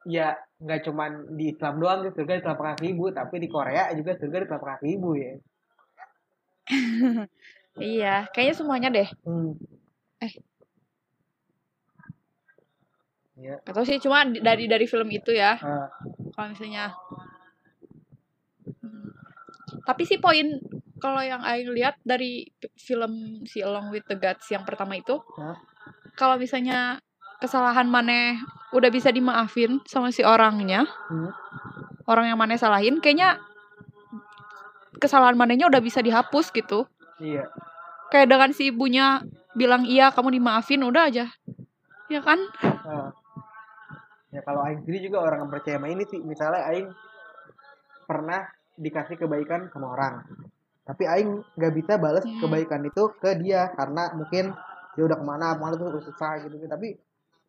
ya 0.03 0.35
nggak 0.55 0.81
cuman 0.83 1.11
di 1.33 1.49
Islam 1.49 1.79
doang 1.79 1.99
sih 2.03 2.13
surga 2.13 2.33
di 2.35 2.43
telapak 2.43 2.65
kaki 2.75 2.85
ibu 2.91 3.09
tapi 3.09 3.35
di 3.39 3.47
Korea 3.47 3.89
juga 3.91 4.13
surga 4.13 4.37
di 4.37 4.47
telapak 4.47 4.69
kaki 4.75 4.87
ibu 4.91 5.11
ya 5.15 5.33
Iya, 7.75 8.31
kayaknya 8.31 8.55
semuanya 8.55 8.87
deh. 8.87 9.03
hmm. 9.27 9.51
Eh. 10.17 10.31
ya 13.37 13.59
Atau 13.61 13.83
sih 13.83 13.99
cuma 13.99 14.23
di- 14.23 14.39
dari 14.39 14.63
dari 14.63 14.87
film 14.87 15.11
itu 15.11 15.35
ya. 15.35 15.59
Ah, 15.59 15.91
Kalau 16.31 16.47
misalnya 16.49 16.95
Hmm. 18.79 19.11
Tapi 19.83 20.07
sih 20.07 20.17
poin 20.17 20.57
kalau 20.99 21.19
yang 21.19 21.43
Aing 21.43 21.75
lihat 21.75 21.99
dari 22.07 22.47
film 22.79 23.43
si 23.43 23.59
Along 23.59 23.91
with 23.91 24.07
the 24.07 24.15
Gods 24.15 24.47
yang 24.47 24.63
pertama 24.63 24.95
itu, 24.95 25.19
kalau 26.15 26.39
misalnya 26.39 27.03
kesalahan 27.43 27.87
maneh 27.91 28.39
udah 28.71 28.87
bisa 28.87 29.11
dimaafin 29.11 29.83
sama 29.83 30.11
si 30.15 30.23
orangnya, 30.23 30.87
hmm. 30.87 31.31
orang 32.07 32.31
yang 32.31 32.39
maneh 32.39 32.55
salahin, 32.55 33.03
kayaknya 33.03 33.43
kesalahan 34.95 35.35
manehnya 35.35 35.67
udah 35.67 35.83
bisa 35.83 35.99
dihapus 35.99 36.55
gitu. 36.55 36.87
iya 37.19 37.51
Kayak 38.07 38.31
dengan 38.31 38.49
si 38.55 38.71
ibunya 38.71 39.19
bilang 39.55 39.83
iya 39.83 40.15
kamu 40.15 40.39
dimaafin 40.39 40.83
udah 40.83 41.11
aja. 41.11 41.27
Ya 42.07 42.21
kan? 42.21 42.39
Ah. 42.63 43.11
ya 44.31 44.43
kalau 44.43 44.67
Aing 44.67 44.83
sendiri 44.83 45.09
juga 45.09 45.23
orang 45.23 45.47
yang 45.47 45.51
percaya 45.51 45.79
sama 45.79 45.87
ini 45.87 46.03
sih 46.07 46.19
misalnya 46.19 46.67
Aing 46.67 46.91
pernah 48.03 48.43
dikasih 48.75 49.15
kebaikan 49.15 49.71
sama 49.71 49.95
orang 49.95 50.27
tapi 50.85 51.03
Aing 51.03 51.41
nggak 51.51 51.73
bisa 51.73 51.93
balas 51.97 52.21
Hmm. 52.21 52.39
kebaikan 52.39 52.81
itu 52.81 53.03
ke 53.17 53.33
dia 53.37 53.73
karena 53.73 54.13
mungkin 54.13 54.53
dia 54.93 55.03
udah 55.03 55.17
ke 55.17 55.25
mana 55.25 55.53
ke 55.53 55.59
mana 55.59 55.73
tuh 55.75 55.99
susah 55.99 56.39
gitu 56.39 56.55
tapi 56.65 56.93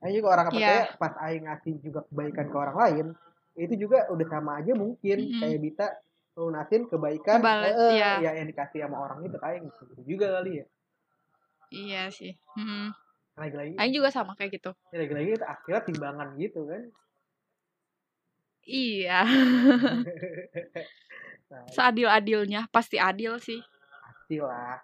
Aing 0.01 0.17
juga 0.17 0.29
orang 0.35 0.47
Iya. 0.47 0.57
percaya 0.57 0.83
pas 0.97 1.13
Aing 1.21 1.45
ngasih 1.45 1.73
juga 1.81 2.01
kebaikan 2.07 2.47
ke 2.49 2.57
orang 2.57 2.77
lain 2.77 3.07
itu 3.55 3.75
juga 3.79 4.05
udah 4.09 4.27
sama 4.27 4.61
aja 4.61 4.73
mungkin 4.73 5.17
Mm-mm. 5.23 5.41
kayak 5.41 5.61
bisa 5.63 5.87
lunasin 6.35 6.85
kebaikan 6.85 7.41
Ngebales, 7.41 7.73
eh, 7.73 7.93
iya. 7.97 8.11
ya 8.21 8.31
yang 8.35 8.47
dikasih 8.47 8.85
sama 8.85 8.97
orang 8.99 9.19
itu 9.23 9.37
Aing 9.39 9.65
gitu 9.65 10.03
juga 10.07 10.27
kali 10.35 10.53
ya 10.61 10.67
Iya 11.67 12.03
sih. 12.09 12.33
Mm. 12.55 12.89
lagi-lagi 13.37 13.75
Aing 13.77 13.93
juga 13.93 14.09
sama 14.09 14.33
kayak 14.33 14.53
gitu. 14.55 14.71
lagi-lagi 14.91 15.31
itu 15.35 15.45
akhirnya 15.45 15.83
timbangan 15.83 16.29
gitu 16.37 16.65
kan 16.65 16.83
Iya. 18.67 19.23
nah, 21.51 21.65
Seadil-adilnya 21.71 22.67
pasti 22.69 22.99
adil 22.99 23.39
sih. 23.39 23.63
pasti 24.03 24.37
lah 24.37 24.83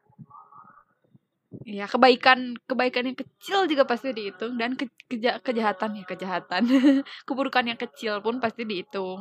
Iya, 1.62 1.84
kebaikan 1.84 2.56
kebaikan 2.64 3.12
yang 3.12 3.18
kecil 3.18 3.68
juga 3.68 3.84
pasti 3.84 4.08
dihitung 4.10 4.56
dan 4.56 4.72
ke- 4.72 4.88
keja- 5.04 5.36
kejahatan 5.38 6.00
ya 6.00 6.04
kejahatan. 6.08 6.64
Keburukan 7.28 7.68
yang 7.68 7.76
kecil 7.76 8.24
pun 8.24 8.40
pasti 8.40 8.64
dihitung. 8.64 9.20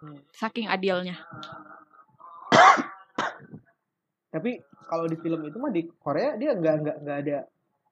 Hmm. 0.00 0.18
Saking 0.32 0.66
adilnya. 0.66 1.20
tapi 4.26 4.60
kalau 4.84 5.08
di 5.08 5.16
film 5.16 5.40
itu 5.42 5.56
mah 5.56 5.72
di 5.72 5.82
Korea 5.96 6.36
dia 6.36 6.52
nggak 6.52 6.74
nggak 6.76 6.96
nggak 7.00 7.18
ada 7.24 7.38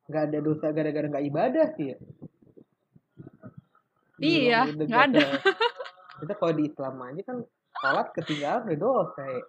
nggak 0.04 0.22
ada 0.28 0.38
dosa 0.44 0.66
gara-gara 0.70 1.06
nggak 1.08 1.24
ibadah 1.24 1.66
sih 1.72 1.86
ya 1.88 1.96
Iya, 4.20 4.60
nggak 4.68 5.02
ada. 5.10 5.24
kita 6.24 6.34
kalau 6.34 6.52
di 6.52 6.64
Islam 6.66 6.94
aja 6.98 7.22
kan 7.22 7.36
sholat 7.74 8.06
ketinggalan 8.12 8.64
udah 8.64 8.78
dosa 8.78 9.22
ya 9.22 9.42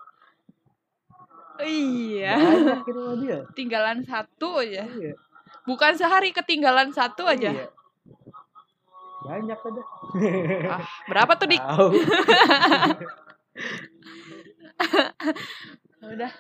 Iya. 1.58 2.36
banyak 2.36 2.80
gitu 2.84 3.00
mah 3.00 3.16
dia 3.16 3.40
Tinggalan 3.52 4.04
satu 4.04 4.60
aja. 4.60 4.84
iya 4.86 5.16
Bukan 5.64 5.96
sehari 5.96 6.30
ketinggalan 6.30 6.92
satu 6.92 7.24
aja. 7.24 7.48
Iya. 7.50 7.68
banyak 9.24 9.58
ada 9.58 9.82
Ah, 10.70 10.84
berapa 11.08 11.34
tuh, 11.34 11.48
Dik? 11.48 11.58
Udah. 16.06 16.32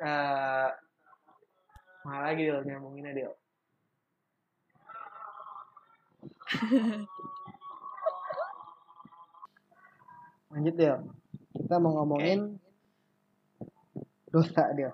Eh, 0.00 0.68
mana 2.02 2.20
lagi 2.24 2.42
Del 2.42 2.62
nyambunginnya 2.62 3.12
Del 3.12 3.32
lanjut 10.50 10.74
Del 10.74 10.98
kita 11.54 11.76
mau 11.78 11.94
ngomongin 12.02 12.58
dosa 14.30 14.70
Del 14.74 14.90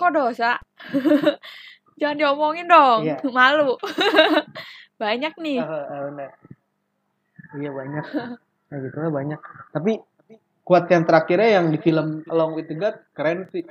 Kok 0.00 0.16
dosa? 0.16 0.56
Jangan 2.00 2.16
diomongin 2.16 2.64
dong. 2.64 3.04
Iya. 3.04 3.20
Malu. 3.36 3.76
Banyak 5.02 5.36
nih. 5.36 5.60
Eh, 5.60 6.00
bener. 6.08 6.32
iya 7.50 7.66
banyak 7.74 8.06
nah 8.70 8.78
gitu 8.78 8.94
lah 9.02 9.10
banyak 9.10 9.40
tapi 9.74 9.98
kuat 10.62 10.86
yang 10.86 11.02
terakhirnya 11.02 11.58
yang 11.58 11.74
di 11.74 11.82
film 11.82 12.22
Along 12.30 12.54
with 12.54 12.70
the 12.70 12.78
God 12.78 12.94
keren 13.10 13.50
sih 13.50 13.66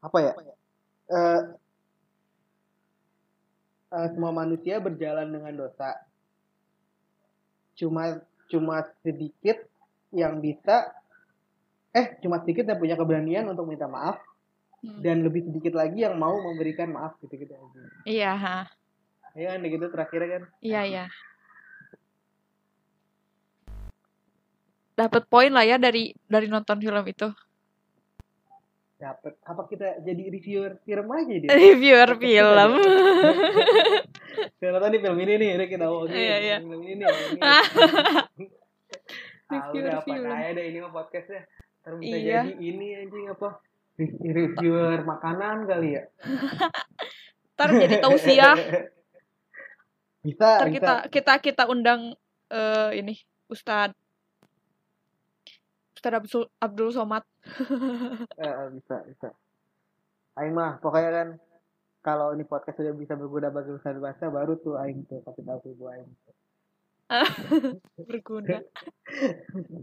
apa 0.00 0.16
ya 0.16 0.32
Eh 1.12 1.40
eh, 3.92 4.08
semua 4.16 4.32
manusia 4.32 4.80
berjalan 4.80 5.28
dengan 5.28 5.52
dosa 5.54 6.00
cuma 7.72 8.20
cuma 8.48 8.84
sedikit 9.00 9.64
yang 10.12 10.40
bisa 10.40 10.92
eh 11.92 12.16
cuma 12.20 12.40
sedikit 12.40 12.68
yang 12.68 12.80
punya 12.80 12.96
keberanian 12.96 13.48
untuk 13.48 13.68
minta 13.68 13.86
maaf 13.86 14.20
Hmm. 14.82 14.98
dan 14.98 15.22
lebih 15.22 15.46
sedikit 15.46 15.78
lagi 15.78 16.02
yang 16.02 16.18
mau 16.18 16.34
memberikan 16.42 16.90
maaf 16.90 17.14
gitu 17.22 17.38
gitu 17.38 17.54
aja 17.54 17.80
Iya, 18.02 18.34
ha. 18.34 18.58
ya 19.38 19.54
kan 19.54 19.62
gitu 19.62 19.86
terakhirnya 19.86 20.28
kan 20.34 20.42
Iya, 20.58 20.80
iya. 20.82 21.04
Dapat 24.92 25.30
poin 25.30 25.54
lah 25.54 25.62
ya 25.62 25.78
dari 25.78 26.12
dari 26.26 26.50
nonton 26.50 26.82
film 26.82 27.04
itu. 27.06 27.30
Dapat 29.02 29.34
apa 29.42 29.66
kita 29.66 29.98
jadi 30.00 30.22
reviewer 30.30 30.78
film 30.80 31.06
aja 31.10 31.34
dia 31.34 31.50
Reviewer 31.50 32.10
film. 32.14 32.70
Film 34.32 34.78
tadi 34.78 34.96
film 34.96 35.18
ini 35.18 35.32
nih, 35.36 35.48
udah 35.52 35.68
kita 35.68 35.84
ngomongin 35.84 36.14
Iya, 36.14 36.36
iya. 36.38 36.56
film 36.62 36.80
ini 36.80 36.92
nih. 36.96 37.04
ini. 37.04 37.40
Reviewer 39.52 39.92
apa 39.92 40.06
film. 40.06 40.30
aja 40.30 40.48
deh 40.54 40.64
ini 40.64 40.78
mah 40.78 40.88
podcastnya. 40.88 41.42
Ntar 41.82 41.92
bisa 41.98 42.16
Iya. 42.16 42.40
jadi 42.40 42.52
ini 42.56 42.86
anjing 42.96 43.24
apa? 43.28 43.48
Re- 43.92 44.20
Reviewer 44.24 44.98
makanan 45.02 45.56
kali 45.66 45.88
ya. 45.92 46.02
Ntar 47.52 47.68
jadi 47.76 47.94
tausiah. 47.98 48.56
bisa, 50.22 50.48
Ntar 50.56 50.68
bisa. 50.70 50.76
kita 50.78 50.94
kita 51.10 51.32
kita 51.42 51.64
undang 51.66 52.14
eh, 52.48 52.90
ini 52.96 53.18
Ustad 53.48 53.92
Ustad 55.92 56.12
Abdul, 56.14 56.48
Abdul 56.56 56.90
Somad. 56.90 57.22
Eh, 57.42 57.50
eh, 58.46 58.66
bisa, 58.78 58.96
bisa. 59.06 59.28
Aing 60.38 60.54
mah 60.56 60.80
pokoknya 60.80 61.10
kan 61.12 61.28
kalau 62.02 62.34
ini 62.34 62.42
podcast 62.46 62.80
sudah 62.80 62.94
bisa 62.96 63.14
berguna 63.14 63.52
bagi 63.52 63.74
usaha 63.74 63.94
bahasa 63.98 64.32
baru 64.32 64.56
tuh 64.58 64.80
aing 64.80 65.04
tuh 65.06 65.20
kasih 65.26 65.44
tahu 65.44 65.58
ibu 65.70 65.84
aing. 65.90 66.10
berguna. 68.08 68.64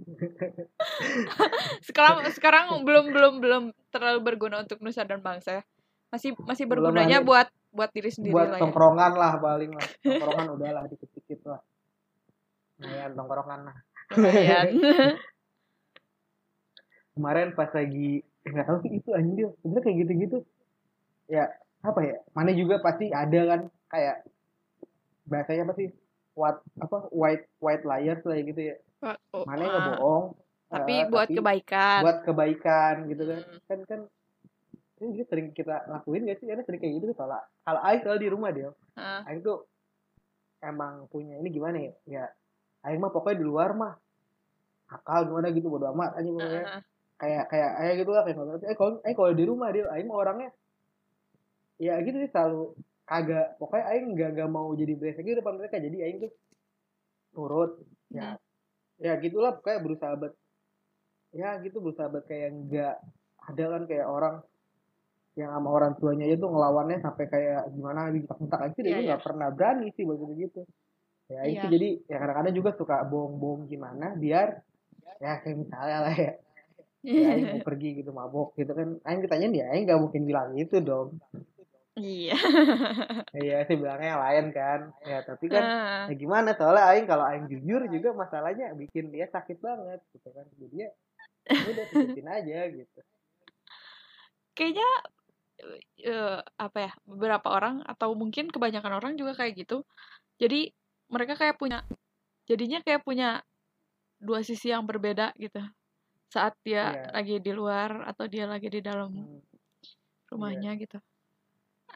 sekarang 1.88 2.26
sekarang 2.34 2.66
belum 2.82 3.14
belum 3.14 3.34
belum 3.38 3.64
terlalu 3.94 4.20
berguna 4.26 4.66
untuk 4.66 4.82
nusa 4.82 5.06
dan 5.06 5.22
bangsa 5.22 5.62
ya. 5.62 5.64
Masih 6.10 6.34
masih 6.42 6.66
bergunanya 6.66 7.22
buat 7.22 7.46
buat 7.70 7.94
diri 7.94 8.10
sendiri 8.10 8.34
Buat 8.34 8.50
lah 8.50 8.58
ya. 8.58 8.62
tongkrongan 8.66 9.14
lah 9.14 9.32
paling 9.38 9.72
lah. 9.78 9.88
Tongkrongan 10.02 10.48
udahlah 10.58 10.84
dikit-dikit 10.90 11.46
lah. 11.46 11.62
Lumayan 12.82 13.12
tongkrongan 13.14 13.60
lah. 13.70 13.76
Lumayan. 14.18 14.68
Kemarin 17.20 17.52
pas 17.52 17.68
lagi 17.76 18.24
eh, 18.24 18.50
nggak 18.56 18.68
tahu 18.72 18.78
sih 18.88 18.92
itu 19.04 19.10
anjir 19.12 19.52
sebenarnya 19.60 19.84
kayak 19.84 19.98
gitu-gitu. 20.08 20.38
Ya 21.28 21.52
apa 21.84 22.00
ya 22.00 22.16
mana 22.32 22.56
juga 22.56 22.80
pasti 22.80 23.12
ada 23.12 23.40
kan 23.44 23.62
kayak 23.92 24.24
bahasanya 25.28 25.68
apa 25.68 25.74
sih 25.76 25.92
what 26.40 26.64
apa 26.80 27.12
white 27.12 27.44
white 27.60 27.84
liars 27.84 28.24
lah 28.24 28.40
gitu 28.40 28.72
ya. 28.72 28.76
Oh, 29.36 29.44
mana 29.44 29.64
ah. 29.64 29.68
nggak 29.68 29.86
bohong 30.00 30.26
Tapi 30.70 30.94
eh, 30.96 31.08
buat 31.12 31.28
kebaikan. 31.28 32.00
buat 32.08 32.18
kebaikan 32.24 32.96
gitu 33.12 33.24
kan. 33.28 33.40
Hmm. 33.44 33.60
kan 33.68 33.80
kan 33.84 34.00
ini 35.00 35.16
juga 35.16 35.26
sering 35.32 35.48
kita 35.56 35.88
lakuin 35.88 36.28
gak 36.28 36.40
sih? 36.44 36.48
Karena 36.48 36.64
sering 36.68 36.80
kayak 36.84 36.94
gitu 37.00 37.16
kalau 37.16 37.40
kalau 37.64 37.80
Aing 37.84 38.04
kalau 38.04 38.20
di 38.20 38.28
rumah 38.32 38.52
dia 38.56 38.72
Ah, 38.96 39.24
Aing 39.28 39.44
tuh 39.44 39.68
emang 40.64 41.08
punya 41.12 41.40
ini 41.40 41.52
gimana 41.52 41.80
ya? 41.80 41.94
Ya 42.08 42.24
Aing 42.88 43.00
mah 43.04 43.12
pokoknya 43.12 43.44
di 43.44 43.46
luar 43.48 43.76
mah 43.76 43.96
akal 44.90 45.30
gimana 45.30 45.48
gitu 45.54 45.68
bodo 45.70 45.90
amat 45.94 46.18
aja 46.20 46.30
pokoknya. 46.30 46.64
Ah, 46.68 46.82
kayak 47.20 47.52
kayak 47.52 47.72
kayak 47.78 47.96
gitu 48.00 48.12
lah 48.16 48.24
kayak 48.24 48.36
ngobrol 48.40 48.64
eh 48.64 48.78
kalau 48.80 48.92
eh 49.04 49.14
kalau 49.14 49.32
di 49.36 49.44
rumah 49.44 49.70
dia 49.76 49.86
Aing 49.92 50.08
orangnya 50.08 50.50
ya 51.76 52.00
gitu 52.04 52.16
sih 52.24 52.32
selalu 52.32 52.80
kagak 53.04 53.60
pokoknya 53.60 53.86
Aing 53.92 54.06
nggak 54.16 54.30
nggak 54.40 54.50
mau 54.50 54.72
jadi 54.72 54.94
brengsek 54.96 55.28
gitu 55.28 55.44
depan 55.44 55.60
mereka 55.60 55.78
jadi 55.84 55.98
Aing 56.08 56.18
tuh 56.24 56.32
turut 57.36 57.72
ya. 58.10 58.40
Ya 59.00 59.16
gitulah 59.20 59.56
pokoknya 59.60 59.80
berusaha 59.84 60.14
buat 60.16 60.34
ya 61.32 61.60
gitu 61.62 61.78
berusaha 61.84 62.08
buat 62.08 62.26
kayak 62.26 62.50
nggak 62.68 62.96
ada 63.52 63.64
kan 63.78 63.84
kayak 63.88 64.08
orang 64.08 64.36
yang 65.38 65.56
sama 65.56 65.70
orang 65.72 65.94
tuanya 65.96 66.28
itu 66.28 66.44
ngelawannya 66.44 67.00
sampai 67.00 67.26
kayak 67.32 67.72
gimana 67.72 68.12
dibentak-bentak 68.12 68.60
aja 68.60 68.80
dia 68.84 68.92
Iya, 68.92 69.00
nggak 69.14 69.24
pernah 69.24 69.48
berani 69.56 69.88
sih 69.96 70.04
buat 70.04 70.20
gitu. 70.36 70.68
Ya 71.32 71.46
itu 71.48 71.64
Iya. 71.64 71.72
jadi 71.72 71.90
ya 72.12 72.18
kadang-kadang 72.20 72.56
juga 72.60 72.70
suka 72.76 72.96
bohong-bohong 73.08 73.72
gimana 73.72 74.18
biar 74.20 74.66
ya 75.24 75.40
kayak 75.44 75.58
misalnya 75.64 75.98
lah 76.04 76.16
ya 76.16 76.32
ya 77.04 77.36
Aing 77.36 77.48
mau 77.56 77.64
pergi 77.64 77.90
gitu 78.04 78.12
mabok 78.12 78.56
gitu 78.60 78.72
kan. 78.76 79.00
Aing 79.08 79.22
ditanyain 79.24 79.56
ya 79.56 79.66
Aing 79.72 79.86
nggak 79.88 80.02
mungkin 80.02 80.24
bilang 80.28 80.56
itu 80.56 80.80
dong. 80.84 81.20
Iya. 82.00 82.38
iya 83.44 83.58
sih 83.68 83.76
bilangnya 83.76 84.16
yang 84.16 84.24
lain 84.24 84.46
kan. 84.56 84.80
Ya 85.04 85.20
tapi 85.28 85.52
kan 85.52 85.64
Ah, 85.64 86.04
ya 86.08 86.16
gimana? 86.16 86.56
Soalnya 86.56 86.88
Aing 86.96 87.08
kalau 87.08 87.28
Aing 87.28 87.52
jujur 87.52 87.84
juga 87.92 88.16
masalahnya 88.16 88.72
bikin 88.76 89.12
dia 89.12 89.28
sakit 89.28 89.60
banget 89.60 90.00
gitu 90.16 90.30
kan. 90.32 90.48
Jadi 90.56 90.76
ya 90.88 90.90
udah 91.50 91.86
tutupin 91.92 92.28
aja 92.28 92.60
gitu. 92.72 93.00
Kayaknya 94.56 94.90
eh, 96.08 96.40
apa 96.40 96.78
ya 96.80 96.92
beberapa 97.04 97.48
orang 97.52 97.84
atau 97.84 98.16
mungkin 98.16 98.48
kebanyakan 98.48 98.96
orang 98.96 99.14
juga 99.20 99.36
kayak 99.36 99.68
gitu. 99.68 99.84
Jadi 100.40 100.72
mereka 101.12 101.36
kayak 101.36 101.60
punya 101.60 101.84
jadinya 102.48 102.80
kayak 102.80 103.04
punya 103.04 103.44
dua 104.20 104.40
sisi 104.44 104.72
yang 104.72 104.88
berbeda 104.88 105.36
gitu. 105.36 105.60
Saat 106.30 106.54
dia 106.62 106.94
Iya. 106.94 107.10
lagi 107.10 107.36
di 107.42 107.52
luar 107.52 108.06
atau 108.06 108.30
dia 108.30 108.46
lagi 108.46 108.70
di 108.70 108.80
dalam 108.86 109.10
Hmm, 109.10 109.42
rumahnya 110.30 110.78
gitu. 110.78 111.02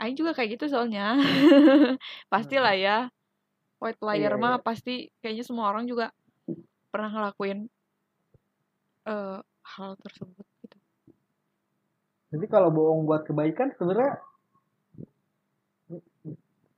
Aing 0.02 0.18
juga 0.18 0.34
kayak 0.34 0.58
gitu 0.58 0.74
soalnya. 0.74 1.14
Pastilah 2.34 2.74
ya. 2.74 2.98
White 3.78 4.02
liar 4.02 4.34
Iya, 4.34 4.42
mah 4.42 4.56
iya. 4.58 4.66
pasti 4.66 4.94
kayaknya 5.22 5.46
semua 5.46 5.70
orang 5.70 5.86
juga 5.86 6.10
pernah 6.90 7.10
ngelakuin 7.14 7.68
eh, 9.06 9.40
hal 9.44 9.92
tersebut 10.00 10.46
gitu. 10.64 10.78
jadi 12.34 12.46
kalau 12.50 12.72
bohong 12.74 13.04
buat 13.06 13.28
kebaikan 13.28 13.70
sebenarnya 13.78 14.18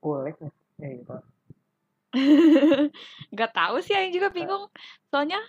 boleh 0.02 0.34
ya 0.82 0.88
gitu 0.98 1.16
Gak 3.38 3.52
tahu 3.52 3.76
sih 3.84 3.92
Aing 3.96 4.16
juga 4.16 4.32
bingung. 4.32 4.72
Soalnya 5.12 5.40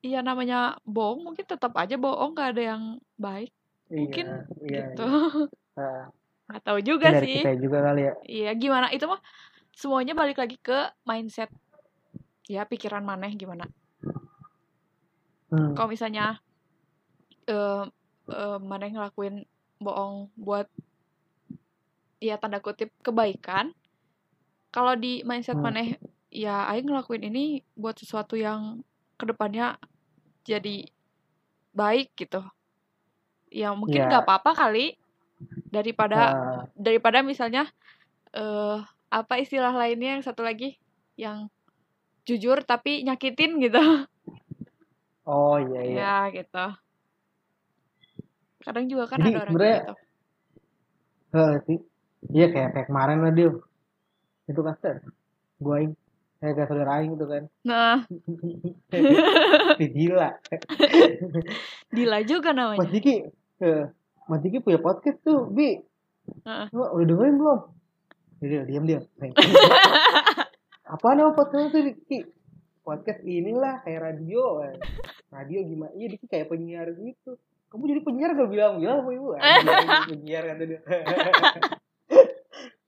Iya 0.00 0.24
namanya 0.24 0.80
bohong 0.88 1.20
mungkin 1.28 1.44
tetap 1.44 1.76
aja 1.76 2.00
bohong 2.00 2.32
gak 2.32 2.56
ada 2.56 2.62
yang 2.76 2.82
baik 3.20 3.52
Mungkin 3.90 4.26
iya, 4.64 4.86
gitu. 4.96 5.04
iya. 5.04 5.12
Nah, 5.76 6.04
Gak 6.50 6.62
tahu 6.66 6.78
juga 6.82 7.14
dari 7.14 7.26
sih. 7.26 7.36
kita 7.42 7.50
juga 7.62 7.78
kali 7.84 8.02
ya 8.08 8.14
Iya 8.26 8.50
gimana 8.58 8.86
itu 8.94 9.04
mah 9.06 9.20
semuanya 9.76 10.14
balik 10.18 10.38
lagi 10.42 10.56
ke 10.58 10.90
mindset. 11.06 11.50
Ya 12.50 12.66
pikiran 12.66 13.04
maneh 13.06 13.30
gimana. 13.38 13.66
Hmm, 15.50 15.74
Kalau 15.74 15.88
misalnya 15.90 16.38
eh 17.50 17.84
eh, 18.30 18.58
maneh 18.70 18.90
ngelakuin 18.94 19.42
bohong 19.82 20.30
buat 20.38 20.66
ya 22.20 22.36
tanda 22.40 22.58
kutip 22.60 22.90
kebaikan. 23.02 23.72
Kalau 24.70 24.94
di 24.94 25.26
mindset 25.26 25.58
Hmm. 25.58 25.66
maneh 25.66 25.98
ya 26.30 26.66
aing 26.70 26.86
ngelakuin 26.86 27.26
ini 27.26 27.62
buat 27.74 27.98
sesuatu 27.98 28.38
yang 28.38 28.86
ke 29.18 29.24
depannya 29.26 29.74
jadi 30.50 30.90
baik 31.70 32.10
gitu. 32.18 32.42
Ya 33.54 33.70
mungkin 33.74 34.02
Ya. 34.02 34.08
nggak 34.10 34.26
apa-apa 34.26 34.58
kali 34.58 34.98
daripada 35.70 36.20
nah, 36.34 36.62
daripada 36.74 37.22
misalnya 37.22 37.70
eh 38.34 38.78
apa 39.10 39.34
istilah 39.38 39.74
lainnya 39.74 40.18
yang 40.18 40.24
satu 40.26 40.42
lagi 40.42 40.78
yang 41.14 41.50
jujur 42.26 42.62
tapi 42.66 43.02
nyakitin 43.06 43.58
gitu. 43.62 43.82
Oh 45.26 45.58
iya 45.58 45.80
iya. 45.86 45.98
Ya 45.98 46.16
gitu. 46.42 46.66
Kadang 48.60 48.86
juga 48.90 49.10
kan 49.10 49.18
Jadi 49.22 49.30
ada 49.34 49.40
orang 49.46 49.54
gitu. 49.54 49.94
Sih. 51.66 51.78
Iya 52.30 52.46
kayak 52.52 52.70
kayak 52.76 52.86
kemarin 52.92 53.18
lah 53.24 53.32
dia 53.32 53.48
itu 54.50 54.60
kan 54.60 54.74
Sir. 54.82 54.96
Kayak 56.40 56.54
kayak 56.56 56.68
saudara 56.72 56.90
aing 56.98 57.12
gitu 57.14 57.26
kan. 57.28 57.44
Nah 57.68 58.08
Ih, 59.76 59.90
gila 59.92 60.40
Dila 61.92 62.18
juga 62.24 62.56
Mas 62.56 62.56
namanya 62.56 62.88
Diki 62.88 63.28
eh, 63.60 63.84
Mas 64.24 64.40
Diki 64.40 64.64
punya 64.64 64.80
podcast 64.80 65.20
tuh 65.20 65.52
Bi. 65.52 65.76
Heeh. 66.48 66.66
Lu 66.72 66.80
udah 66.80 67.06
dengerin 67.06 67.36
belum? 67.36 67.60
Jadi 68.40 68.54
diam 68.72 68.84
dia 68.88 69.04
apa 70.96 71.06
nama 71.12 71.36
podcast 71.36 71.76
tuh 71.76 71.84
Diki? 71.84 72.24
Podcast 72.80 73.20
inilah 73.22 73.84
kayak 73.84 74.00
radio 74.00 74.64
eh. 74.64 74.80
radio 75.28 75.60
gimana? 75.60 75.92
Iya 75.92 76.16
Diki 76.16 76.24
kayak 76.24 76.48
penyiar 76.48 76.88
gitu. 76.96 77.36
Kamu 77.70 77.86
jadi 77.86 78.02
penyiar 78.02 78.30
gak 78.34 78.50
bilang? 78.50 78.82
Bilang 78.82 79.06
sama 79.06 79.10
ibu. 79.14 79.28
Anjing, 79.38 80.18
penyiar 80.18 80.42
kata 80.42 80.64
dia 80.66 80.80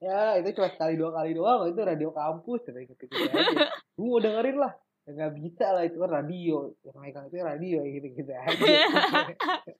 ya 0.02 0.36
itu 0.36 0.58
cuma 0.58 0.68
sekali 0.68 0.98
dua 0.98 1.14
kali 1.14 1.30
doang. 1.32 1.70
Itu 1.70 1.80
radio 1.80 2.10
kampus 2.10 2.66
gitu 2.66 2.78
gitu, 2.82 3.02
-gitu 3.06 3.30
aja. 3.30 3.70
Gue 3.96 4.04
mau 4.04 4.18
dengerin 4.18 4.58
lah. 4.58 4.74
Ya 5.02 5.10
nggak 5.14 5.32
bisa 5.38 5.66
lah 5.70 5.82
itu 5.86 5.96
kan 5.96 6.10
radio. 6.10 6.74
Yang 6.82 6.96
megang 6.98 7.24
itu 7.30 7.36
radio 7.38 7.78
ya 7.80 7.90
gitu 7.94 8.06
gitu 8.12 8.32
aja. 8.34 8.58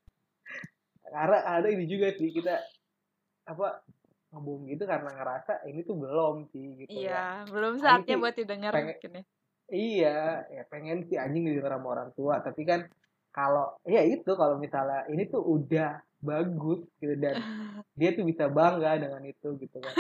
Karena 1.13 1.39
ada 1.45 1.69
ini 1.69 1.85
juga 1.85 2.09
sih 2.15 2.31
kita 2.33 2.57
apa 3.45 3.85
ngomong 4.33 4.65
gitu 4.65 4.89
karena 4.89 5.13
ngerasa 5.13 5.61
ini 5.69 5.85
tuh 5.85 5.99
belum 5.99 6.49
sih 6.49 6.87
gitu 6.87 6.89
ya 6.89 6.89
iya 6.89 7.25
belum 7.53 7.77
Aing 7.77 7.85
saatnya 7.85 8.15
sih 8.17 8.23
buat 8.23 8.35
didengar 8.39 8.73
pengen- 8.73 8.97
mungkin 8.97 9.13
ya. 9.13 9.23
Iya 9.73 10.19
ya 10.49 10.63
pengen 10.69 10.99
sih 11.05 11.17
anjing 11.21 11.45
didengar 11.45 11.77
sama 11.77 11.89
orang 11.93 12.11
tua. 12.17 12.41
Tapi 12.41 12.63
kan 12.65 12.89
kalau 13.29 13.77
ya 13.85 14.01
itu 14.05 14.33
kalau 14.33 14.57
misalnya 14.57 15.05
ini 15.09 15.29
tuh 15.29 15.45
udah 15.45 16.01
bagus 16.23 16.87
gitu 17.03 17.15
dan 17.19 17.37
dia 17.99 18.15
tuh 18.15 18.25
bisa 18.25 18.47
bangga 18.49 18.97
dengan 19.03 19.23
itu 19.27 19.49
gitu 19.59 19.77
kan. 19.83 19.95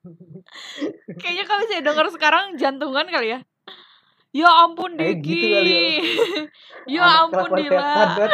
Kayaknya 1.20 1.44
kalau 1.44 1.64
saya 1.68 1.84
dengar 1.84 2.06
sekarang 2.08 2.56
jantungan 2.56 3.04
kali 3.04 3.36
ya. 3.36 3.40
Ya 4.30 4.46
ampun 4.62 4.94
Kayak 4.94 5.26
Diki. 5.26 5.34
gitu 5.34 5.46
kali 5.50 5.72
ya. 5.74 5.82
ya 6.96 7.04
ampun 7.26 7.50
Dila. 7.52 7.90
setan 8.14 8.30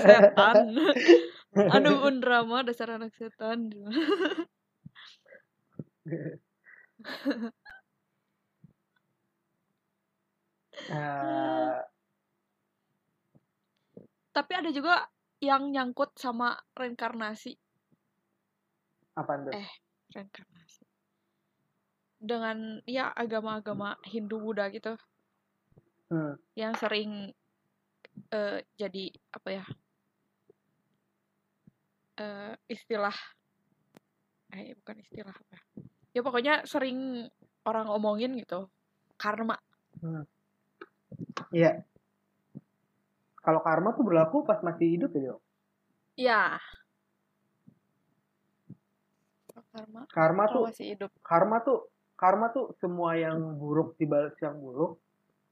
setan. 0.00 0.56
Aduh 1.50 2.08
undrama 2.08 2.64
dasar 2.64 2.96
anak 2.96 3.12
setan. 3.14 3.70
Nah, 10.88 11.84
tapi 14.40 14.56
ada 14.56 14.72
juga 14.72 15.04
yang 15.44 15.68
nyangkut 15.68 16.16
sama 16.16 16.56
reinkarnasi 16.72 17.52
apaan 19.20 19.44
tuh? 19.44 19.52
Eh. 19.52 19.68
reinkarnasi 20.16 20.88
dengan 22.16 22.80
ya 22.88 23.12
agama-agama 23.12 24.00
Hindu 24.08 24.40
Buddha 24.40 24.72
gitu 24.72 24.96
Hmm. 26.10 26.34
yang 26.58 26.74
sering 26.74 27.30
eh, 28.34 28.58
jadi 28.74 29.04
apa 29.30 29.48
ya 29.54 29.64
eh, 32.18 32.54
istilah 32.66 33.14
eh 34.50 34.74
bukan 34.74 34.98
istilah 34.98 35.30
apa 35.30 35.52
ya. 35.54 35.62
ya 36.18 36.20
pokoknya 36.26 36.54
sering 36.66 37.30
orang 37.62 37.86
ngomongin 37.86 38.34
gitu 38.40 38.66
karma 39.14 39.54
Iya. 41.54 41.82
Kalau 43.40 43.60
karma 43.64 43.96
tuh 43.96 44.04
berlaku 44.04 44.44
pas 44.44 44.60
masih 44.60 45.00
hidup 45.00 45.10
ya, 45.16 45.32
Dok? 45.32 45.40
ya 46.20 46.60
karma 49.70 50.00
Karma 50.10 50.44
tuh 50.50 50.52
kalau 50.52 50.68
masih 50.68 50.86
hidup 50.92 51.10
karma 51.24 51.56
tuh 51.64 51.78
karma 52.18 52.46
tuh 52.52 52.76
semua 52.82 53.16
yang 53.16 53.38
buruk 53.56 53.96
dibalas 53.96 54.36
yang 54.42 54.58
buruk 54.58 55.00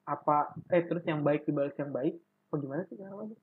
apa 0.05 0.53
eh 0.73 0.85
terus 0.85 1.05
yang 1.09 1.25
baik 1.25 1.49
dibalas 1.49 1.73
yang 1.81 1.89
baik 1.89 2.21
apa 2.49 2.55
gimana 2.61 2.83
sih 2.89 2.97
karma 2.97 3.29
tuh? 3.29 3.41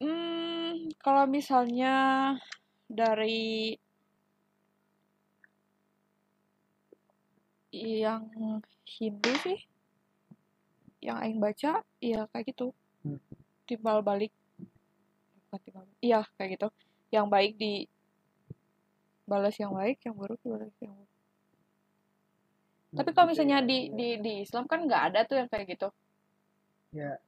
Hmm, 0.00 0.88
kalau 1.04 1.28
misalnya 1.28 1.92
dari 2.88 3.76
yang 7.70 8.24
Hindu 8.88 9.32
sih, 9.44 9.60
yang 11.04 11.20
Aing 11.20 11.36
baca, 11.36 11.84
ya 12.00 12.24
kayak 12.32 12.48
gitu. 12.48 12.72
Hmm. 13.06 13.20
Timbal 13.64 13.98
balik. 14.04 14.32
Bukan 15.48 15.58
timbal 15.64 15.82
balik. 15.86 16.00
Iya, 16.02 16.20
kayak 16.36 16.50
gitu. 16.58 16.68
Yang 17.10 17.26
baik 17.26 17.52
di 17.58 17.72
balas 19.26 19.54
yang 19.58 19.72
baik, 19.74 20.02
yang 20.02 20.14
buruk 20.18 20.38
dibalas 20.42 20.74
yang 20.82 20.94
buruk. 20.94 21.10
Tapi 22.90 23.10
kalau 23.14 23.30
misalnya 23.30 23.62
di 23.62 23.86
di 23.94 24.18
di 24.18 24.32
Islam 24.42 24.66
kan 24.66 24.82
nggak 24.82 25.02
ada 25.14 25.20
tuh 25.22 25.38
yang 25.38 25.46
kayak 25.46 25.78
gitu. 25.78 25.88
Ya. 26.90 27.22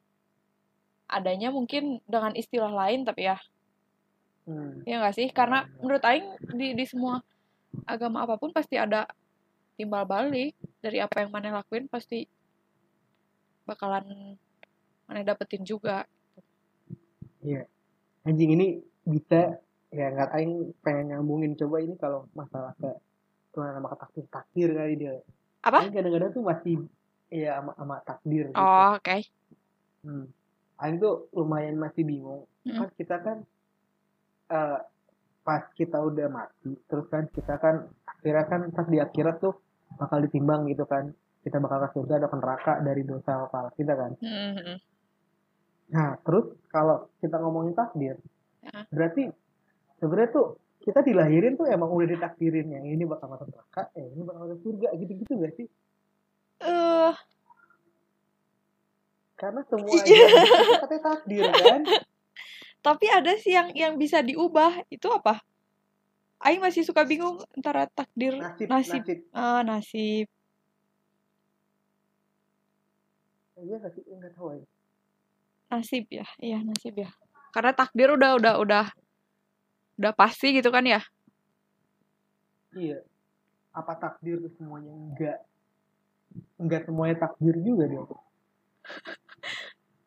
Adanya 1.07 1.55
mungkin 1.55 2.03
dengan 2.03 2.35
istilah 2.35 2.73
lain 2.73 3.07
tapi 3.07 3.31
ya 3.31 3.39
Hmm. 4.43 4.83
ya 4.83 4.99
nggak 4.99 5.15
sih? 5.15 5.29
Karena 5.31 5.63
menurut 5.79 6.03
Aing 6.03 6.35
di 6.59 6.75
di 6.75 6.83
semua 6.83 7.23
agama 7.87 8.27
apa 8.27 8.35
pun 8.35 8.51
pasti 8.51 8.75
ada 8.75 9.07
timbal 9.79 10.03
balik 10.03 10.59
dari 10.83 10.99
apa 10.99 11.23
yang 11.23 11.31
mana 11.31 11.63
lakuin 11.63 11.87
pasti 11.87 12.27
bakalan 13.63 14.35
mana 15.07 15.27
dapetin 15.27 15.62
juga. 15.67 16.07
Anjing 18.23 18.55
ini 18.55 18.79
bisa 19.03 19.59
ya 19.93 20.07
nggak 20.15 20.31
aing 20.38 20.73
pengen 20.81 21.12
nyambungin 21.12 21.59
coba 21.59 21.83
ini 21.83 21.99
kalau 21.99 22.31
masalah 22.33 22.73
ke 22.79 22.91
Tuhan 23.53 23.77
sama 23.77 23.93
takdir 23.99 24.27
takdir 24.31 24.69
kali 24.73 24.95
dia. 24.97 25.19
Apa? 25.67 25.85
Aing 25.85 25.95
kadang-kadang 25.95 26.31
tuh 26.33 26.45
masih 26.47 26.75
ya 27.29 27.61
sama, 27.61 27.73
sama 27.77 27.97
takdir 28.07 28.49
gitu. 28.49 28.57
Oh, 28.57 28.97
oke. 28.97 29.17
Hmm. 30.07 30.27
Aing 30.81 30.97
tuh 31.03 31.27
lumayan 31.35 31.77
masih 31.77 32.03
bingung. 32.07 32.47
Mm. 32.62 32.79
Kan 32.79 32.88
kita 32.95 33.17
kan 33.21 33.37
eh, 34.51 34.79
pas 35.43 35.62
kita 35.75 35.99
udah 35.99 36.31
mati, 36.31 36.79
terus 36.87 37.11
kan 37.11 37.27
kita 37.31 37.59
kan 37.59 37.91
akhirnya 38.07 38.45
kan 38.47 38.61
pas 38.71 38.87
di 38.87 39.03
akhirat 39.03 39.43
tuh 39.43 39.59
bakal 39.99 40.23
ditimbang 40.23 40.71
gitu 40.71 40.87
kan. 40.87 41.11
Kita 41.43 41.59
bakal 41.59 41.91
ke 41.91 41.99
surga 41.99 42.23
atau 42.23 42.31
ke 42.31 42.38
neraka 42.38 42.73
dari 42.87 43.03
dosa 43.03 43.51
kepala 43.51 43.75
kita 43.75 43.93
kan. 43.99 44.12
Hmm, 44.23 44.79
Nah, 45.92 46.16
terus 46.24 46.57
kalau 46.66 47.12
kita 47.20 47.37
ngomongin 47.37 47.76
takdir, 47.76 48.16
Ya. 48.62 48.87
berarti 48.88 49.28
sebenarnya 49.98 50.31
tuh 50.33 50.46
kita 50.81 51.02
dilahirin 51.02 51.55
tuh 51.55 51.66
emang 51.66 51.90
udah 51.90 52.09
ditakdirin 52.09 52.70
yang 52.70 52.85
ini 52.87 53.05
bakal 53.05 53.28
masuk 53.28 53.50
neraka, 53.50 53.90
eh 53.92 54.07
ini 54.09 54.22
bakal 54.22 54.46
masuk 54.46 54.61
surga 54.62 54.88
gitu-gitu 54.96 55.33
gak 55.38 55.55
sih? 55.55 55.68
Eh, 56.61 57.12
Karena 59.35 59.66
semua 59.66 59.90
Iya. 59.90 60.26
itu 60.31 60.74
katanya 60.78 61.02
takdir 61.02 61.44
kan. 61.50 61.83
tapi 62.87 63.07
ada 63.11 63.35
sih 63.35 63.50
yang 63.50 63.74
yang 63.74 63.94
bisa 63.98 64.22
diubah. 64.22 64.87
Itu 64.87 65.11
apa? 65.11 65.42
Aing 66.38 66.62
masih 66.62 66.87
suka 66.87 67.02
bingung 67.02 67.42
antara 67.50 67.90
takdir 67.90 68.38
Nasib, 68.38 68.70
nasib 68.70 69.02
nasib. 69.02 69.18
ah, 69.35 69.62
nasib. 69.62 70.26
Iya 73.59 73.76
gak 73.78 73.92
sih? 73.94 74.02
Enggak 74.07 74.33
tahu 74.35 74.55
ya. 74.55 74.62
Nasib 75.73 76.05
ya. 76.13 76.27
Iya, 76.37 76.61
nasib 76.61 76.95
ya. 76.95 77.09
Karena 77.51 77.73
takdir 77.73 78.13
udah 78.13 78.37
udah 78.37 78.55
udah 78.61 78.85
udah 79.97 80.13
pasti 80.13 80.53
gitu 80.53 80.69
kan 80.69 80.85
ya. 80.85 81.01
Iya. 82.73 83.01
Apa 83.73 83.97
takdir 83.97 84.37
tuh 84.39 84.53
semuanya 84.53 84.93
enggak? 84.93 85.39
Enggak 86.57 86.81
semuanya 86.85 87.17
takdir 87.19 87.57
juga 87.57 87.85
dia. 87.89 88.03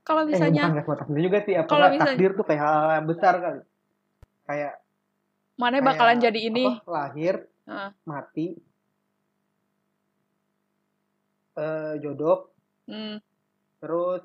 Kalau 0.06 0.21
Eh, 0.21 0.23
bukan 0.23 0.32
misalnya 0.38 0.62
enggak 0.69 0.86
semua 0.86 0.97
takdir 1.01 1.19
juga 1.19 1.38
sih. 1.41 1.54
Apa 1.56 1.67
Kalau 1.67 1.88
misalnya- 1.89 2.13
takdir 2.13 2.32
tuh 2.34 2.45
kayak 2.45 2.62
hal 2.62 2.75
yang 2.93 3.08
besar 3.10 3.34
kali. 3.36 3.62
Kayak 4.45 4.73
mana 5.58 5.71
kayak 5.73 5.86
bakalan 5.88 6.17
jadi 6.19 6.39
ini. 6.45 6.65
apa, 6.67 6.86
lahir, 6.86 7.36
Ah. 7.65 7.89
mati, 8.06 8.54
eh 11.56 11.93
jodoh, 11.97 12.51
Hmm. 12.86 13.17
terus 13.80 14.21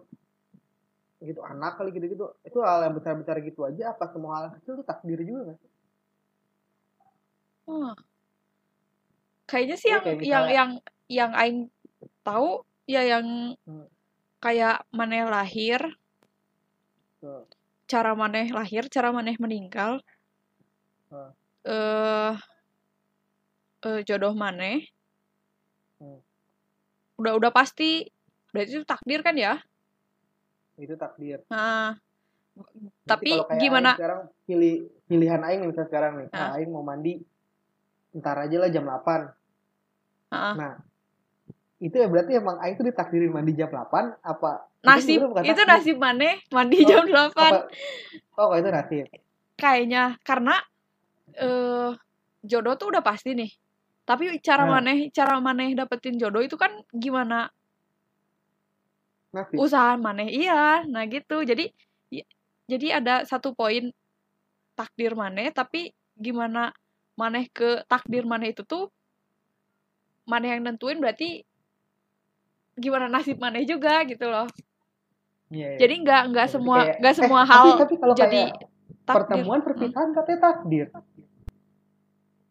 gitu 1.20 1.40
anak 1.44 1.76
kali 1.76 1.92
gitu-gitu 1.92 2.24
itu 2.48 2.58
hal 2.64 2.80
yang 2.88 2.94
besar-besar 2.96 3.36
gitu 3.44 3.60
aja 3.68 3.92
apa 3.92 4.08
semua 4.08 4.32
hal 4.40 4.46
kecil 4.56 4.80
tuh 4.80 4.86
takdir 4.88 5.20
juga 5.20 5.52
gak 5.52 5.58
sih? 5.60 5.70
Oh. 7.68 7.92
Kayaknya 9.48 9.76
sih 9.76 9.88
yang 9.92 10.02
kayak 10.04 10.16
yang 10.16 10.22
misalnya- 10.22 10.54
yang 10.56 10.70
yang 11.10 11.30
aing 11.34 11.58
tahu 12.22 12.62
ya 12.86 13.02
yang 13.02 13.26
Hmm. 13.66 13.86
kayak 14.40 14.86
maneh 14.94 15.26
lahir, 15.26 15.80
Tuh. 17.20 17.44
cara 17.90 18.14
maneh 18.14 18.48
lahir, 18.50 18.86
cara 18.88 19.10
maneh 19.10 19.36
meninggal. 19.42 20.00
Hmm. 21.10 21.30
Eh 21.66 22.34
eh, 23.84 24.00
jodoh 24.06 24.34
maneh. 24.36 24.86
Hmm. 26.00 26.20
Udah 27.20 27.32
udah 27.36 27.50
pasti. 27.52 28.06
Berarti 28.54 28.70
itu 28.80 28.84
takdir 28.88 29.20
kan 29.22 29.36
ya? 29.36 29.60
Itu 30.80 30.94
takdir 30.94 31.44
Berarti 31.46 33.06
tapi 33.06 33.30
kalau 33.30 33.46
kayak 33.46 33.60
gimana? 33.60 33.88
Aing 33.88 33.98
sekarang 33.98 34.20
pilih 34.44 34.74
pilihan 35.06 35.40
aing 35.40 35.60
misalnya 35.62 35.88
sekarang 35.88 36.12
nih 36.18 36.28
ah. 36.30 36.52
aing 36.54 36.68
mau 36.68 36.82
mandi 36.82 37.22
ntar 38.12 38.36
aja 38.38 38.56
lah 38.56 38.68
jam 38.68 38.84
8 38.84 39.38
Ah. 40.30 40.54
nah 40.54 40.72
itu 41.78 41.90
ya 41.92 42.06
berarti 42.06 42.32
emang 42.34 42.56
aing 42.58 42.74
tuh 42.74 42.84
ditakdirin 42.84 43.30
mandi 43.30 43.52
jam 43.52 43.66
8 43.66 44.20
apa 44.20 44.66
Nasib 44.80 45.20
itu 45.20 45.26
takdir? 45.32 45.66
nasib 45.66 45.96
maneh 45.96 46.38
mandi 46.48 46.76
Oh, 46.80 46.86
jam 46.86 47.04
8. 47.04 47.30
apa 47.30 47.46
oh 48.36 48.52
itu 48.54 48.68
nasib 48.68 49.06
kayaknya 49.54 50.16
karena 50.20 50.54
eh 51.32 51.90
jodoh 52.40 52.72
tuh 52.74 52.88
udah 52.88 53.04
pasti 53.04 53.36
nih. 53.36 53.52
Tapi 54.02 54.40
cara 54.40 54.64
Nah. 54.64 54.80
maneh 54.80 55.12
cara 55.12 55.36
maneh 55.38 55.76
dapetin 55.76 56.16
jodoh 56.16 56.40
itu 56.40 56.56
kan 56.56 56.72
gimana 56.90 57.52
usaha 59.54 59.94
maneh 59.96 60.28
iya. 60.28 60.82
Nah 60.86 61.06
gitu. 61.06 61.42
Jadi 61.42 61.70
jadi 62.70 63.02
ada 63.02 63.26
satu 63.26 63.50
poin 63.50 63.90
takdir 64.74 65.12
maneh 65.14 65.50
tapi 65.50 65.90
gimana 66.14 66.70
maneh 67.18 67.50
ke 67.50 67.82
takdir 67.84 68.22
maneh 68.22 68.54
itu 68.54 68.62
tuh 68.62 68.88
maneh 70.24 70.54
yang 70.54 70.62
nentuin 70.62 70.96
berarti 70.96 71.42
gimana 72.78 73.10
nasib 73.10 73.36
maneh 73.36 73.66
juga 73.66 74.06
gitu 74.06 74.24
loh. 74.24 74.46
Iya, 75.50 75.74
iya. 75.74 75.78
Jadi 75.82 75.94
nggak 76.06 76.22
nggak 76.30 76.46
semua 76.46 76.78
nggak 76.96 77.12
eh, 77.12 77.18
semua 77.18 77.40
tapi- 77.42 77.50
hal 77.50 77.66
tapi 77.82 77.94
kalau 77.98 78.14
jadi 78.14 78.30
kayak 78.46 78.54
takdir. 79.02 79.14
pertemuan 79.18 79.60
perpisahan 79.66 80.10
katanya 80.14 80.40
takdir 80.40 80.86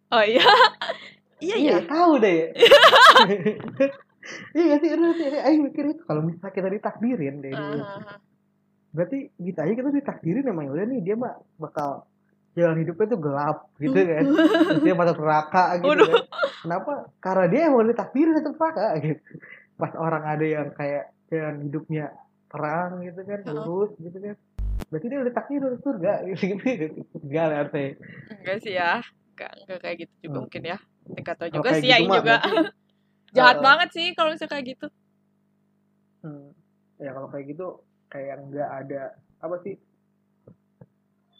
Oh 0.09 0.19
iya. 0.19 0.43
iya 1.45 1.55
ya. 1.55 1.77
tahu 1.87 2.19
deh 2.19 2.51
iya 4.51 4.63
gak 4.69 4.79
sih? 4.79 4.89
Bener 4.89 5.11
sih 5.13 5.25
aing 5.31 5.61
mikir 5.63 5.83
itu 5.89 6.01
kalau 6.03 6.21
misalnya 6.21 6.51
kita 6.51 6.69
ditakdirin 6.69 7.35
deh 7.39 7.51
Ah. 7.51 8.19
berarti 8.89 9.29
bisa 9.37 9.61
aja 9.61 9.73
kita 9.73 9.89
ditakdirin 9.91 10.43
emang 10.43 10.65
ya 10.65 10.71
udah 10.73 10.85
nih 10.87 10.99
dia 10.99 11.13
mah 11.13 11.37
bakal 11.55 12.09
jalan 12.51 12.81
hidupnya 12.81 13.05
tuh 13.07 13.19
gelap 13.19 13.57
gitu 13.77 13.93
kan. 13.95 14.23
Terus 14.25 14.81
dia 14.81 14.93
masuk 14.93 15.17
neraka 15.19 15.63
gitu 15.77 16.03
kan. 16.03 16.23
Kenapa? 16.59 16.91
Karena 17.19 17.45
dia 17.47 17.61
emang 17.69 17.85
ditakdirin 17.85 18.33
masuk 18.33 18.53
neraka 18.55 18.85
gitu. 18.99 19.21
Pas 19.75 19.93
orang 19.95 20.23
ada 20.25 20.43
yang 20.43 20.67
kayak 20.73 21.03
jalan 21.29 21.55
hidupnya 21.61 22.05
terang 22.49 22.99
gitu 22.99 23.21
kan 23.21 23.39
lurus 23.45 23.93
gitu 23.95 24.17
kan. 24.17 24.35
Berarti 24.89 25.05
dia 25.05 25.19
udah 25.21 25.33
takdir 25.33 25.59
masuk 25.61 25.81
surga 25.85 26.11
gitu. 26.27 26.43
Gitu 26.57 26.85
surga 27.13 27.41
lah 27.45 27.57
artinya 27.63 27.91
Enggak 28.33 28.57
sih 28.65 28.73
ya. 28.73 28.91
Enggak, 29.37 29.51
enggak 29.63 29.79
kayak 29.79 29.95
gitu 30.01 30.13
juga 30.19 30.29
Hmm. 30.33 30.41
mungkin 30.43 30.61
ya. 30.65 30.77
Enggak 31.09 31.35
tahu 31.37 31.49
juga 31.53 31.69
sih 31.77 31.87
gitu 31.87 32.09
mah 32.09 32.17
juga. 32.19 32.35
Jahat 33.35 33.57
eh, 33.59 33.63
banget 33.63 33.89
sih 33.93 34.07
kalau 34.17 34.33
misalnya 34.33 34.53
kayak 34.57 34.65
gitu. 34.77 34.87
Hmm. 36.25 36.49
Ya 36.99 37.09
kalau 37.15 37.27
kayak 37.31 37.45
gitu 37.53 37.67
kayak 38.09 38.35
nggak 38.49 38.69
ada 38.85 39.01
apa 39.39 39.55
sih? 39.63 39.75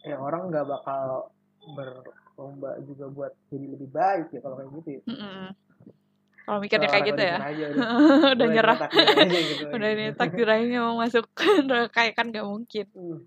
Ya 0.05 0.15
orang 0.15 0.53
nggak 0.53 0.65
bakal 0.69 1.33
berlomba 1.75 2.79
juga 2.87 3.05
buat 3.11 3.33
jadi 3.51 3.65
lebih 3.75 3.89
baik 3.91 4.31
ya 4.31 4.39
kalau 4.39 4.55
kayak 4.57 4.69
gitu. 4.79 4.89
Ya. 4.95 5.01
Mm-mm. 5.09 5.47
Kalau 6.49 6.65
mikirnya 6.65 6.89
kayak 6.89 7.05
gitu 7.13 7.21
ya. 7.21 7.37
aja, 7.45 7.65
udah, 7.77 7.89
udah 8.33 8.47
nyerah. 8.49 8.77
aja 8.89 9.39
gitu. 9.53 9.63
Udah 9.77 9.89
ini 9.93 10.05
takdir 10.17 10.49
aing 10.49 10.73
mau 10.81 10.97
masuk 10.97 11.29
ya 12.09 12.13
kan 12.17 12.33
gak 12.33 12.41
mungkin. 12.41 12.85
Hmm. 12.97 13.19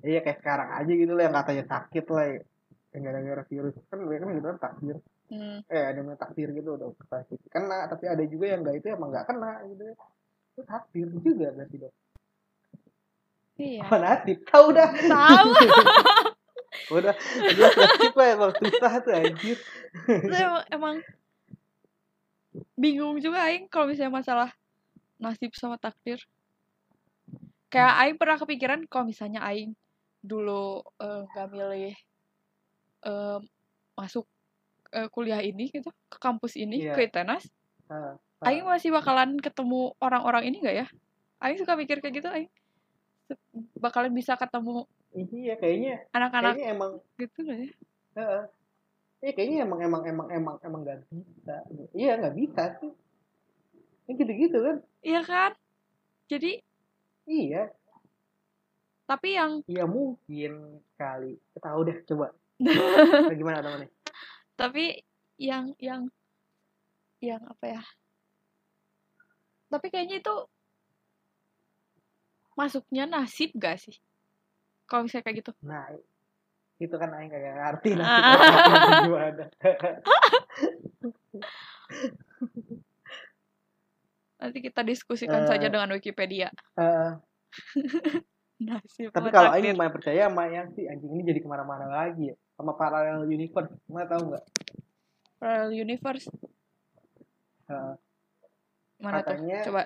Iya 0.00 0.24
kayak 0.24 0.40
sekarang 0.40 0.68
aja 0.72 0.92
gitu 0.94 1.12
lah 1.12 1.28
yang 1.28 1.36
katanya 1.36 1.64
sakit 1.68 2.04
lah 2.08 2.24
ya. 2.32 2.40
Yang 2.96 3.02
gara-gara 3.08 3.42
virus 3.44 3.74
kan 3.92 3.98
mereka 4.00 4.24
kan 4.24 4.32
gitu 4.32 4.46
kan 4.48 4.58
takdir. 4.62 4.96
Hmm. 5.32 5.64
Eh 5.64 5.80
ada 5.80 5.96
yang 6.04 6.12
takdir 6.20 6.52
gitu 6.52 6.76
udah 6.76 6.92
pasti 7.08 7.40
kena 7.48 7.88
tapi 7.88 8.04
ada 8.04 8.20
juga 8.28 8.52
yang 8.52 8.60
nggak 8.60 8.84
itu 8.84 8.86
emang 8.92 9.08
nggak 9.08 9.24
kena 9.24 9.64
gitu. 9.64 9.84
Itu 10.52 10.60
takdir 10.68 11.08
juga 11.08 11.48
berarti 11.56 11.76
dong. 11.80 11.94
Iya. 13.56 13.80
Apa 13.80 13.96
nasib? 13.96 14.38
Tahu 14.44 14.66
dah. 14.76 14.90
Tahu. 14.92 15.50
Udah, 17.00 17.16
jelas 17.56 17.72
nasib 17.72 18.12
lah 18.12 18.28
emang 18.36 18.52
susah 18.60 18.92
tuh 19.00 19.12
anjir. 19.16 19.58
Emang, 20.04 20.64
emang 20.68 20.96
bingung 22.76 23.16
juga 23.16 23.48
aing 23.48 23.72
kalau 23.72 23.88
misalnya 23.88 24.12
masalah 24.12 24.50
nasib 25.16 25.56
sama 25.56 25.80
takdir. 25.80 26.20
Kayak 27.72 27.92
aing 28.04 28.16
pernah 28.20 28.36
kepikiran 28.36 28.84
kalau 28.84 29.08
misalnya 29.08 29.40
aing 29.48 29.72
dulu 30.20 30.84
eh, 31.00 31.24
nggak 31.32 31.48
milih 31.48 31.96
eh, 33.08 33.38
masuk 33.96 34.28
eh, 34.92 35.08
kuliah 35.08 35.40
ini 35.40 35.68
gitu 35.68 35.88
ke 36.06 36.18
kampus 36.18 36.54
ini 36.54 36.84
Iya. 36.84 36.94
ke 36.94 37.08
ITENAS 37.08 37.48
Ah, 37.88 38.16
Aing 38.42 38.64
masih 38.64 38.88
bakalan 38.88 39.36
ketemu 39.36 39.92
orang-orang 39.98 40.48
ini 40.48 40.60
nggak 40.60 40.76
ya 40.76 40.86
Aing 41.38 41.58
suka 41.60 41.76
mikir 41.76 42.00
kayak 42.00 42.14
gitu 42.16 42.28
Aing 42.28 42.48
bakalan 43.76 44.12
bisa 44.12 44.36
ketemu 44.36 44.84
iya 45.12 45.54
kayaknya 45.56 46.04
anak-anak 46.10 46.56
kayaknya 46.56 46.72
emang 46.72 46.92
gitu 47.16 47.38
nggak 47.42 47.58
ya 47.58 47.70
Heeh. 48.12 48.42
Iya 49.22 49.32
kayaknya 49.32 49.58
emang 49.62 49.80
emang 49.80 50.02
emang 50.04 50.28
emang 50.28 50.56
emang 50.60 50.80
gak 50.82 50.98
bisa. 51.08 51.56
Iya 51.94 52.18
nggak 52.18 52.34
bisa 52.34 52.62
sih. 52.76 52.90
Ini 54.04 54.12
gitu-gitu 54.18 54.58
kan? 54.58 54.76
iya 55.00 55.20
kan 55.22 55.52
jadi 56.26 56.58
Iya, 57.22 57.70
tapi 59.06 59.38
yang 59.38 59.62
iya 59.64 59.86
mungkin 59.86 60.82
kali. 60.98 61.38
Tahu 61.54 61.80
deh 61.86 62.02
coba. 62.02 62.34
Bagaimana 63.30 63.62
temannya? 63.62 63.88
Tapi 64.54 65.02
yang 65.36 65.74
yang 65.78 66.08
yang 67.18 67.42
apa 67.44 67.66
ya 67.70 67.82
tapi 69.66 69.88
kayaknya 69.88 70.20
itu 70.20 70.34
masuknya 72.52 73.06
nasib 73.06 73.50
gak 73.56 73.80
sih 73.80 73.96
kalau 74.84 75.04
misalnya 75.04 75.24
kayak 75.24 75.36
gitu 75.40 75.52
Nah, 75.64 75.88
itu 76.76 76.92
kan 76.92 77.08
aing 77.14 77.30
kagak 77.30 77.54
ngerti 77.54 77.90
lah. 77.94 78.04
Ah. 78.04 79.06
Gimana? 79.06 79.44
nanti 84.36 84.58
kita 84.58 84.82
diskusikan 84.82 85.46
Eh. 85.46 85.48
saja 85.48 85.70
dengan 85.70 85.94
Wikipedia 85.94 86.50
Eh, 86.76 87.10
nasib 88.64 89.08
tapi 89.10 89.28
kalau 89.28 89.50
aing 89.52 89.74
lumayan 89.74 89.92
percaya 89.92 90.26
sama 90.26 90.44
yang 90.46 90.66
si 90.72 90.86
anjing 90.86 91.10
ini 91.10 91.22
jadi 91.24 91.40
ke 91.40 91.48
mana-mana 91.48 91.86
lagi 91.86 92.30
ya. 92.30 92.36
Sama 92.54 92.72
parallel 92.72 93.26
universe. 93.26 93.72
Mana 93.86 94.06
tahu 94.06 94.22
nggak? 94.30 94.44
Parallel 95.38 95.72
universe 95.74 96.26
Eh, 97.66 97.94
mana 99.00 99.18
Katanya- 99.20 99.64
tuh 99.64 99.68
coba 99.72 99.82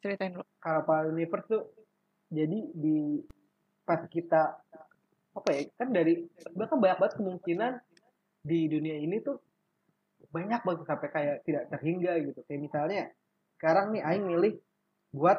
ceritain 0.00 0.32
dulu 0.32 0.46
kalau 0.56 0.80
parallel 0.82 1.14
universe 1.14 1.46
tuh 1.46 1.62
jadi 2.28 2.58
di 2.72 3.20
pas 3.82 4.02
kita 4.06 4.58
apa 5.30 5.48
ya 5.52 5.60
kan 5.76 5.92
dari 5.92 6.24
bahkan 6.50 6.80
banyak 6.80 6.98
banget 6.98 7.14
kemungkinan 7.16 7.72
di 8.40 8.66
dunia 8.66 8.96
ini 8.96 9.20
tuh 9.20 9.38
banyak 10.32 10.58
banget 10.58 10.82
sampai 10.82 11.08
kayak 11.12 11.36
tidak 11.44 11.68
terhingga 11.68 12.12
gitu 12.24 12.40
kayak 12.44 12.60
misalnya 12.62 13.12
sekarang 13.54 13.92
nih 13.92 14.02
Aing 14.02 14.26
milih 14.26 14.54
buat 15.12 15.38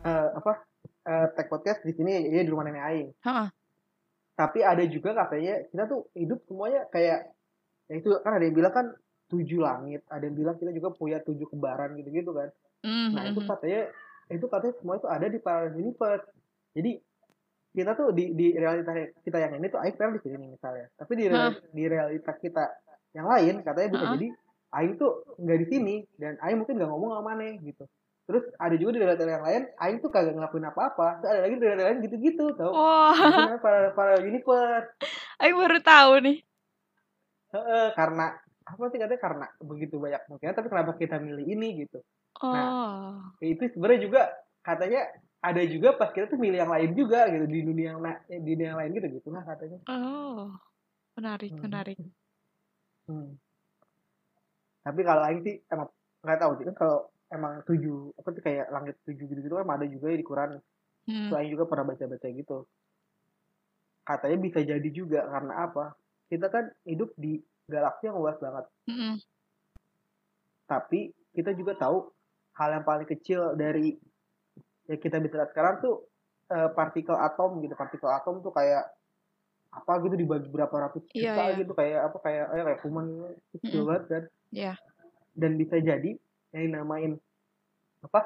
eh, 0.00 0.28
apa 0.32 0.62
eh, 1.02 1.26
tag 1.34 1.46
podcast 1.48 1.80
di 1.82 1.92
sini 1.92 2.30
ya 2.30 2.42
di 2.42 2.50
rumah 2.50 2.64
nenek 2.66 2.84
Aing 2.84 3.10
Heeh. 3.22 3.48
tapi 4.32 4.58
ada 4.62 4.82
juga 4.86 5.10
katanya 5.14 5.54
kita 5.68 5.84
tuh 5.86 6.00
hidup 6.14 6.40
semuanya 6.46 6.88
kayak 6.88 7.30
ya 7.90 7.94
itu 7.94 8.08
kan 8.22 8.32
ada 8.38 8.44
yang 8.44 8.56
bilang 8.56 8.72
kan 8.72 8.86
tujuh 9.28 9.60
langit 9.60 10.04
ada 10.08 10.24
yang 10.24 10.36
bilang 10.36 10.56
kita 10.56 10.72
juga 10.72 10.92
punya 10.92 11.18
tujuh 11.20 11.46
kembaran 11.48 11.94
gitu 11.96 12.10
gitu 12.10 12.32
kan 12.32 12.50
Mhm, 12.82 13.14
Nah 13.14 13.22
itu 13.30 13.40
mhm. 13.40 13.46
katanya 13.46 13.82
itu 14.26 14.46
katanya 14.50 14.74
semua 14.82 14.94
itu 14.98 15.06
ada 15.06 15.26
di 15.30 15.38
parallel 15.38 15.78
universe. 15.78 16.26
Jadi 16.74 16.98
kita 17.72 17.94
tuh 17.94 18.10
di 18.10 18.34
di 18.34 18.46
realita 18.58 18.90
kita 19.22 19.38
yang 19.38 19.54
ini 19.56 19.70
tuh 19.70 19.78
Aing 19.80 19.94
di 19.94 20.20
sini 20.20 20.36
nih 20.36 20.50
misalnya. 20.58 20.86
Tapi 20.98 21.12
di 21.14 21.24
real- 21.30 21.62
di 21.70 21.84
realita 21.86 22.32
kita 22.36 22.64
yang 23.14 23.30
lain 23.30 23.62
katanya 23.62 23.88
bisa 23.94 24.04
Heeh. 24.04 24.14
jadi 24.18 24.28
Aing 24.72 24.94
tuh 24.98 25.12
nggak 25.38 25.58
di 25.62 25.66
sini 25.70 25.94
dan 26.18 26.34
Aing 26.42 26.58
mungkin 26.58 26.74
nggak 26.74 26.90
ngomong 26.90 27.10
sama 27.14 27.22
Mane 27.38 27.62
gitu. 27.62 27.84
Terus 28.26 28.44
ada 28.56 28.74
juga 28.78 28.90
di 28.94 29.00
realita 29.02 29.24
yang 29.26 29.44
lain 29.44 29.62
Aing 29.82 29.98
tuh 30.04 30.10
kagak 30.14 30.34
ngelakuin 30.36 30.66
apa-apa. 30.70 31.20
Terus 31.20 31.30
ada 31.34 31.40
lagi 31.44 31.54
di 31.58 31.64
realita 31.66 31.86
lain 31.90 31.98
gitu-gitu 32.06 32.44
tau. 32.58 32.72
wah 32.72 33.14
Itu 33.18 33.28
namanya 33.34 33.60
parallel, 33.64 33.92
parallel 33.98 34.22
universe. 34.30 34.88
Aing 35.42 35.56
baru 35.60 35.78
tahu 35.82 36.12
nih 36.26 36.38
Heeh, 37.52 37.86
karena 37.98 38.26
apa 38.62 38.84
sih 38.88 38.98
katanya 39.02 39.20
karena 39.20 39.46
begitu 39.60 39.94
banyak 40.00 40.22
mungkin 40.30 40.54
tapi 40.56 40.68
kenapa 40.72 40.92
kita 40.96 41.16
milih 41.20 41.44
ini 41.44 41.68
gitu. 41.84 41.98
oh 42.42 43.32
Ya, 43.42 43.46
itu 43.52 43.62
sebenarnya 43.74 44.00
juga 44.06 44.20
katanya 44.62 45.00
ada 45.42 45.62
juga 45.66 45.88
pas 45.98 46.10
kita 46.14 46.30
tuh 46.30 46.38
milih 46.38 46.58
yang 46.62 46.70
lain 46.72 46.90
juga 46.94 47.26
gitu 47.28 47.44
di 47.50 47.60
dunia 47.66 47.86
yang 47.98 48.00
la- 48.00 48.22
eh, 48.30 48.38
di 48.38 48.54
dunia 48.54 48.66
yang 48.72 48.78
lain 48.80 48.90
gitu 48.96 49.06
gitu 49.18 49.28
lah 49.34 49.42
katanya. 49.44 49.78
oh 49.90 50.48
menarik 51.18 51.50
Hmm. 51.52 51.62
menarik 51.64 51.98
Hmm. 53.10 53.34
Tapi 54.82 55.00
kalau 55.06 55.22
Aing 55.26 55.40
sih 55.46 55.54
emang 55.70 55.88
nggak 56.22 56.38
tahu 56.38 56.52
sih 56.58 56.64
kan 56.70 56.76
kalau 56.78 56.96
emang 57.32 57.64
tujuh 57.64 58.12
apa 58.20 58.28
tuh 58.28 58.42
kayak 58.44 58.68
langit 58.68 58.94
tujuh 59.08 59.24
gitu 59.24 59.40
gitu 59.40 59.54
kan 59.56 59.66
ada 59.72 59.88
juga 59.88 60.12
ya 60.12 60.18
di 60.20 60.26
Quran. 60.26 60.50
Hmm. 61.02 61.34
Aing 61.34 61.50
juga 61.50 61.66
pernah 61.66 61.88
baca 61.88 62.04
baca 62.06 62.28
gitu. 62.30 62.58
Katanya 64.06 64.38
bisa 64.38 64.58
jadi 64.62 64.88
juga 64.92 65.26
karena 65.26 65.66
apa? 65.66 65.96
Kita 66.30 66.46
kan 66.52 66.70
hidup 66.86 67.10
di 67.18 67.42
galaksi 67.66 68.06
yang 68.06 68.20
luas 68.20 68.38
banget. 68.38 68.64
Mhm. 68.86 69.14
Tapi 70.68 71.10
kita 71.34 71.56
juga 71.58 71.74
tahu 71.74 72.12
hal 72.54 72.68
yang 72.78 72.84
paling 72.84 73.08
kecil 73.08 73.56
dari 73.56 73.96
yang 74.86 75.00
kita 75.00 75.18
bisa 75.18 75.42
lihat 75.42 75.50
sekarang 75.50 75.82
tuh 75.82 76.06
eh, 76.52 76.70
partikel 76.76 77.16
atom 77.18 77.58
gitu. 77.64 77.74
Partikel 77.74 78.10
atom 78.12 78.44
tuh 78.44 78.52
kayak 78.54 78.92
apa 79.72 80.04
gitu 80.04 80.14
dibagi 80.20 80.52
berapa 80.52 80.70
ratus 80.70 81.00
Iya, 81.16 81.32
juta 81.32 81.42
iya. 81.48 81.56
gitu 81.64 81.72
kayak 81.72 82.00
apa 82.12 82.18
kayak 82.20 82.44
eh, 82.52 82.64
kayak 82.68 82.80
kuman 82.84 83.06
gitu, 83.56 83.78
banget 83.88 84.04
kan. 84.06 84.24
Iya. 84.52 84.72
Dan 85.32 85.56
bisa 85.56 85.80
jadi 85.80 86.20
yang 86.52 86.62
dinamain 86.68 87.12
apa 88.00 88.20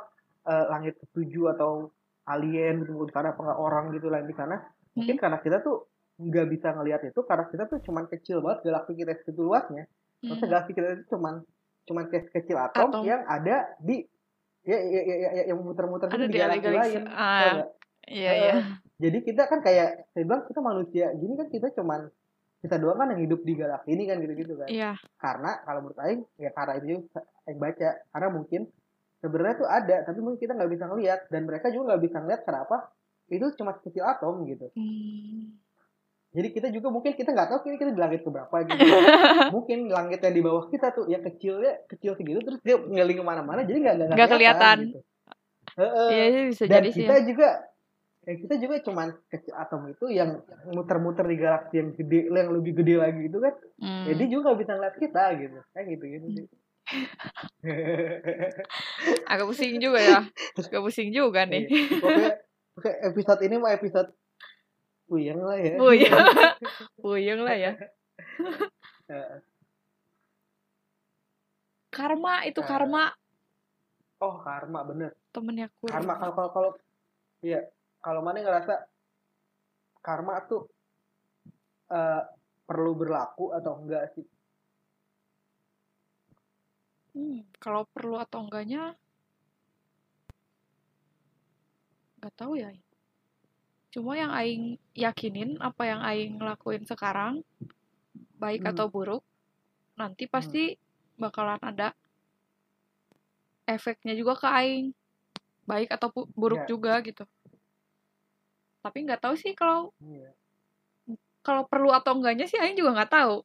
eh, 0.45 0.65
langit 0.69 0.95
ketujuh 1.01 1.53
atau 1.53 1.91
alien 2.25 2.83
gitu 2.83 3.03
di 3.03 3.13
sana 3.13 3.31
apa 3.31 3.41
nggak 3.41 3.61
orang 3.61 3.85
gitu 3.93 4.07
lain 4.07 4.27
di 4.27 4.35
sana 4.35 4.57
mungkin 4.93 5.15
Hmm. 5.15 5.23
karena 5.23 5.39
kita 5.39 5.57
tuh 5.61 5.87
nggak 6.17 6.47
bisa 6.49 6.69
ngelihat 6.73 7.03
itu 7.05 7.21
karena 7.23 7.45
kita 7.47 7.65
tuh 7.67 7.79
cuman 7.83 8.05
kecil 8.07 8.41
banget 8.41 8.65
galaksi 8.65 8.93
kita 8.93 9.13
segitu 9.17 9.43
luasnya 9.43 9.85
Maksudnya 10.17 10.41
Mhm. 10.41 10.51
galaksi 10.51 10.73
kita 10.73 10.87
itu 10.93 11.05
cuman 11.09 11.35
cuman 11.87 12.05
kayak 12.09 12.25
kecil 12.33 12.57
atom, 12.57 12.89
Atom. 12.89 13.03
yang 13.05 13.23
ada 13.23 13.57
di 13.79 14.03
ya, 14.65 14.75
ya, 14.75 15.01
ya, 15.01 15.15
ya, 15.15 15.29
ya, 15.31 15.43
yang 15.47 15.61
muter-muter 15.61 16.09
Ada 16.09 16.17
gitu 16.17 16.25
di 16.25 16.33
di 16.33 16.41
galaksi 16.41 16.65
galaksi. 16.65 16.97
lain. 16.97 17.05
Ah. 17.07 17.41
nggak? 17.53 17.71
iya 18.09 18.33
iya 18.35 18.55
Jadi 18.97 19.19
kita 19.21 19.43
kan 19.45 19.61
kayak 19.61 20.09
saya 20.09 20.25
bilang 20.25 20.43
kita 20.45 20.61
manusia 20.61 21.07
gini 21.13 21.35
kan 21.35 21.47
kita 21.47 21.69
cuman 21.73 22.09
kita 22.67 22.77
doang 22.77 22.99
kan 22.99 23.15
yang 23.15 23.23
hidup 23.23 23.41
di 23.41 23.55
galaksi 23.55 23.95
ini 23.95 24.05
kan 24.05 24.19
gitu-gitu 24.19 24.59
kan. 24.59 24.67
iya 24.67 24.99
Karena 25.17 25.63
kalau 25.63 25.81
menurut 25.81 26.01
Aing 26.03 26.27
ya 26.37 26.51
karena 26.51 26.73
itu 26.77 26.87
juga 26.99 27.23
Aing 27.47 27.59
baca 27.59 27.89
karena 28.03 28.29
mungkin 28.29 28.61
sebenarnya 29.17 29.55
tuh 29.57 29.69
ada 29.71 29.97
tapi 30.03 30.19
mungkin 30.19 30.39
kita 30.39 30.53
nggak 30.53 30.71
bisa 30.71 30.85
ngelihat 30.87 31.21
dan 31.31 31.43
mereka 31.45 31.67
juga 31.71 31.95
nggak 31.95 32.03
bisa 32.03 32.17
ngelihat 32.21 32.43
kenapa 32.43 32.77
itu 33.27 33.47
cuma 33.55 33.73
kecil 33.77 34.03
atom 34.03 34.43
gitu. 34.45 34.67
Hmm. 34.75 35.57
Jadi 36.31 36.53
kita 36.53 36.69
juga 36.69 36.93
mungkin 36.93 37.17
kita 37.17 37.33
nggak 37.33 37.49
tahu 37.49 37.59
kini 37.65 37.77
kita 37.77 37.91
di 37.91 38.01
langit 38.03 38.21
keberapa 38.21 38.57
gitu. 38.63 38.77
mungkin 39.57 39.89
langit 39.89 40.21
yang 40.21 40.35
di 40.35 40.43
bawah 40.45 40.69
kita 40.69 40.93
tuh 40.93 41.09
yang 41.09 41.25
kecilnya 41.25 41.81
kecil 41.89 42.13
segitu 42.13 42.45
terus 42.45 42.61
dia 42.61 42.77
ngeling 42.77 43.19
ke 43.19 43.25
mana-mana 43.25 43.65
jadi 43.65 43.79
nggak 43.81 43.95
nggak 43.97 44.09
Nggak 44.13 44.31
kelihatan. 44.31 44.77
gitu. 44.85 45.01
Iya 45.77 46.25
iya, 46.29 46.41
bisa 46.49 46.65
Dan 46.65 46.73
jadi 46.77 46.89
sih 46.93 47.05
kita 47.05 47.17
ya. 47.17 47.25
juga 47.25 47.49
ya 48.27 48.35
kita 48.35 48.59
juga 48.59 48.83
cuman 48.83 49.15
kecil 49.31 49.55
atom 49.55 49.87
itu 49.87 50.11
yang 50.11 50.43
muter-muter 50.75 51.23
di 51.31 51.39
galaksi 51.39 51.79
yang 51.79 51.95
gede 51.95 52.27
yang 52.27 52.51
lebih 52.51 52.75
gede 52.83 52.99
lagi 52.99 53.31
gitu 53.31 53.39
kan. 53.39 53.55
Hmm. 53.79 54.11
Jadi 54.11 54.23
juga 54.27 54.51
nggak 54.51 54.59
bisa 54.67 54.73
ngeliat 54.75 54.97
kita 54.99 55.23
gitu. 55.39 55.59
Kayak 55.71 55.87
gitu 55.95 56.05
gitu 56.11 56.27
sih. 56.35 56.47
agak 59.31 59.47
pusing 59.51 59.83
juga 59.83 59.99
ya 59.99 60.23
agak 60.55 60.83
pusing 60.87 61.11
juga 61.11 61.43
nih 61.43 61.67
Iya. 61.67 61.99
Pokoknya, 61.99 62.31
pokoknya 62.79 62.97
episode 63.11 63.41
ini 63.43 63.57
mah 63.59 63.73
episode 63.75 64.11
puyeng 65.11 65.43
lah 65.43 65.59
ya. 65.59 65.75
puyeng 65.83 66.15
puyeng 67.03 67.41
lah 67.43 67.57
ya 67.59 67.73
karma 71.97 72.47
itu 72.47 72.61
karma 72.63 73.11
oh 74.23 74.37
karma 74.47 74.81
bener. 74.87 75.11
temennya 75.35 75.67
kur 75.83 75.91
karma 75.91 76.15
kalau 76.23 76.35
kalau 76.35 76.51
kalau 76.55 76.71
iya 77.43 77.67
kalau 78.01 78.21
mana 78.23 78.41
ngerasa 78.41 78.87
karma 80.01 80.39
tuh 80.47 80.67
eh, 81.91 82.23
perlu 82.67 82.93
berlaku 82.95 83.55
atau 83.55 83.83
enggak 83.83 84.15
sih 84.15 84.27
Hmm, 87.17 87.49
kalau 87.57 87.89
perlu 87.97 88.21
atau 88.21 88.45
enggaknya 88.45 88.93
nggak 92.21 92.35
tahu 92.37 92.61
ya 92.61 92.69
cuma 93.89 94.13
yang 94.21 94.29
aing 94.37 94.77
yakinin 94.93 95.57
apa 95.65 95.89
yang 95.89 96.05
aing 96.05 96.37
lakuin 96.37 96.85
sekarang 96.85 97.41
baik 98.37 98.69
Hmm. 98.69 98.77
atau 98.77 98.93
buruk 98.93 99.25
nanti 99.97 100.29
pasti 100.29 100.77
bakalan 101.17 101.57
ada 101.65 101.97
efeknya 103.65 104.13
juga 104.13 104.37
ke 104.37 104.49
aing 104.53 104.93
baik 105.65 105.89
atau 105.97 106.13
buruk 106.37 106.69
Ya. 106.69 106.77
juga 106.77 107.01
gitu 107.01 107.25
tapi 108.87 109.03
nggak 109.03 109.19
tahu 109.19 109.35
sih 109.35 109.51
kalau 109.59 109.91
iya. 109.99 110.31
kalau 111.43 111.67
perlu 111.67 111.91
atau 111.91 112.15
enggaknya 112.15 112.47
sih 112.47 112.55
aing 112.55 112.79
juga 112.79 112.95
nggak 113.03 113.11
tahu. 113.11 113.43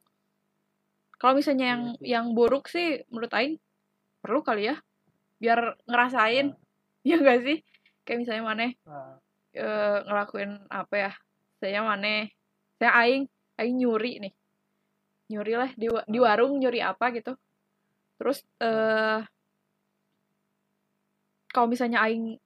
Kalau 1.18 1.34
misalnya 1.34 1.74
yang 1.74 1.82
Iya 1.98 2.22
yang 2.22 2.26
buruk 2.38 2.70
sih 2.70 3.02
menurut 3.10 3.34
aing 3.34 3.58
perlu 4.22 4.46
kali 4.46 4.70
ya. 4.70 4.78
Biar 5.42 5.74
ngerasain. 5.90 6.54
Ah. 7.02 7.10
ya 7.10 7.18
enggak 7.18 7.42
sih? 7.42 7.58
Kayak 8.06 8.18
misalnya 8.22 8.44
mana 8.46 8.62
Ah, 8.86 9.18
eh, 9.58 9.98
ngelakuin 10.06 10.70
apa 10.70 10.94
ya? 10.94 11.12
Saya 11.58 11.82
mana 11.82 12.30
saya 12.78 12.94
aing 13.02 13.26
aing 13.58 13.76
nyuri 13.82 14.22
nih. 14.22 14.34
Nyuri 15.34 15.52
lah 15.58 15.70
di, 15.74 15.90
di 15.90 16.18
warung 16.22 16.62
nyuri 16.62 16.78
apa 16.78 17.10
gitu. 17.10 17.34
Terus 18.22 18.46
eh 18.62 19.18
kalau 21.50 21.66
misalnya 21.66 22.06
aing 22.06 22.38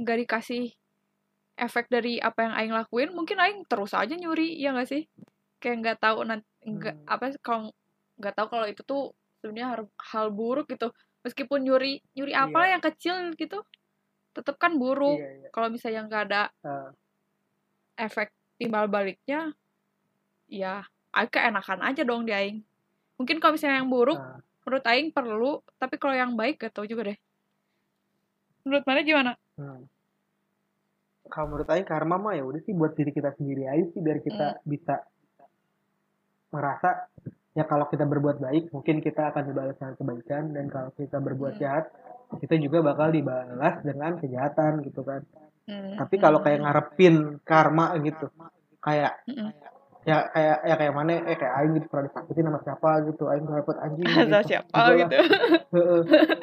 nggak 0.00 0.18
dikasih 0.24 0.72
efek 1.62 1.86
dari 1.86 2.18
apa 2.18 2.42
yang 2.42 2.54
aing 2.58 2.74
lakuin 2.74 3.14
mungkin 3.14 3.38
aing 3.38 3.62
terus 3.64 3.94
aja 3.94 4.10
nyuri 4.10 4.58
ya 4.58 4.74
nggak 4.74 4.88
sih 4.90 5.06
kayak 5.62 5.76
nggak 5.78 5.98
tahu 6.02 6.26
nanti 6.26 6.42
nggak 6.60 6.96
Hmm. 6.98 7.06
apa 7.06 7.24
kalau 7.38 7.70
nggak 8.18 8.34
tahu 8.34 8.46
kalau 8.50 8.66
itu 8.66 8.82
tuh 8.82 9.14
sebenarnya 9.38 9.66
hal, 9.70 9.82
hal 10.10 10.26
buruk 10.30 10.66
gitu 10.66 10.90
meskipun 11.22 11.62
nyuri 11.62 12.02
nyuri 12.12 12.34
apa 12.34 12.58
Iya. 12.60 12.70
yang 12.74 12.82
kecil 12.82 13.14
gitu 13.34 13.62
tetap 14.32 14.58
kan 14.58 14.74
buruk 14.74 15.22
Iya, 15.22 15.30
iya. 15.38 15.48
kalau 15.54 15.70
misalnya 15.70 16.02
nggak 16.02 16.22
ada 16.26 16.42
Ah. 16.62 16.90
efek 17.96 18.30
timbal 18.56 18.86
baliknya 18.86 19.54
ya 20.46 20.82
aing 21.12 21.30
keenakan 21.30 21.78
aja 21.80 22.02
dong 22.02 22.26
di 22.26 22.32
aing 22.32 22.58
mungkin 23.14 23.38
kalau 23.38 23.54
misalnya 23.54 23.78
yang 23.78 23.90
buruk 23.90 24.18
Ah. 24.18 24.42
menurut 24.62 24.84
aing 24.84 25.10
perlu 25.10 25.52
tapi 25.76 25.94
kalau 25.94 26.14
yang 26.14 26.34
baik 26.34 26.58
gak 26.58 26.72
tau 26.72 26.86
juga 26.86 27.06
deh 27.06 27.18
menurut 28.62 28.82
mana 28.82 29.00
gimana 29.02 29.32
Hmm. 29.52 29.84
Kalau 31.32 31.48
menurut 31.48 31.68
Aing 31.72 31.88
karma 31.88 32.20
mah 32.20 32.36
ya 32.36 32.44
udah 32.44 32.60
sih 32.60 32.76
buat 32.76 32.92
diri 32.92 33.08
kita 33.08 33.32
sendiri 33.40 33.64
aja 33.64 33.84
sih 33.88 34.00
biar 34.04 34.20
kita 34.20 34.60
bisa 34.68 35.00
merasa 36.52 37.08
ya 37.56 37.64
kalau 37.64 37.88
kita 37.88 38.04
berbuat 38.04 38.36
baik 38.36 38.68
mungkin 38.68 39.00
kita 39.00 39.32
akan 39.32 39.48
dibalas 39.48 39.76
dengan 39.80 39.96
kebaikan 39.96 40.44
dan 40.52 40.68
kalau 40.68 40.92
kita 40.92 41.16
berbuat 41.16 41.56
Hmm. 41.56 41.62
jahat 41.64 41.84
kita 42.36 42.60
juga 42.60 42.84
bakal 42.84 43.12
dibalas 43.12 43.80
dengan 43.80 44.20
kejahatan 44.20 44.84
gitu 44.84 45.00
kan. 45.04 45.24
Hmm, 45.68 45.96
Tapi 45.96 46.14
kalau 46.20 46.40
hmm, 46.40 46.46
kayak 46.48 46.60
ngarepin 46.64 47.14
karma 47.48 47.96
gitu 48.04 48.28
kayak 48.84 49.24
hmm, 49.24 49.48
hmm. 49.48 49.71
Ya 50.02 50.26
kayak 50.34 50.58
ya 50.66 50.74
kayak 50.74 50.94
mana 50.98 51.14
eh 51.14 51.36
kayak 51.38 51.54
Aing 51.62 51.72
gitu 51.78 51.86
pernah 51.86 52.10
disakitin 52.10 52.50
sama 52.50 52.58
siapa 52.66 52.90
gitu 53.06 53.22
Aing 53.30 53.46
dapat 53.46 53.76
anjing 53.86 54.02
gitu. 54.10 54.38
siapa 54.50 54.74
Gitu 54.74 54.92
gitu. 54.98 55.16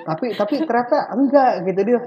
tapi 0.07 0.25
tapi 0.31 0.53
ternyata 0.63 0.97
enggak 1.11 1.51
gitu 1.67 1.81
dia. 1.83 1.99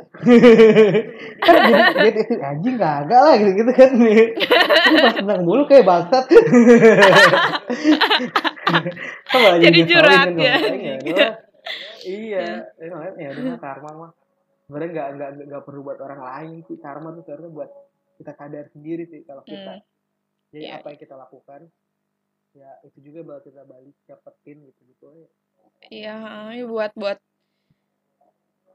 Kan 1.44 1.54
jadi 1.68 1.82
jadi 1.92 2.18
istri 2.24 2.40
anjing 2.40 2.76
kagak 2.80 3.20
lah 3.20 3.34
gitu 3.36 3.52
gitu 3.52 3.72
kan. 3.76 3.90
Nih 4.00 4.32
Ini 4.32 4.96
pas 5.04 5.12
senang 5.20 5.40
mulu 5.44 5.62
kayak 5.68 5.84
bangsat. 5.84 6.24
Jadi 9.62 9.78
curhat 9.88 10.32
kan 10.32 10.36
ya. 10.38 10.56
ngomongnya, 10.56 10.94
ya. 11.00 11.12
Udah. 11.12 11.30
iya. 12.04 12.46
ya 12.80 12.86
makanya 12.88 13.12
ya 13.20 13.28
udah 13.36 13.56
karma 13.60 13.90
mah. 13.92 14.10
Sebenarnya 14.66 14.90
nggak 14.92 15.08
nggak 15.18 15.30
nggak 15.52 15.62
perlu 15.68 15.80
buat 15.84 15.98
orang 16.00 16.20
lain 16.22 16.56
sih 16.66 16.76
karma 16.80 17.12
tuh 17.12 17.22
sebenarnya 17.26 17.50
buat 17.52 17.70
kita 18.16 18.32
sadar 18.38 18.64
sendiri 18.72 19.04
sih 19.10 19.20
kalau 19.26 19.42
kita 19.44 19.82
Hmm, 19.82 19.91
jadi 20.52 20.64
Iya. 20.68 20.74
apa 20.78 20.86
yang 20.92 21.00
kita 21.00 21.14
lakukan 21.16 21.60
ya 22.52 22.70
itu 22.84 22.98
juga 23.00 23.20
bakal 23.24 23.42
kita 23.48 23.62
balik 23.64 23.96
dapetin 24.04 24.58
gitu 24.68 24.80
gitu 24.84 25.06
ya 25.16 25.28
iya 25.88 26.16
ini 26.52 26.68
buat 26.68 26.92
buat 26.92 27.18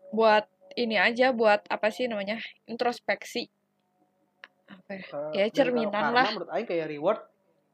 buat 0.10 0.46
ini 0.76 0.96
aja 0.98 1.30
buat 1.32 1.66
apa 1.68 1.90
sih 1.90 2.06
namanya 2.06 2.38
introspeksi. 2.66 3.50
Apa 4.68 4.92
ya? 4.94 5.02
Eh, 5.34 5.34
Ya, 5.34 5.46
cerminan 5.50 6.14
lah. 6.14 6.28
menurut 6.32 6.52
Aing 6.52 6.68
kayak 6.68 6.88
reward 6.88 7.20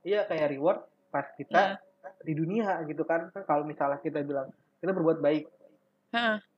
iya 0.04 0.24
kayak 0.24 0.50
reward 0.52 0.80
pas 1.10 1.26
Nah, 1.26 1.36
kita 1.36 1.62
di 2.24 2.34
dunia 2.34 2.80
gitu 2.86 3.04
kan. 3.04 3.30
Kalau 3.34 3.64
misalnya 3.64 4.00
kita 4.00 4.24
bilang 4.24 4.50
kita 4.80 4.92
berbuat 4.92 5.20
baik 5.20 5.46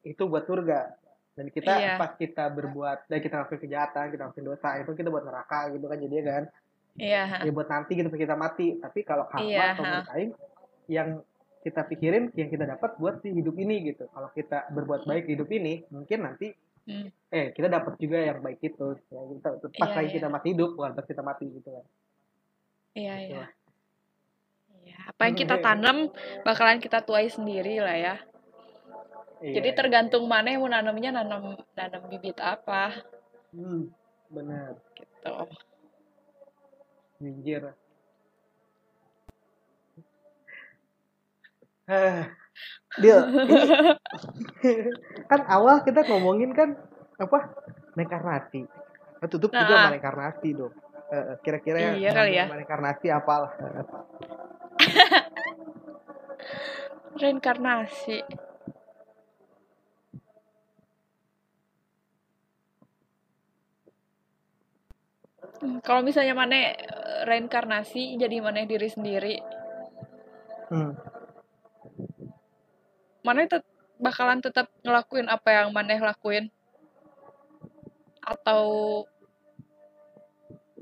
itu 0.04 0.24
buat 0.26 0.46
surga. 0.46 0.96
Dan 1.36 1.52
kita 1.52 1.72
Iya. 1.76 1.94
pas 2.00 2.16
kita 2.16 2.48
berbuat 2.48 3.12
dan 3.12 3.20
kita 3.20 3.36
lakukan 3.44 3.60
kejahatan 3.60 4.06
kita 4.08 4.22
lakukan 4.24 4.46
dosa 4.48 4.80
itu 4.80 4.92
kita 4.96 5.12
buat 5.12 5.28
neraka 5.28 5.68
gitu 5.76 5.84
kan 5.86 5.98
jadinya 6.00 6.24
kan 6.32 6.44
iya 6.96 7.44
ya 7.44 7.52
buat 7.52 7.68
nanti 7.68 7.92
gitu 7.94 8.08
kita 8.10 8.36
mati 8.36 8.80
tapi 8.80 9.04
kalau 9.04 9.28
karma 9.28 9.44
Iya, 9.46 9.76
kalau 9.76 9.84
ha. 9.84 9.92
menurut 9.92 10.12
Aing 10.16 10.32
yang 10.88 11.10
kita 11.60 11.82
pikirin 11.84 12.30
yang 12.38 12.48
kita 12.48 12.64
dapat 12.64 12.96
buat 12.96 13.20
di 13.20 13.34
hidup 13.34 13.58
ini 13.58 13.90
gitu 13.90 14.06
kalau 14.14 14.30
kita 14.32 14.70
berbuat 14.70 15.04
baik 15.04 15.26
di 15.26 15.34
hidup 15.36 15.50
ini 15.52 15.84
mungkin 15.90 16.22
nanti 16.24 16.54
Hmm. 16.86 17.10
eh 17.34 17.50
kita 17.50 17.66
dapat 17.66 17.98
juga 17.98 18.22
yang 18.22 18.46
baik 18.46 18.62
itu 18.62 18.94
ya, 19.10 19.18
kita, 19.26 19.50
pas 19.74 19.90
Iya, 19.90 19.96
lagi 19.98 20.06
iya. 20.06 20.16
kita 20.22 20.28
masih 20.30 20.50
hidup 20.54 20.70
bukan 20.78 20.94
pas 20.94 21.02
kita 21.10 21.22
mati 21.26 21.46
gitu 21.50 21.70
kan 21.74 21.86
iya 22.94 23.14
Gitu 23.18 23.34
iya. 23.34 23.46
Iya, 24.86 24.98
apa 25.10 25.22
yang 25.26 25.34
kita 25.34 25.56
tanam 25.66 25.98
bakalan 26.46 26.78
kita 26.78 27.02
tuai 27.02 27.26
sendiri 27.26 27.82
lah 27.82 27.98
ya 27.98 28.16
jadi 29.42 29.74
Iya. 29.74 29.78
tergantung 29.82 30.30
mana 30.30 30.54
yang 30.54 30.62
mau 30.62 30.70
nanamnya 30.70 31.10
nanam 31.10 31.58
nanam 31.74 32.02
bibit 32.06 32.38
apa 32.38 33.02
Hmm, 33.50 33.90
benar. 34.30 34.78
gitu 34.94 35.34
Minjir. 37.20 37.64
Eh, 41.86 42.22
Deal, 42.98 43.22
ini 43.30 44.72
kan 45.30 45.42
awal 45.46 45.86
kita 45.86 46.02
ngomongin 46.08 46.56
kan 46.56 46.74
apa 47.20 47.52
reinkarnasi. 47.94 48.66
Nah, 49.22 49.28
tutup 49.30 49.52
juga 49.52 49.70
Nah. 49.70 49.82
sama 49.86 49.94
reinkarnasi 49.94 50.50
dong. 50.56 50.74
Eh, 51.06 51.16
eh, 51.16 51.36
Kira-kira 51.44 51.78
yang 51.78 51.96
Iya 52.02 52.10
kali 52.16 52.32
ya. 52.34 52.46
reinkarnasi 52.58 53.08
apalah. 53.14 53.52
Reinkarnasi 57.16 58.18
Hmm, 65.62 65.80
kalau 65.82 66.02
misalnya 66.04 66.36
mana 66.36 66.76
eh, 66.76 66.76
reinkarnasi 67.28 68.20
jadi 68.20 68.44
mana 68.44 68.68
diri 68.68 68.90
sendiri 68.92 69.36
Hmm. 70.66 70.98
mana 73.22 73.46
tet 73.46 73.62
bakalan 74.02 74.42
tetap 74.42 74.66
ngelakuin 74.82 75.30
apa 75.30 75.50
yang 75.54 75.70
maneh 75.70 76.02
lakuin 76.02 76.50
atau 78.26 78.64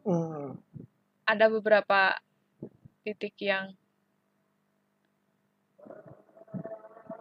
Hmm. 0.04 0.60
ada 1.28 1.48
beberapa 1.48 2.16
titik 3.04 3.36
yang 3.40 3.76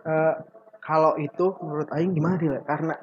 Eh, 0.02 0.34
kalau 0.82 1.14
itu 1.14 1.54
menurut 1.62 1.86
Aing 1.94 2.10
gimana 2.10 2.34
dia? 2.34 2.58
Karena 2.66 2.98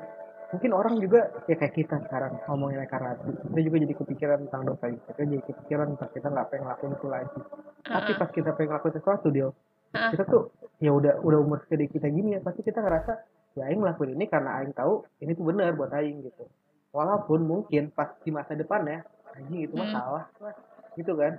mungkin 0.49 0.71
orang 0.73 0.97
juga 0.97 1.29
ya 1.45 1.55
kayak 1.55 1.73
kita 1.77 1.95
sekarang 2.09 2.41
ngomongin 2.49 2.81
reinkarnasi. 2.81 3.29
Kita 3.37 3.59
juga 3.61 3.77
jadi 3.85 3.93
kepikiran 3.95 4.37
tentang 4.49 4.63
dosa 4.65 4.85
itu. 4.89 5.01
Kita 5.05 5.21
jadi 5.21 5.43
kepikiran 5.45 5.87
pas 5.95 6.09
kita 6.09 6.27
nggak 6.27 6.47
pengen 6.49 6.63
ngelakuin 6.65 6.93
itu 6.97 7.07
lagi. 7.07 7.39
Tapi 7.85 8.11
pas 8.17 8.29
kita 8.29 8.49
pengen 8.53 8.69
ngelakuin 8.73 8.95
sesuatu 8.97 9.27
dia, 9.29 9.47
Heeh. 9.93 10.09
kita 10.13 10.23
tuh 10.25 10.43
ya 10.79 10.91
udah 10.91 11.13
udah 11.21 11.39
umur 11.43 11.59
segede 11.63 11.91
kita 11.91 12.07
gini 12.07 12.35
ya 12.35 12.39
pasti 12.39 12.63
kita 12.63 12.79
ngerasa 12.79 13.13
ya 13.57 13.67
Aing 13.67 13.83
ngelakuin 13.83 14.15
ini 14.15 14.25
karena 14.25 14.61
Aing 14.61 14.71
tahu 14.71 15.03
ini 15.19 15.31
tuh 15.33 15.43
benar 15.45 15.75
buat 15.75 15.91
Aing 15.91 16.23
gitu. 16.23 16.45
Walaupun 16.89 17.45
mungkin 17.45 17.93
pas 17.93 18.09
di 18.23 18.33
masa 18.33 18.57
depan 18.57 18.81
ya, 18.85 19.05
anjing 19.37 19.69
itu 19.69 19.73
mah 19.77 19.85
Hmm. 19.85 19.93
salah, 19.93 20.25
lah. 20.41 20.55
gitu 20.97 21.13
kan. 21.13 21.37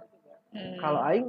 Hmm. 0.55 0.79
Kalau 0.79 1.01
Aing 1.03 1.27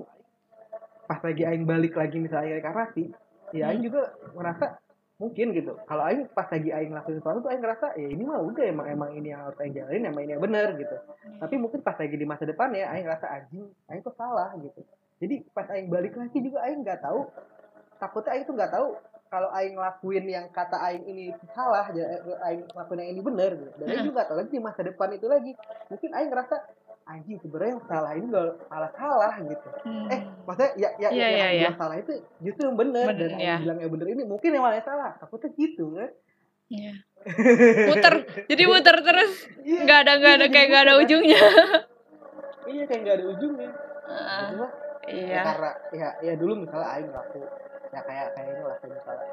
pas 1.06 1.18
lagi 1.20 1.44
Aing 1.44 1.66
balik 1.66 1.98
lagi 1.98 2.22
misalnya 2.22 2.62
reinkarnasi, 2.62 3.10
ya 3.52 3.74
Aing 3.74 3.82
Hmm. 3.82 3.88
juga 3.90 4.02
merasa 4.38 4.78
mungkin 5.22 5.54
gitu. 5.54 5.78
Kalau 5.86 6.04
Aing 6.10 6.26
pas 6.34 6.50
lagi 6.50 6.74
Aing 6.74 6.90
ngelakuin 6.90 7.22
sesuatu 7.22 7.46
tuh 7.46 7.50
Aing 7.54 7.62
ngerasa 7.62 7.94
ya 7.94 8.08
ini 8.10 8.26
mah 8.26 8.42
udah 8.42 8.66
emang 8.66 8.88
emang 8.90 9.10
ini 9.14 9.30
yang 9.30 9.46
harus 9.46 9.62
Aing 9.62 9.78
jalanin, 9.78 10.10
emang 10.10 10.26
ini 10.26 10.34
yang 10.34 10.42
benar 10.42 10.74
gitu. 10.74 10.98
Tapi 11.38 11.56
mungkin 11.62 11.86
pas 11.86 11.94
lagi 11.94 12.18
di 12.18 12.26
masa 12.26 12.50
depan 12.50 12.74
ya 12.74 12.90
Aing 12.90 13.06
ngerasa 13.06 13.30
anjing, 13.30 13.70
Aing 13.86 14.02
tuh 14.02 14.18
salah 14.18 14.50
gitu. 14.58 14.82
Jadi 15.22 15.46
pas 15.54 15.70
Aing 15.70 15.94
balik 15.94 16.18
lagi 16.18 16.42
juga 16.42 16.66
Aing 16.66 16.82
nggak 16.82 17.06
tahu, 17.06 17.30
takutnya 18.02 18.34
Aing 18.34 18.46
tuh 18.50 18.58
nggak 18.58 18.74
tahu 18.74 18.88
kalau 19.32 19.48
Aing 19.54 19.78
ngelakuin 19.78 20.26
yang 20.28 20.46
kata 20.52 20.76
Aing 20.76 21.06
ini 21.08 21.32
salah, 21.54 21.88
ya, 21.94 22.04
Aing 22.50 22.66
ngelakuin 22.68 23.00
yang 23.06 23.12
ini 23.14 23.22
benar 23.22 23.52
gitu. 23.54 23.72
Dan 23.78 23.86
Aing 23.94 24.06
juga 24.10 24.26
tahu 24.26 24.42
lagi 24.42 24.52
di 24.52 24.60
masa 24.60 24.82
depan 24.82 25.14
itu 25.14 25.30
lagi. 25.30 25.54
Mungkin 25.88 26.10
Aing 26.18 26.30
ngerasa 26.34 26.56
anjing 27.12 27.38
sebenarnya 27.43 27.72
yang 27.76 27.84
salah 27.86 28.12
ini 28.16 28.26
gak 28.32 28.47
salah 28.72 28.91
salah 28.95 29.34
gitu. 29.43 29.70
Hmm. 29.84 30.07
eh 30.07 30.20
maksudnya 30.47 30.72
ya 30.80 30.89
ya 30.95 31.09
Iya, 31.12 31.28
yang 31.28 31.32
iya, 31.36 31.45
Aing 31.45 31.62
iya. 31.62 31.72
salah 31.76 31.95
itu 31.99 32.12
justru 32.39 32.64
yang 32.72 32.78
benar 32.80 33.07
Bener, 33.12 33.20
dan 33.20 33.32
iya. 33.36 33.45
yang 33.45 33.62
bilang 33.68 33.80
yang 33.84 33.91
benar 33.91 34.07
ini 34.07 34.24
mungkin 34.24 34.49
yang 34.55 34.64
malah 34.64 34.84
salah. 34.84 35.12
Takutnya 35.20 35.49
gitu 35.59 35.86
kan? 35.95 36.09
Iya. 36.72 36.93
muter. 37.91 38.14
Jadi 38.47 38.64
muter 38.66 38.95
terus. 39.03 39.34
Iya, 39.62 39.80
nggak 39.86 39.99
ada 40.07 40.12
nggak 40.18 40.34
ada 40.39 40.45
iya, 40.47 40.53
kayak 40.55 40.68
nggak 40.72 40.84
ada 40.84 40.93
gitu 40.93 40.97
kan. 40.97 41.05
ujungnya. 41.05 41.41
Iya 42.62 42.84
kayak 42.88 43.01
nggak 43.03 43.16
ada 43.20 43.26
ujungnya. 43.28 43.70
Ah, 44.12 44.41
Cuma, 44.51 44.68
ya 45.07 45.14
iya. 45.16 45.41
Karena 45.43 45.72
ya 45.91 46.07
ya 46.24 46.34
dulu 46.39 46.53
misalnya 46.64 46.88
Aing 46.95 47.07
ngelaku 47.12 47.41
ya 47.91 47.99
kayak 48.07 48.28
kayak 48.39 48.47
ini 48.47 48.64
lah 48.64 48.78
kayak 48.80 48.93
misalnya. 48.95 49.28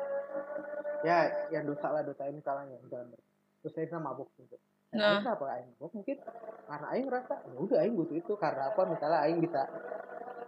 Ya 1.07 1.17
yang 1.55 1.65
dosa 1.65 1.87
lah 1.95 2.03
dosa 2.03 2.23
ini 2.27 2.41
yang 2.43 2.83
misalnya. 2.83 3.19
Terus 3.63 3.73
saya 3.75 3.99
mabuk 4.03 4.31
gitu 4.39 4.59
Nah. 4.91 5.21
Aing 5.21 5.29
apa 5.29 5.45
Aing 5.51 5.69
mabuk 5.71 5.93
mungkin 5.95 6.17
karena 6.65 6.87
Aing 6.89 7.05
ngerasa 7.07 7.35
ya 7.45 7.59
udah 7.59 7.77
Aing 7.79 7.95
butuh 7.95 8.17
itu 8.17 8.33
karena 8.35 8.63
apa 8.67 8.81
misalnya 8.85 9.19
Aing 9.21 9.39
bisa 9.39 9.63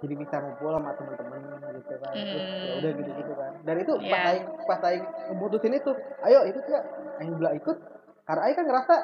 jadi 0.00 0.14
bisa 0.16 0.34
ngumpul 0.38 0.72
sama 0.72 0.96
teman-teman 0.96 1.40
gitu 1.76 1.94
kan 1.94 2.12
terus 2.14 2.44
ya 2.58 2.72
udah 2.74 2.90
gitu 2.94 3.10
gitu 3.14 3.32
kan 3.34 3.52
dan 3.62 3.74
itu 3.76 3.92
pas 4.00 4.08
Iya. 4.16 4.28
Aing 4.30 4.44
pas 4.64 4.80
Aing 4.82 5.04
memutusin 5.28 5.74
itu 5.74 5.90
ayo 6.22 6.38
ikut 6.46 6.64
ya 6.66 6.80
Aing 7.16 7.36
bilang 7.36 7.54
ikut 7.54 7.76
karena 8.22 8.40
Aing 8.42 8.56
kan 8.56 8.64
ngerasa 8.66 8.94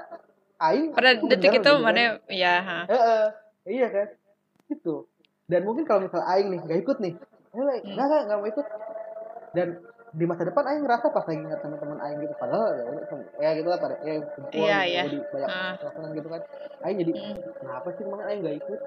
Aing 0.58 0.84
pada 0.90 1.10
itu 1.12 1.24
detik 1.26 1.36
bener 1.42 1.52
itu 1.52 1.60
gitu 1.60 1.70
kan. 1.70 1.84
mana 1.84 2.00
ya 2.26 2.54
ha. 2.58 2.78
Heeh. 2.86 3.24
iya 3.68 3.86
kan 3.88 4.06
itu 4.66 4.94
dan 5.44 5.60
mungkin 5.62 5.84
kalau 5.84 6.00
misal 6.02 6.24
aing 6.24 6.48
nih 6.48 6.60
nggak 6.60 6.80
ikut 6.80 6.96
nih 6.98 7.12
nggak 7.52 7.76
Hmm. 7.76 7.92
nggak 7.92 8.20
nggak 8.24 8.36
mau 8.36 8.48
ikut 8.48 8.66
dan 9.52 9.68
di 10.16 10.24
masa 10.24 10.42
depan 10.42 10.64
aing 10.64 10.80
ngerasa 10.80 11.12
pas 11.12 11.28
lagi 11.28 11.44
ingat 11.44 11.60
teman-teman 11.60 11.98
aing 12.00 12.18
gitu 12.24 12.34
padahal 12.34 12.72
ya, 12.72 12.84
ya 13.36 13.50
gitu 13.52 13.68
lah 13.68 13.76
pada 13.76 13.94
ya 14.00 14.12
kumpul 14.32 14.56
Iya, 14.56 14.78
gitu, 14.80 14.88
iya. 14.88 15.02
jadi 15.04 15.18
banyak 15.28 15.50
makanan 15.84 16.10
gitu 16.16 16.28
kan 16.28 16.42
aing 16.82 16.98
jadi 16.98 17.12
Mm. 17.12 17.36
kenapa 17.54 17.88
sih 17.92 18.02
emang 18.02 18.20
aing 18.24 18.40
nggak 18.40 18.56
ikut 18.56 18.80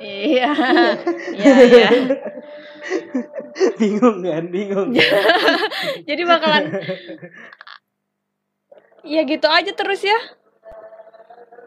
Iya. 0.00 0.50
Iya, 1.36 1.54
iya. 1.62 1.88
bingung 3.76 4.18
kan 4.22 4.44
bingung 4.48 4.88
kan? 4.90 5.10
Jadi 6.08 6.22
bakalan 6.24 6.64
Ya 9.02 9.22
gitu 9.24 9.44
aja 9.44 9.70
terus 9.70 10.00
ya. 10.00 10.16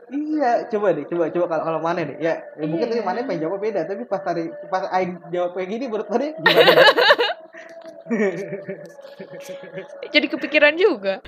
Iya, 0.09 0.69
coba 0.69 0.93
deh, 0.93 1.05
coba 1.05 1.29
coba 1.29 1.45
kalau 1.47 1.63
kalau 1.65 1.79
mana 1.81 2.05
deh. 2.05 2.17
Ya, 2.17 2.41
ya 2.53 2.65
mungkin 2.65 2.85
tadi 2.85 3.01
Iya. 3.01 3.05
mana 3.05 3.25
pengen 3.25 3.41
jawab 3.45 3.57
beda, 3.57 3.81
tapi 3.85 4.05
pas 4.05 4.21
tadi 4.21 4.45
pas 4.67 4.85
aing 4.93 5.17
jawab 5.29 5.53
kayak 5.53 5.69
gini 5.69 5.85
menurut 5.85 6.05
mana 6.05 6.25
gimana? 6.33 6.73
Jadi 10.13 10.27
kepikiran 10.29 10.75
juga. 10.77 11.19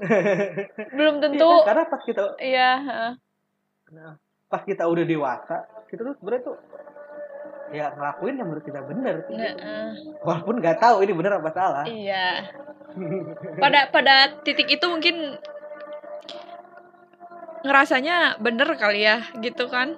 Belum 0.96 1.20
tentu. 1.20 1.44
Iya, 1.44 1.66
karena 1.68 1.84
pas 1.86 2.02
kita 2.04 2.22
Iya, 2.40 2.70
nah, 3.92 4.12
pas 4.48 4.62
kita 4.64 4.88
udah 4.88 5.04
dewasa, 5.04 5.56
kita 5.92 6.00
tuh 6.02 6.14
sebenarnya 6.16 6.42
tuh 6.46 6.56
ya 7.70 7.86
ngelakuin 7.94 8.34
yang 8.40 8.48
menurut 8.50 8.64
kita 8.66 8.80
bener. 8.82 9.14
Nah, 9.30 9.52
gitu. 9.54 9.62
eh, 9.62 9.90
Walaupun 10.26 10.54
nggak 10.58 10.78
tahu 10.80 10.96
ini 11.06 11.12
bener 11.14 11.38
apa 11.38 11.50
salah. 11.54 11.84
iya. 11.86 12.48
Pada 13.62 13.86
pada 13.94 14.14
titik 14.42 14.66
itu 14.66 14.82
mungkin 14.90 15.38
ngerasanya 17.62 18.40
bener 18.42 18.66
kali 18.74 19.04
ya, 19.06 19.22
gitu 19.38 19.70
kan? 19.70 19.94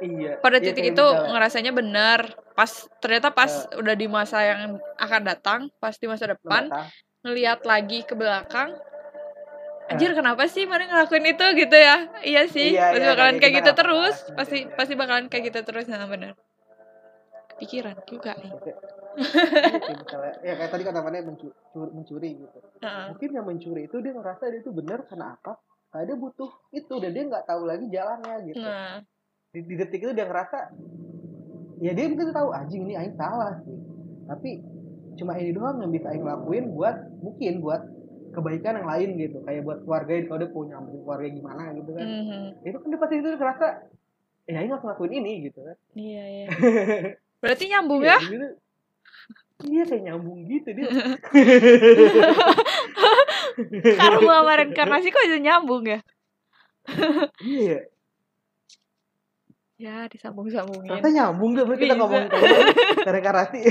iya. 0.00 0.38
Pada 0.40 0.62
Iya, 0.62 0.70
titik 0.72 0.96
itu 0.96 1.04
misalnya, 1.04 1.28
ngerasanya 1.34 1.72
bener. 1.74 2.20
Pas 2.58 2.90
ternyata 2.98 3.30
pas 3.30 3.70
udah 3.78 3.94
di 3.94 4.10
masa 4.10 4.42
yang 4.42 4.82
akan 4.98 5.22
datang, 5.22 5.60
pas 5.78 5.94
di 5.94 6.10
masa 6.10 6.26
depan, 6.34 6.66
datang, 6.66 6.90
ngelihat 7.22 7.62
lagi 7.62 8.02
ke 8.02 8.18
belakang 8.18 8.74
Anjir 9.88 10.12
kenapa 10.12 10.44
sih 10.50 10.68
mana 10.68 10.84
ngelakuin 10.84 11.32
itu 11.32 11.46
gitu 11.64 11.76
ya 11.78 11.96
Iya 12.20 12.42
sih 12.50 12.76
Iya, 12.76 12.92
Pasti 12.92 13.00
iya, 13.00 13.10
bakalan 13.14 13.36
kayak 13.40 13.54
gitu 13.56 13.70
nggak 13.72 13.78
terus 13.80 14.16
pernah. 14.20 14.36
Pasti 14.36 14.58
Iya. 14.60 14.74
pasti 14.76 14.92
bakalan 14.98 15.26
kayak 15.32 15.44
gitu 15.48 15.58
terus 15.64 15.84
Nah 15.88 16.04
bener 16.04 16.32
Pikiran 17.56 17.96
juga 18.04 18.34
nih 18.36 18.52
misalnya, 19.98 20.34
ya 20.46 20.54
kayak 20.54 20.70
tadi 20.70 20.82
kata 20.86 21.00
mana 21.02 21.18
mencuri, 21.26 21.50
mencuri 21.74 22.30
gitu. 22.38 22.58
Heeh. 22.86 23.06
Mungkin 23.10 23.28
yang 23.34 23.46
mencuri 23.46 23.90
itu 23.90 23.96
dia 23.98 24.14
ngerasa 24.14 24.46
dia 24.46 24.62
itu 24.62 24.70
bener 24.70 25.02
karena 25.10 25.34
apa? 25.34 25.58
Karena 25.90 26.14
dia 26.14 26.16
butuh 26.22 26.50
itu 26.70 26.94
dan 27.02 27.10
dia 27.10 27.24
nggak 27.26 27.44
tahu 27.48 27.66
lagi 27.66 27.86
jalannya 27.90 28.34
gitu. 28.46 28.62
Nah 28.62 29.02
di, 29.50 29.58
di 29.64 29.74
detik 29.74 30.04
itu 30.04 30.12
dia 30.14 30.28
ngerasa 30.28 30.70
ya 31.78 31.92
dia 31.92 32.06
mungkin 32.06 32.30
tahu 32.30 32.48
anjing 32.50 32.82
ini 32.84 32.94
aing 32.94 33.14
salah 33.14 33.58
sih. 33.62 33.78
Tapi 34.24 34.50
cuma 35.16 35.34
ini 35.34 35.50
doang 35.50 35.78
yang 35.78 35.90
bisa 35.90 36.10
aing 36.10 36.22
lakuin 36.22 36.70
buat 36.70 36.96
mungkin 37.18 37.58
buat 37.58 37.82
kebaikan 38.30 38.78
yang 38.78 38.88
lain 38.88 39.08
gitu. 39.16 39.40
Kayak 39.42 39.62
buat 39.62 39.78
keluarga 39.82 40.12
kalau 40.24 40.38
dia 40.38 40.50
punya 40.50 40.76
keluarga 40.78 41.28
gimana 41.28 41.62
gitu 41.72 41.90
kan. 41.92 42.06
Mhm. 42.06 42.42
itu 42.62 42.76
kan 42.76 42.88
dia 42.88 42.98
pasti 42.98 43.14
itu 43.16 43.28
ngerasa 43.32 43.66
ya 44.46 44.56
aing 44.58 44.70
harus 44.70 44.84
ngelakuin 44.84 45.14
ini 45.16 45.32
gitu 45.46 45.60
kan. 45.60 45.76
Iya 45.92 46.24
iya. 46.24 46.46
Berarti 47.42 47.64
nyambung 47.68 48.02
Iya, 48.02 48.14
ya? 48.14 48.18
gitu. 48.26 48.48
iya 49.66 49.82
kayak 49.84 50.02
nyambung 50.06 50.38
gitu 50.46 50.68
dia. 50.70 50.86
Karma 53.98 54.32
sama 54.38 54.52
reinkarnasi 54.54 55.10
kok 55.10 55.22
bisa 55.24 55.38
nyambung 55.38 55.82
ya? 55.82 55.98
Iya 57.42 57.78
Ya 59.78 60.10
disambung-sambungin 60.10 60.90
ternyata 60.90 61.06
nyambung 61.08 61.54
deh 61.54 61.62
kita 61.64 61.94
Bisa. 61.94 62.00
ngomongin 62.02 62.28
karena 63.06 63.20
karasi 63.22 63.60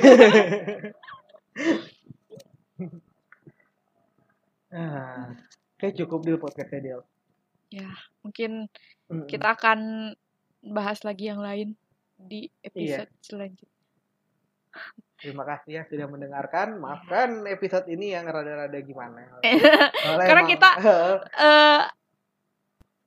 ah 4.71 5.31
kayak 5.75 5.95
cukup 5.95 6.19
dulu 6.23 6.37
podcastnya 6.41 6.79
Del 6.79 7.01
Ya 7.67 7.91
mungkin 8.23 8.71
Mm-mm. 9.11 9.27
kita 9.27 9.51
akan 9.51 10.11
bahas 10.63 11.03
lagi 11.03 11.27
yang 11.27 11.43
lain 11.43 11.75
Di 12.15 12.47
episode 12.63 13.11
selanjutnya 13.19 13.75
Terima 15.17 15.41
kasih 15.41 15.81
ya 15.81 15.83
sudah 15.89 16.05
mendengarkan. 16.05 16.77
Maafkan 16.77 17.49
episode 17.49 17.89
ini 17.89 18.13
yang 18.13 18.29
rada-rada 18.29 18.77
gimana. 18.77 19.41
Karena 20.29 20.45
emang- 20.45 20.45
kita- 20.45 20.77
eh 21.33 21.81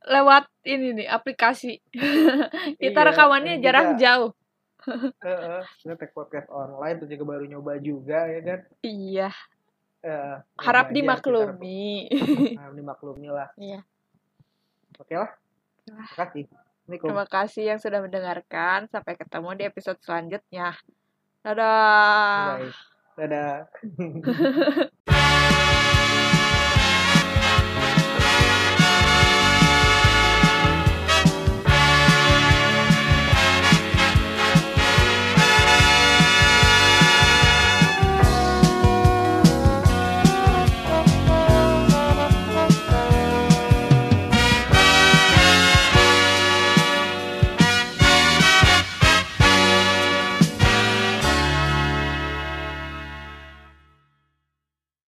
lewat 0.03 0.48
ini 0.62 0.94
nih 0.94 1.07
aplikasi 1.07 1.76
kita 2.82 3.01
Iya, 3.01 3.07
rekamannya 3.07 3.55
kita- 3.59 3.96
jauh 3.96 4.32
Heeh, 5.20 5.61
kita 5.76 5.94
take 5.94 6.11
podcast 6.11 6.48
online 6.48 6.96
terus 6.96 7.11
juga 7.11 7.24
baru 7.28 7.44
nyoba 7.44 7.76
juga 7.76 8.24
ya 8.26 8.40
kan. 8.40 8.61
iya 8.80 9.28
Eh, 10.01 10.36
harap 10.57 10.88
dimaklumi 10.88 12.09
Harap 12.57 12.72
dimaklumi 12.72 13.28
lah. 13.28 13.53
Iya. 13.55 13.84
Oke 14.96 15.12
lah. 15.12 15.28
Lah. 15.86 16.09
Terima 16.09 16.24
kasih. 16.24 16.44
Terima 16.88 17.26
kasih 17.28 17.62
yang 17.68 17.76
sudah 17.76 18.01
mendengarkan 18.01 18.88
sampai 18.88 19.14
ketemu 19.14 19.48
di 19.55 19.64
episode 19.64 20.01
selanjutnya 20.01 20.72
dadah 21.44 22.57
Bye. 22.57 22.72
Dadah. 23.20 23.53